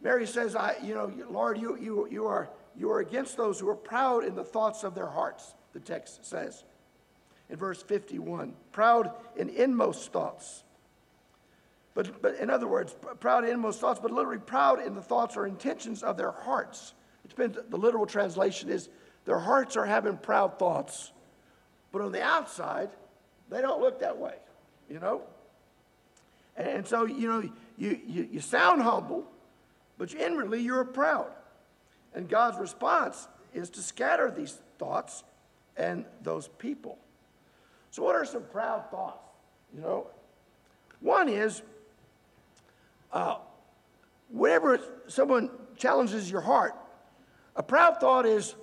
Mary 0.00 0.26
says, 0.26 0.56
I, 0.56 0.76
you 0.82 0.94
know, 0.94 1.12
Lord, 1.30 1.58
you, 1.58 1.78
you, 1.78 2.08
you, 2.10 2.26
are, 2.26 2.50
you 2.76 2.90
are 2.90 3.00
against 3.00 3.36
those 3.36 3.60
who 3.60 3.68
are 3.68 3.76
proud 3.76 4.24
in 4.24 4.34
the 4.34 4.42
thoughts 4.42 4.82
of 4.82 4.94
their 4.94 5.06
hearts, 5.06 5.54
the 5.72 5.80
text 5.80 6.24
says 6.26 6.64
in 7.52 7.58
verse 7.58 7.82
51. 7.82 8.54
Proud 8.72 9.12
in 9.36 9.48
inmost 9.50 10.10
thoughts. 10.10 10.64
But, 11.94 12.22
but 12.22 12.36
in 12.36 12.48
other 12.50 12.66
words, 12.66 12.96
proud 13.20 13.44
in 13.44 13.50
inmost 13.50 13.78
thoughts, 13.78 14.00
but 14.00 14.10
literally 14.10 14.38
proud 14.38 14.84
in 14.84 14.94
the 14.94 15.02
thoughts 15.02 15.36
or 15.36 15.46
intentions 15.46 16.02
of 16.02 16.16
their 16.16 16.32
hearts. 16.32 16.94
It 17.24 17.28
depends, 17.28 17.58
the 17.68 17.76
literal 17.76 18.06
translation 18.06 18.68
is 18.68 18.88
their 19.24 19.38
hearts 19.38 19.76
are 19.76 19.86
having 19.86 20.16
proud 20.16 20.58
thoughts. 20.58 21.12
But 21.92 22.02
on 22.02 22.12
the 22.12 22.22
outside, 22.22 22.90
they 23.50 23.60
don't 23.60 23.80
look 23.80 24.00
that 24.00 24.18
way, 24.18 24.34
you 24.90 24.98
know? 24.98 25.22
And 26.56 26.86
so, 26.86 27.04
you 27.04 27.28
know, 27.28 27.52
you, 27.78 28.00
you, 28.06 28.28
you 28.32 28.40
sound 28.40 28.82
humble, 28.82 29.24
but 29.98 30.14
inwardly 30.14 30.60
you're 30.60 30.84
proud. 30.84 31.30
And 32.14 32.28
God's 32.28 32.58
response 32.58 33.28
is 33.54 33.70
to 33.70 33.82
scatter 33.82 34.30
these 34.30 34.58
thoughts 34.78 35.24
and 35.76 36.04
those 36.22 36.48
people. 36.48 36.98
So, 37.90 38.02
what 38.02 38.14
are 38.14 38.24
some 38.24 38.42
proud 38.44 38.90
thoughts? 38.90 39.18
You 39.74 39.82
know, 39.82 40.06
one 41.00 41.28
is 41.28 41.62
uh, 43.12 43.36
whenever 44.30 44.78
someone 45.08 45.50
challenges 45.76 46.30
your 46.30 46.40
heart, 46.40 46.74
a 47.56 47.62
proud 47.62 48.00
thought 48.00 48.26
is, 48.26 48.54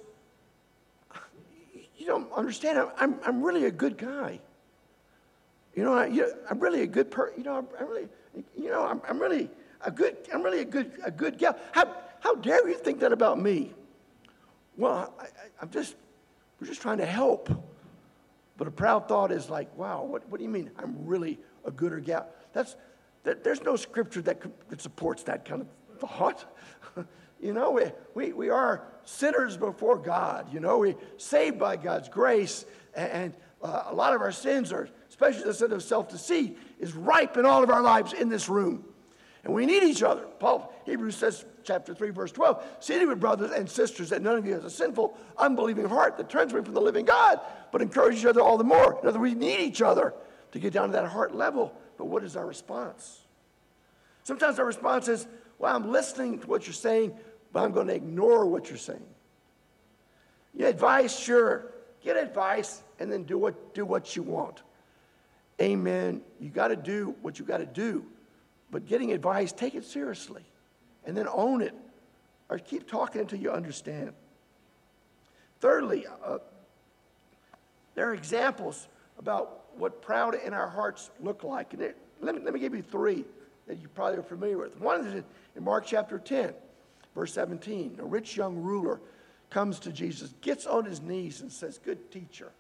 you 1.98 2.06
don't 2.06 2.32
understand, 2.32 2.80
I'm, 2.98 3.20
I'm 3.26 3.42
really 3.44 3.66
a 3.66 3.72
good 3.72 3.98
guy. 3.98 4.40
You 5.76 5.84
know, 5.84 5.94
I, 5.94 6.06
am 6.50 6.60
really 6.60 6.82
a 6.82 6.88
good 6.88 7.12
person. 7.12 7.36
You 7.38 7.44
know, 7.44 7.58
I'm, 7.58 7.68
I'm, 7.80 7.88
really, 7.88 8.08
you 8.58 8.70
know, 8.70 8.86
I'm, 8.86 9.02
I'm 9.08 9.20
really 9.20 9.50
a 9.82 9.92
good, 9.92 10.18
I'm 10.34 10.44
really 10.44 10.62
a 10.62 10.66
good, 10.66 10.92
a 11.04 11.12
good 11.12 11.38
gal. 11.38 11.58
How, 11.72 11.96
how 12.22 12.36
dare 12.36 12.68
you 12.68 12.76
think 12.76 13.00
that 13.02 13.14
about 13.14 13.40
me? 13.40 13.74
Well, 14.78 15.14
I, 15.20 15.28
I'm 15.62 15.70
just, 15.70 15.96
we're 16.60 16.68
just 16.68 16.82
trying 16.82 16.98
to 16.98 17.06
help. 17.06 17.50
But 18.58 18.68
a 18.68 18.72
proud 18.72 19.08
thought 19.08 19.32
is 19.32 19.50
like, 19.50 19.76
wow, 19.78 20.04
what, 20.04 20.28
what 20.30 20.38
do 20.38 20.44
you 20.44 20.50
mean 20.50 20.72
I'm 20.78 21.06
really 21.06 21.40
a 21.64 21.72
gooder 21.72 22.00
gal? 22.00 22.28
That's, 22.52 22.76
that, 23.24 23.44
there's 23.44 23.62
no 23.62 23.76
scripture 23.76 24.22
that, 24.24 24.42
that 24.70 24.82
supports 24.82 25.24
that 25.24 25.46
kind 25.46 25.62
of 25.62 26.10
thought. 26.10 26.46
you 27.42 27.54
know, 27.54 27.72
we, 27.72 27.84
we, 28.14 28.34
we 28.34 28.50
are 28.50 28.84
sinners 29.06 29.58
before 29.58 29.98
God. 29.98 30.54
You 30.54 30.60
know, 30.60 30.80
we 30.80 30.96
saved 31.18 31.58
by 31.58 31.78
God's 31.78 32.10
grace. 32.10 32.66
And, 32.96 33.12
and 33.12 33.34
uh, 33.62 33.84
a 33.88 33.96
lot 33.96 34.14
of 34.14 34.22
our 34.22 34.32
sins 34.32 34.72
are, 34.72 34.90
especially 35.10 35.44
the 35.44 35.54
sin 35.54 35.72
of 35.72 35.84
self 35.84 36.10
deceit, 36.10 36.58
is 36.80 36.94
ripe 36.94 37.38
in 37.38 37.46
all 37.46 37.64
of 37.64 37.70
our 37.70 37.82
lives 37.82 38.14
in 38.14 38.30
this 38.30 38.50
room. 38.50 38.84
And 39.44 39.54
we 39.54 39.66
need 39.66 39.84
each 39.84 40.04
other. 40.04 40.26
Paul, 40.40 40.74
Hebrews 40.86 41.16
says, 41.16 41.46
chapter 41.64 41.94
3, 41.94 42.10
verse 42.10 42.32
12, 42.32 42.64
see 42.80 43.06
with 43.06 43.20
brothers 43.20 43.52
and 43.52 43.70
sisters 43.70 44.10
that 44.10 44.22
none 44.22 44.38
of 44.38 44.46
you 44.46 44.54
has 44.54 44.66
a 44.66 44.70
sinful, 44.70 45.18
unbelieving 45.38 45.88
heart 45.88 46.18
that 46.18 46.30
turns 46.30 46.52
away 46.52 46.64
from 46.64 46.74
the 46.74 46.82
living 46.82 47.06
God, 47.06 47.40
but 47.72 47.82
encourage 47.82 48.18
each 48.18 48.26
other 48.26 48.42
all 48.42 48.58
the 48.58 48.64
more. 48.64 49.00
In 49.02 49.08
other 49.08 49.20
words, 49.20 49.34
we 49.34 49.40
need 49.40 49.60
each 49.60 49.82
other 49.82 50.14
to 50.52 50.60
get 50.60 50.74
down 50.74 50.88
to 50.88 50.94
that 50.94 51.08
heart 51.08 51.34
level. 51.34 51.74
But 51.98 52.06
what 52.06 52.24
is 52.24 52.36
our 52.36 52.46
response? 52.46 53.22
Sometimes 54.24 54.60
our 54.60 54.66
response 54.66 55.08
is, 55.08 55.28
well, 55.58 55.76
I'm 55.76 55.92
listening 55.92 56.40
to 56.40 56.48
what 56.48 56.66
you're 56.66 56.74
saying, 56.74 57.14
but 57.52 57.64
I'm 57.64 57.72
going 57.72 57.88
to 57.88 57.96
ignore 57.96 58.46
what 58.46 58.70
you're 58.70 58.78
saying. 58.78 59.06
You 60.56 60.68
advice, 60.68 61.18
sure. 61.18 61.66
Get 62.04 62.18
advice 62.18 62.82
and 63.00 63.12
then 63.12 63.24
do 63.24 63.38
what, 63.38 63.74
do 63.74 63.86
what 63.86 64.16
you 64.16 64.24
want. 64.24 64.62
Amen. 65.62 66.22
You 66.40 66.50
got 66.50 66.70
to 66.70 66.76
do 66.76 67.16
what 67.22 67.40
you 67.40 67.46
got 67.46 67.58
to 67.58 67.66
do. 67.66 68.06
But 68.72 68.86
getting 68.86 69.12
advice, 69.12 69.52
take 69.52 69.76
it 69.76 69.84
seriously 69.84 70.44
and 71.06 71.18
then 71.18 71.28
own 71.32 71.62
it 71.62 71.74
or 72.50 72.60
keep 72.60 72.90
talking 72.90 73.22
until 73.22 73.40
you 73.40 73.52
understand. 73.52 74.14
Thirdly, 75.60 76.06
uh, 76.24 76.38
there 77.96 78.10
are 78.10 78.14
examples 78.14 78.88
about 79.18 79.66
what 79.78 80.02
proud 80.02 80.36
in 80.36 80.54
our 80.54 80.70
hearts 80.70 81.10
look 81.20 81.44
like. 81.44 81.74
And 81.74 81.94
let, 82.22 82.36
me, 82.36 82.42
let 82.44 82.54
me 82.54 82.60
give 82.60 82.74
you 82.74 82.82
three 82.82 83.26
that 83.68 83.82
you 83.82 83.88
probably 83.90 84.20
are 84.20 84.24
familiar 84.24 84.58
with. 84.58 84.80
One 84.80 85.06
is 85.06 85.24
in 85.56 85.64
Mark 85.64 85.86
chapter 85.86 86.18
10, 86.18 86.54
verse 87.16 87.34
17. 87.34 87.98
A 88.00 88.06
rich 88.06 88.38
young 88.38 88.58
ruler 88.58 89.00
comes 89.50 89.80
to 89.80 89.92
Jesus, 89.92 90.34
gets 90.42 90.66
on 90.66 90.86
his 90.86 91.02
knees, 91.02 91.42
and 91.42 91.52
says, 91.52 91.78
Good 91.78 92.12
teacher, 92.12 92.52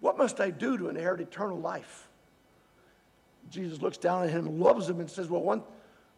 what 0.00 0.16
must 0.16 0.40
I 0.40 0.50
do 0.50 0.78
to 0.78 0.88
inherit 0.88 1.20
eternal 1.20 1.58
life? 1.58 2.08
Jesus 3.50 3.80
looks 3.80 3.96
down 3.96 4.24
at 4.24 4.30
him, 4.30 4.60
loves 4.60 4.88
him, 4.88 5.00
and 5.00 5.10
says, 5.10 5.28
Well, 5.28 5.42
one, 5.42 5.62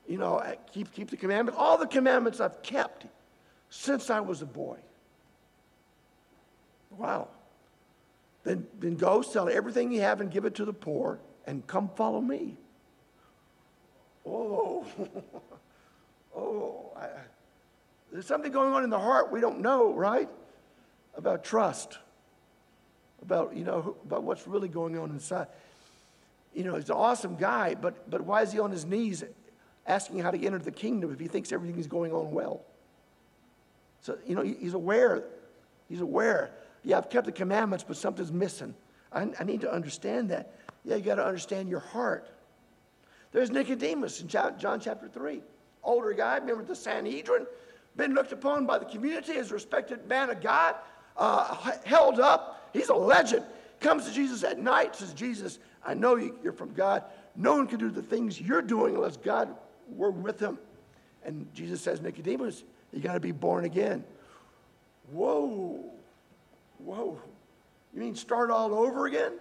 you 0.07 0.19
know, 0.19 0.43
keep, 0.73 0.93
keep 0.93 1.11
the 1.11 1.17
commandments. 1.17 1.59
All 1.59 1.79
the 1.79 1.87
commandments 1.87 2.41
I've 2.41 2.63
kept 2.63 3.07
since 3.69 4.11
I 4.11 4.21
was 4.21 4.43
a 4.43 4.47
boy. 4.47 4.77
Wow. 6.91 7.29
then, 8.43 8.67
then 8.81 8.97
go 8.97 9.23
sell 9.23 9.49
everything 9.49 9.93
you 9.93 10.01
have 10.01 10.21
and 10.21 10.31
give 10.31 10.45
it 10.45 10.57
to 10.57 10.65
the 10.65 10.73
poor 10.73 11.21
and 11.47 11.67
come 11.67 11.89
follow 11.95 12.21
me. 12.21 12.57
Oh, 14.27 14.85
oh, 16.37 16.93
I, 16.97 17.09
there's 18.13 18.27
something 18.27 18.53
going 18.53 18.73
on 18.73 18.85
in 18.85 18.91
the 18.91 18.99
heart 18.99 19.31
we 19.31 19.41
don't 19.41 19.61
know, 19.61 19.93
right? 19.93 20.29
About 21.17 21.45
trust, 21.45 21.99
about, 23.23 23.57
you 23.57 23.65
know, 23.65 23.97
about 24.05 24.23
what's 24.23 24.47
really 24.47 24.69
going 24.69 24.99
on 24.99 25.11
inside. 25.11 25.47
You 26.55 26.65
know, 26.65 26.75
he's 26.75 26.91
an 26.91 26.97
awesome 26.97 27.37
guy, 27.37 27.75
but, 27.75 28.11
but 28.11 28.23
why 28.23 28.43
is 28.43 28.53
he 28.53 28.59
on 28.59 28.71
his 28.71 28.85
knees 28.85 29.23
asking 29.87 30.19
how 30.19 30.31
to 30.31 30.45
enter 30.45 30.59
the 30.59 30.73
kingdom 30.73 31.13
if 31.13 31.21
he 31.21 31.29
thinks 31.29 31.53
everything 31.53 31.79
is 31.79 31.87
going 31.87 32.13
on 32.13 32.33
well? 32.33 32.63
So, 34.03 34.19
you 34.27 34.35
know, 34.35 34.43
he's 34.43 34.75
aware. 34.75 35.25
He's 35.89 36.01
aware. 36.01 36.51
Yeah, 36.83 36.99
I've 36.99 37.11
kept 37.11 37.27
the 37.27 37.33
commandments, 37.33 37.85
but 37.87 37.97
something's 37.97 38.33
missing. 38.33 38.75
I, 39.13 39.29
I 39.39 39.45
need 39.45 39.61
to 39.61 39.73
understand 39.73 40.31
that. 40.31 40.55
Yeah, 40.85 40.97
you 40.97 41.03
got 41.03 41.17
to 41.17 41.27
understand 41.27 41.69
your 41.69 41.81
heart. 41.81 42.29
There's 43.33 43.51
Nicodemus 43.51 44.21
in 44.21 44.29
John 44.29 44.81
chapter 44.81 45.09
3. 45.09 45.43
Older 45.83 46.13
guy, 46.13 46.39
member 46.41 46.61
of 46.61 46.69
the 46.69 46.77
Sanhedrin? 46.77 47.47
Been 47.97 48.15
looked 48.15 48.33
upon 48.33 48.67
by 48.67 48.79
the 48.79 48.85
community 48.85 49.35
as 49.35 49.51
a 49.51 49.55
respected 49.55 50.07
man 50.07 50.31
of 50.31 50.41
God, 50.41 50.77
uh, 51.17 51.73
held 51.85 52.21
up. 52.21 52.71
He's 52.73 52.89
a 52.89 52.95
legend. 52.95 53.45
Comes 53.81 54.07
to 54.07 54.13
Jesus 54.13 54.45
at 54.45 54.59
night, 54.59 54.95
says, 54.95 55.13
Jesus, 55.13 55.59
I 55.85 55.95
know 55.95 56.17
you're 56.17 56.53
from 56.53 56.73
God. 56.75 57.05
No 57.35 57.57
one 57.57 57.67
can 57.67 57.79
do 57.79 57.91
the 57.91 58.03
things 58.03 58.41
you're 58.41 58.63
doing 58.63 58.95
unless 58.95 59.17
God 59.17 59.55
were 59.89 60.11
with 60.11 60.39
him. 60.39 60.59
And 61.25 61.47
Jesus 61.55 61.81
says, 61.81 62.01
Nicodemus, 62.01 62.65
you 62.93 63.01
got 63.01 63.15
to 63.15 63.21
be 63.21 63.33
born 63.33 63.65
again. 63.65 64.05
Whoa. 65.13 65.85
Whoa. 66.79 67.19
You 67.95 68.01
mean 68.01 68.15
start 68.15 68.51
all 68.51 68.75
over 68.75 69.07
again? 69.07 69.33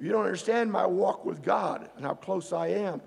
You 0.00 0.12
don't 0.12 0.24
understand 0.24 0.70
my 0.70 0.86
walk 0.86 1.24
with 1.24 1.42
God 1.42 1.88
and 1.96 2.04
how 2.04 2.14
close 2.14 2.52
I 2.52 2.68
am. 2.68 3.00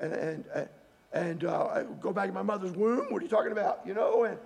And, 0.00 0.44
and, 0.54 0.68
and 1.12 1.44
uh, 1.44 1.82
go 2.00 2.12
back 2.12 2.28
to 2.28 2.32
my 2.32 2.42
mother's 2.42 2.72
womb. 2.72 3.06
What 3.10 3.20
are 3.20 3.24
you 3.24 3.30
talking 3.30 3.52
about? 3.52 3.80
You 3.84 3.94
know, 3.94 4.24
and 4.24 4.38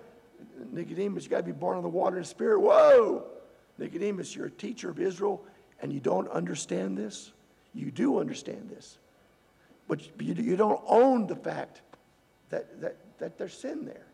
Nicodemus, 0.71 1.23
you 1.23 1.29
got 1.29 1.37
to 1.37 1.43
be 1.43 1.51
born 1.51 1.77
of 1.77 1.83
the 1.83 1.89
water 1.89 2.17
and 2.17 2.25
the 2.25 2.29
spirit. 2.29 2.59
Whoa! 2.59 3.25
Nicodemus, 3.77 4.35
you're 4.35 4.47
a 4.47 4.51
teacher 4.51 4.89
of 4.89 4.99
Israel 4.99 5.43
and 5.81 5.93
you 5.93 5.99
don't 5.99 6.27
understand 6.29 6.97
this? 6.97 7.31
You 7.73 7.91
do 7.91 8.19
understand 8.19 8.69
this. 8.69 8.97
But 9.87 10.01
you, 10.19 10.33
you 10.33 10.57
don't 10.57 10.81
own 10.87 11.27
the 11.27 11.35
fact 11.35 11.81
that, 12.49 12.81
that, 12.81 12.97
that 13.19 13.37
there's 13.37 13.53
sin 13.53 13.85
there. 13.85 14.05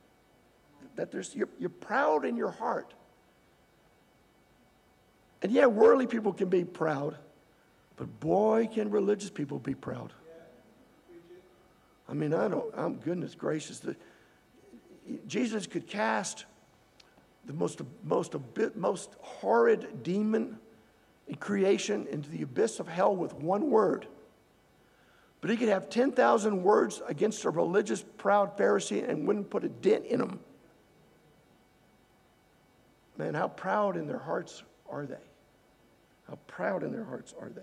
That 0.95 1.12
there's, 1.12 1.34
you're, 1.34 1.49
you're 1.60 1.70
proud 1.70 2.26
in 2.26 2.36
your 2.36 2.51
heart. 2.51 2.93
And 5.41 5.51
yeah, 5.51 5.66
worldly 5.66 6.08
people 6.08 6.34
can 6.34 6.49
be 6.49 6.64
proud, 6.64 7.18
but 7.97 8.20
boy, 8.20 8.70
can 8.72 8.89
religious 8.89 9.30
people 9.30 9.60
be 9.60 9.74
proud. 9.74 10.14
I 12.08 12.14
mean, 12.14 12.34
I 12.34 12.47
don't, 12.47 12.74
I'm 12.76 12.95
goodness 12.95 13.36
gracious. 13.36 13.80
The, 13.80 13.95
Jesus 15.28 15.68
could 15.68 15.88
cast 15.88 16.45
the 17.45 17.54
most, 17.54 17.82
most, 18.04 18.36
most 18.76 19.12
horrid 19.20 20.04
demon 20.04 20.58
in 21.28 21.36
creation 21.36 22.08
into 22.08 22.30
the 22.30 22.41
abyss 22.41 22.80
of 22.80 22.88
hell 22.88 23.16
with 23.16 23.34
one 23.34 23.70
word. 23.70 24.08
But 25.41 25.49
he 25.49 25.58
could 25.58 25.70
have 25.70 25.89
10,000 25.89 26.64
words 26.64 27.01
against 27.08 27.43
a 27.43 27.49
religious, 27.49 28.04
proud 28.18 28.58
Pharisee 28.58 29.08
and 29.08 29.28
wouldn't 29.28 29.49
put 29.49 29.66
a 29.66 29.70
dent 29.70 30.06
in 30.06 30.20
them. 30.20 30.39
Man, 33.18 33.34
how 33.34 33.49
proud 33.49 33.97
in 33.97 34.08
their 34.08 34.20
hearts 34.20 34.64
are 34.89 35.06
they? 35.06 35.16
How 36.28 36.39
proud 36.47 36.84
in 36.84 36.91
their 36.91 37.04
hearts 37.04 37.34
are 37.39 37.49
they? 37.49 37.62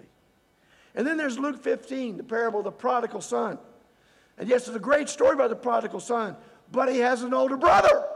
And 0.94 1.06
then 1.06 1.16
there's 1.16 1.38
Luke 1.38 1.62
15, 1.62 2.18
the 2.18 2.22
parable 2.22 2.60
of 2.60 2.64
the 2.64 2.70
prodigal 2.72 3.20
son. 3.20 3.58
And 4.40 4.48
yes, 4.48 4.66
it's 4.66 4.76
a 4.76 4.80
great 4.80 5.10
story 5.10 5.34
about 5.34 5.50
the 5.50 5.56
prodigal 5.56 6.00
son, 6.00 6.34
but 6.72 6.90
he 6.90 6.98
has 7.00 7.22
an 7.22 7.34
older 7.34 7.58
brother. 7.58 8.06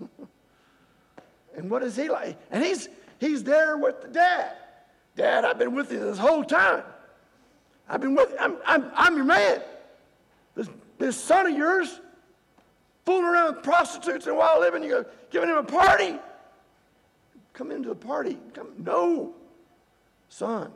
and 1.56 1.68
what 1.68 1.82
is 1.82 1.96
he 1.96 2.08
like? 2.08 2.38
And 2.52 2.64
he's, 2.64 2.88
he's 3.18 3.42
there 3.42 3.76
with 3.76 4.00
the 4.00 4.06
dad. 4.06 4.52
Dad, 5.16 5.44
I've 5.44 5.58
been 5.58 5.74
with 5.74 5.90
you 5.90 5.98
this 5.98 6.18
whole 6.18 6.44
time. 6.44 6.84
I've 7.88 8.00
been 8.00 8.14
with 8.14 8.30
you. 8.30 8.36
I'm, 8.38 8.56
I'm, 8.64 8.92
I'm 8.94 9.16
your 9.16 9.24
man. 9.24 9.60
This, 10.54 10.68
this 10.98 11.16
son 11.16 11.46
of 11.46 11.58
yours, 11.58 12.00
fooling 13.04 13.24
around 13.24 13.56
with 13.56 13.64
prostitutes 13.64 14.28
and 14.28 14.36
while 14.36 14.60
living, 14.60 14.84
you're 14.84 15.06
giving 15.30 15.48
him 15.48 15.56
a 15.56 15.64
party. 15.64 16.16
Come 17.54 17.72
into 17.72 17.88
the 17.88 17.96
party. 17.96 18.38
Come, 18.54 18.68
no. 18.78 19.34
Son, 20.28 20.70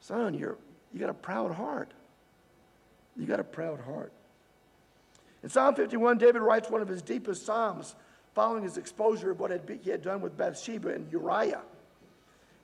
son, 0.00 0.32
you're, 0.32 0.56
you 0.94 1.00
got 1.00 1.10
a 1.10 1.14
proud 1.14 1.52
heart. 1.52 1.92
You 3.18 3.26
got 3.26 3.40
a 3.40 3.44
proud 3.44 3.80
heart. 3.80 4.12
In 5.42 5.48
Psalm 5.48 5.74
51, 5.74 6.18
David 6.18 6.42
writes 6.42 6.70
one 6.70 6.82
of 6.82 6.88
his 6.88 7.02
deepest 7.02 7.44
psalms 7.44 7.94
following 8.34 8.62
his 8.62 8.76
exposure 8.76 9.32
of 9.32 9.40
what 9.40 9.50
he 9.82 9.90
had 9.90 10.02
done 10.02 10.20
with 10.20 10.36
Bathsheba 10.36 10.90
and 10.90 11.10
Uriah. 11.10 11.62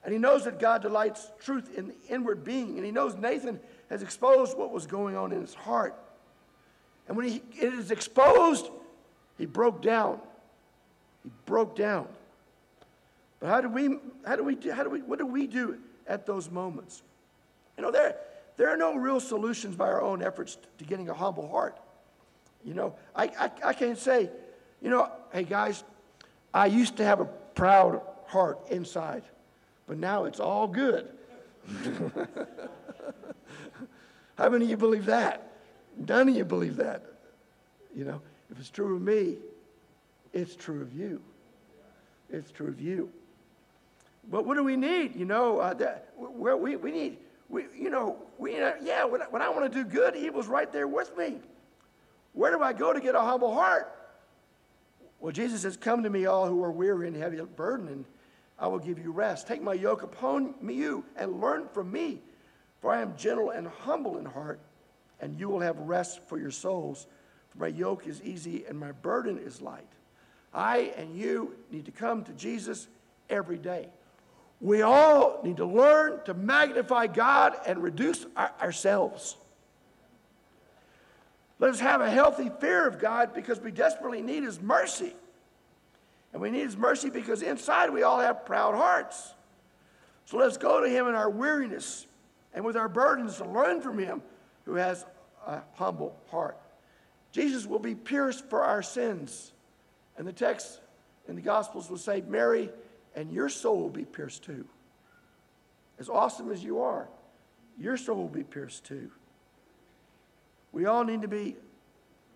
And 0.05 0.13
he 0.13 0.19
knows 0.19 0.45
that 0.45 0.61
God 0.61 0.83
delights 0.83 1.31
truth 1.41 1.77
in 1.77 1.89
the 1.89 1.95
inward 2.09 2.45
being. 2.45 2.77
And 2.77 2.85
he 2.85 2.93
knows 2.93 3.17
Nathan 3.17 3.59
has 3.91 4.03
exposed 4.03 4.57
what 4.57 4.71
was 4.71 4.87
going 4.87 5.17
on 5.17 5.33
in 5.33 5.41
his 5.41 5.55
heart. 5.55 5.95
And 7.09 7.17
when 7.17 7.29
he, 7.29 7.43
it 7.59 7.73
is 7.73 7.91
exposed, 7.91 8.69
he 9.39 9.47
broke 9.47 9.83
down. 9.83 10.21
He 11.23 11.31
broke 11.47 11.75
down. 11.75 12.07
But 13.41 13.49
how 13.49 13.61
do 13.61 13.69
we, 13.69 13.99
how 14.27 14.37
do 14.37 14.45
we, 14.45 14.57
how 14.71 14.85
do 14.85 14.91
we, 14.91 15.01
what 15.01 15.19
do 15.19 15.27
we 15.27 15.47
do 15.47 15.79
at 16.07 16.27
those 16.27 16.51
moments? 16.51 17.03
You 17.77 17.83
know, 17.83 17.91
there, 17.91 18.17
there 18.57 18.69
are 18.69 18.77
no 18.77 18.95
real 18.95 19.21
solutions 19.21 19.77
by 19.77 19.87
our 19.87 20.03
own 20.03 20.23
efforts 20.23 20.59
to 20.79 20.85
getting 20.85 21.09
a 21.09 21.15
humble 21.15 21.49
heart. 21.49 21.79
You 22.65 22.75
know, 22.75 22.95
I, 23.15 23.25
I, 23.25 23.51
I 23.67 23.73
can't 23.73 23.99
say, 23.99 24.31
you 24.81 24.91
know, 24.91 25.11
hey 25.33 25.45
guys, 25.45 25.85
I 26.53 26.67
used 26.67 26.97
to 26.99 27.05
have 27.05 27.21
a 27.21 27.25
proud 27.25 28.01
heart 28.27 28.59
inside, 28.71 29.23
but 29.87 29.99
now 29.99 30.25
it's 30.25 30.41
all 30.41 30.67
good. 30.67 31.09
How 34.37 34.49
many 34.49 34.65
of 34.65 34.71
you 34.71 34.77
believe 34.77 35.07
that? 35.07 35.53
None 35.97 36.29
of 36.29 36.37
you 36.37 36.45
believe 36.45 36.77
that. 36.77 37.05
You 37.95 38.05
know, 38.05 38.21
if 38.51 38.59
it's 38.59 38.71
true 38.71 38.97
of 38.97 39.03
me, 39.03 39.37
it's 40.33 40.57
true 40.57 40.83
of 40.83 40.93
you. 40.93 41.23
It's 42.31 42.51
true 42.51 42.69
of 42.69 42.81
you. 42.81 43.11
But 44.31 44.45
what 44.47 44.57
do 44.57 44.65
we 44.65 44.77
need? 44.77 45.15
You 45.15 45.25
know, 45.25 45.59
uh, 45.59 45.75
that, 45.75 46.09
we, 46.17 46.77
we 46.77 46.91
need, 46.91 47.19
we, 47.55 47.67
you 47.79 47.89
know, 47.89 48.17
we, 48.37 48.61
uh, 48.61 48.73
yeah, 48.83 49.05
when, 49.05 49.21
when 49.31 49.41
I 49.41 49.49
want 49.49 49.73
to 49.73 49.85
do 49.85 49.89
good, 49.89 50.17
he 50.17 50.29
was 50.29 50.49
right 50.49 50.71
there 50.73 50.89
with 50.89 51.17
me. 51.17 51.37
Where 52.33 52.51
do 52.51 52.61
I 52.61 52.73
go 52.73 52.93
to 52.93 53.01
get 53.01 53.15
a 53.15 53.21
humble 53.21 53.55
heart? 53.55 53.91
Well, 55.21 55.31
Jesus 55.31 55.63
says, 55.63 55.77
Come 55.77 56.03
to 56.03 56.11
me, 56.11 56.27
all 56.27 56.49
who 56.49 56.63
are 56.65 56.73
weary 56.73 57.07
and 57.07 57.17
heavy 57.17 57.41
burdened, 57.57 57.89
and 57.89 58.05
I 58.59 58.67
will 58.67 58.81
give 58.81 58.99
you 58.99 59.13
rest. 59.13 59.47
Take 59.47 59.63
my 59.63 59.73
yoke 59.73 60.03
upon 60.03 60.55
you 60.69 61.05
and 61.17 61.41
learn 61.41 61.69
from 61.73 61.93
me, 61.93 62.21
for 62.81 62.93
I 62.93 63.01
am 63.01 63.17
gentle 63.17 63.51
and 63.51 63.69
humble 63.69 64.19
in 64.19 64.25
heart, 64.25 64.59
and 65.21 65.39
you 65.39 65.49
will 65.49 65.61
have 65.61 65.79
rest 65.79 66.21
for 66.29 66.39
your 66.39 66.51
souls. 66.51 67.07
For 67.51 67.59
my 67.59 67.69
yoke 67.69 68.09
is 68.09 68.21
easy 68.23 68.65
and 68.69 68.77
my 68.77 68.91
burden 68.91 69.39
is 69.39 69.63
light. 69.63 69.87
I 70.53 70.93
and 70.97 71.17
you 71.17 71.55
need 71.71 71.85
to 71.85 71.93
come 71.93 72.25
to 72.25 72.33
Jesus 72.33 72.89
every 73.31 73.59
day. 73.59 73.91
We 74.65 74.81
all 74.81 75.41
need 75.45 75.59
to 75.59 75.67
learn 75.67 76.25
to 76.25 76.33
magnify 76.33 77.09
God 77.09 77.55
and 77.67 77.83
reduce 77.83 78.25
our, 78.35 78.51
ourselves. 78.63 79.37
Let 81.59 81.71
us 81.71 81.81
have 81.81 82.01
a 82.01 82.09
healthy 82.09 82.51
fear 82.61 82.89
of 82.89 82.99
God 82.99 83.35
because 83.35 83.61
we 83.61 83.71
desperately 83.71 84.23
need 84.23 84.43
His 84.43 84.63
mercy. 84.63 85.13
And 86.33 86.41
we 86.41 86.51
need 86.51 86.63
His 86.63 86.79
mercy 86.79 87.11
because 87.11 87.43
inside 87.43 87.91
we 87.91 88.05
all 88.05 88.19
have 88.21 88.47
proud 88.47 88.75
hearts. 88.75 89.35
So 90.25 90.39
let's 90.39 90.57
go 90.57 90.81
to 90.81 90.89
Him 90.89 91.09
in 91.09 91.15
our 91.15 91.29
weariness 91.29 92.07
and 92.55 92.65
with 92.65 92.79
our 92.79 92.89
burdens 92.89 93.37
to 93.37 93.45
learn 93.45 93.83
from 93.83 93.99
Him 93.99 94.23
who 94.65 94.77
has 94.77 95.05
a 95.47 95.61
humble 95.75 96.17
heart. 96.31 96.57
Jesus 97.33 97.67
will 97.67 97.81
be 97.81 97.95
pierced 97.95 98.49
for 98.49 98.63
our 98.63 98.81
sins. 98.83 99.53
And 100.17 100.27
the 100.27 100.33
text 100.33 100.81
in 101.29 101.37
the 101.37 101.43
Gospels 101.43 101.91
will 101.91 101.99
say, 101.99 102.23
Mary 102.27 102.71
and 103.15 103.33
your 103.33 103.49
soul 103.49 103.81
will 103.81 103.91
be 103.91 104.05
pierced 104.05 104.45
too. 104.45 104.65
As 105.99 106.09
awesome 106.09 106.51
as 106.51 106.63
you 106.65 106.81
are, 106.81 107.09
your 107.79 107.97
soul 107.97 108.17
will 108.17 108.29
be 108.29 108.43
pierced 108.43 108.85
too. 108.85 109.11
We 110.73 110.87
all 110.87 111.05
need 111.05 111.23
to 111.23 111.29
be 111.29 111.57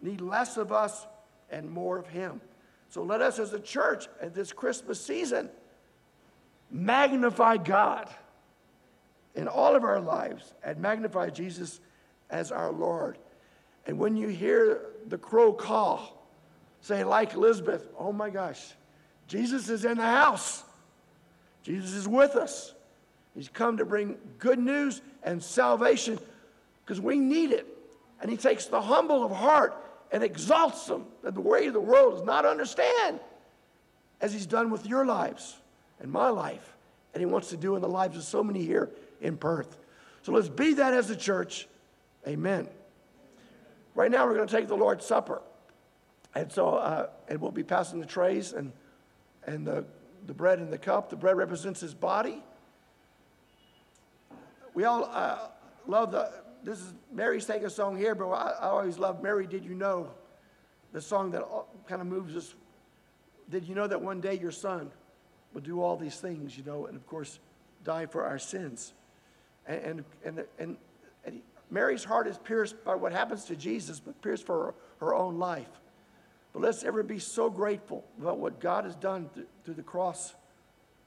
need 0.00 0.20
less 0.20 0.56
of 0.56 0.70
us 0.70 1.06
and 1.50 1.68
more 1.68 1.98
of 1.98 2.06
him. 2.06 2.40
So 2.88 3.02
let 3.02 3.20
us 3.20 3.38
as 3.38 3.52
a 3.52 3.60
church 3.60 4.08
at 4.20 4.34
this 4.34 4.52
Christmas 4.52 5.00
season 5.00 5.50
magnify 6.70 7.56
God 7.56 8.08
in 9.34 9.48
all 9.48 9.74
of 9.74 9.84
our 9.84 10.00
lives 10.00 10.54
and 10.62 10.78
magnify 10.78 11.30
Jesus 11.30 11.80
as 12.30 12.52
our 12.52 12.70
Lord. 12.70 13.18
And 13.86 13.98
when 13.98 14.16
you 14.16 14.28
hear 14.28 14.82
the 15.06 15.18
crow 15.18 15.52
call, 15.52 16.26
say, 16.80 17.04
like 17.04 17.34
Elizabeth, 17.34 17.86
oh 17.98 18.12
my 18.12 18.30
gosh, 18.30 18.74
Jesus 19.26 19.68
is 19.68 19.84
in 19.84 19.98
the 19.98 20.04
house. 20.04 20.62
Jesus 21.62 21.92
is 21.92 22.09
with 22.09 22.36
us. 22.36 22.74
He's 23.34 23.48
come 23.48 23.76
to 23.76 23.84
bring 23.84 24.16
good 24.38 24.59
news 24.59 25.00
and 25.22 25.42
salvation 25.42 26.18
because 26.84 27.00
we 27.00 27.18
need 27.18 27.50
it. 27.52 27.66
And 28.20 28.30
he 28.30 28.36
takes 28.36 28.66
the 28.66 28.80
humble 28.80 29.24
of 29.24 29.30
heart 29.30 29.76
and 30.11 30.22
exalts 30.22 30.86
them 30.86 31.06
that 31.22 31.34
the 31.34 31.40
way 31.40 31.66
of 31.66 31.74
the 31.74 31.80
world 31.80 32.16
does 32.16 32.24
not 32.24 32.44
understand, 32.44 33.20
as 34.20 34.32
he's 34.32 34.46
done 34.46 34.70
with 34.70 34.86
your 34.86 35.04
lives 35.04 35.59
and 36.00 36.11
my 36.11 36.28
life. 36.30 36.74
And 37.14 37.20
he 37.20 37.26
wants 37.26 37.50
to 37.50 37.56
do 37.56 37.76
in 37.76 37.82
the 37.82 37.88
lives 37.88 38.16
of 38.16 38.24
so 38.24 38.42
many 38.42 38.64
here 38.64 38.90
in 39.20 39.36
Perth. 39.36 39.76
So 40.22 40.32
let's 40.32 40.48
be 40.48 40.74
that 40.74 40.94
as 40.94 41.11
a 41.11 41.16
church. 41.16 41.68
Amen. 42.26 42.68
Right 43.94 44.11
now, 44.11 44.26
we're 44.26 44.34
going 44.34 44.48
to 44.48 44.54
take 44.54 44.68
the 44.68 44.76
Lord's 44.76 45.04
Supper. 45.04 45.42
And 46.34 46.52
so, 46.52 46.74
uh, 46.74 47.09
and 47.28 47.40
we'll 47.40 47.50
be 47.50 47.64
passing 47.64 48.00
the 48.00 48.06
trays 48.06 48.52
and, 48.52 48.72
and 49.46 49.66
the, 49.66 49.84
the 50.28 50.34
bread 50.34 50.58
and 50.58 50.70
the 50.70 50.78
cup. 50.78 51.08
The 51.08 51.16
bread 51.16 51.36
represents 51.36 51.80
his 51.80 51.94
body. 51.94 52.44
We 54.74 54.84
all 54.84 55.06
uh, 55.06 55.48
love 55.88 56.12
the, 56.12 56.30
this 56.62 56.78
is, 56.78 56.92
Mary's 57.10 57.46
taking 57.46 57.64
a 57.64 57.70
song 57.70 57.96
here, 57.96 58.14
but 58.14 58.28
I, 58.28 58.50
I 58.60 58.66
always 58.68 58.98
love 58.98 59.22
Mary, 59.22 59.46
Did 59.46 59.64
You 59.64 59.74
Know? 59.74 60.10
The 60.92 61.00
song 61.00 61.30
that 61.32 61.42
kind 61.86 62.00
of 62.00 62.06
moves 62.06 62.36
us. 62.36 62.54
Did 63.50 63.64
you 63.64 63.74
know 63.74 63.86
that 63.86 64.00
one 64.00 64.20
day 64.20 64.38
your 64.38 64.50
son 64.50 64.90
will 65.54 65.62
do 65.62 65.80
all 65.82 65.96
these 65.96 66.20
things, 66.20 66.56
you 66.56 66.64
know, 66.64 66.86
and 66.86 66.94
of 66.94 67.06
course, 67.06 67.40
die 67.82 68.06
for 68.06 68.24
our 68.24 68.38
sins? 68.38 68.92
And, 69.66 69.80
and, 69.80 70.04
and, 70.24 70.44
and, 70.58 70.76
and 71.24 71.40
Mary's 71.70 72.04
heart 72.04 72.26
is 72.26 72.36
pierced 72.38 72.84
by 72.84 72.94
what 72.94 73.12
happens 73.12 73.44
to 73.46 73.56
Jesus, 73.56 73.98
but 73.98 74.20
pierced 74.20 74.44
for 74.44 74.66
her, 74.66 74.74
her 75.06 75.14
own 75.14 75.38
life. 75.38 75.68
But 76.59 76.64
let's 76.64 76.82
ever 76.82 77.04
be 77.04 77.20
so 77.20 77.50
grateful 77.50 78.04
about 78.20 78.38
what 78.38 78.59
God 78.59 78.84
has 78.84 78.96
done 78.96 79.30
th- 79.32 79.46
through 79.64 79.74
the 79.74 79.82
cross 79.84 80.34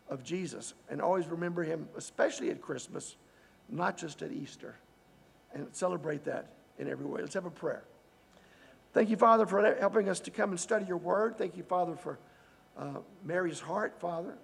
of 0.08 0.24
Jesus 0.24 0.74
and 0.90 1.02
always 1.02 1.28
remember 1.28 1.62
him, 1.62 1.90
especially 1.98 2.52
at 2.52 2.62
Christmas, 2.62 3.18
not 3.68 3.98
just 3.98 4.22
at 4.22 4.32
Easter, 4.32 4.78
and 5.54 5.68
celebrate 5.74 6.24
that 6.24 6.54
in 6.80 6.88
every 6.88 7.06
way. 7.06 7.20
Let's 7.20 7.34
have 7.34 7.46
a 7.46 7.52
prayer. 7.52 7.84
Thank 8.94 9.10
you, 9.10 9.18
Father, 9.18 9.46
for 9.46 9.76
helping 9.76 10.08
us 10.08 10.22
to 10.22 10.32
come 10.32 10.52
and 10.52 10.60
study 10.60 10.86
your 10.86 10.96
word. 10.96 11.38
Thank 11.38 11.58
you, 11.58 11.64
Father, 11.64 11.98
for 11.98 12.18
uh, 12.78 13.00
Mary's 13.22 13.60
heart, 13.60 14.00
Father, 14.00 14.38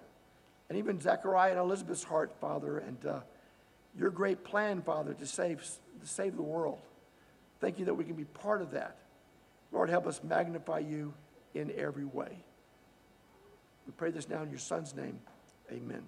and 0.68 0.76
even 0.76 1.00
Zechariah 1.00 1.52
and 1.52 1.58
Elizabeth's 1.58 2.04
heart, 2.04 2.34
Father, 2.38 2.80
and 2.80 3.06
uh, 3.06 3.20
your 3.98 4.10
great 4.10 4.44
plan, 4.44 4.82
Father, 4.82 5.14
to 5.14 5.24
save, 5.24 5.62
to 6.02 6.06
save 6.06 6.36
the 6.36 6.42
world. 6.42 6.80
Thank 7.60 7.78
you 7.78 7.86
that 7.86 7.94
we 7.94 8.04
can 8.04 8.14
be 8.14 8.24
part 8.24 8.60
of 8.60 8.72
that. 8.72 8.98
Lord, 9.72 9.90
help 9.90 10.06
us 10.06 10.20
magnify 10.22 10.80
you 10.80 11.14
in 11.54 11.72
every 11.76 12.04
way. 12.04 12.44
We 13.86 13.92
pray 13.96 14.10
this 14.10 14.28
now 14.28 14.42
in 14.42 14.50
your 14.50 14.58
Son's 14.58 14.94
name. 14.94 15.18
Amen. 15.70 16.02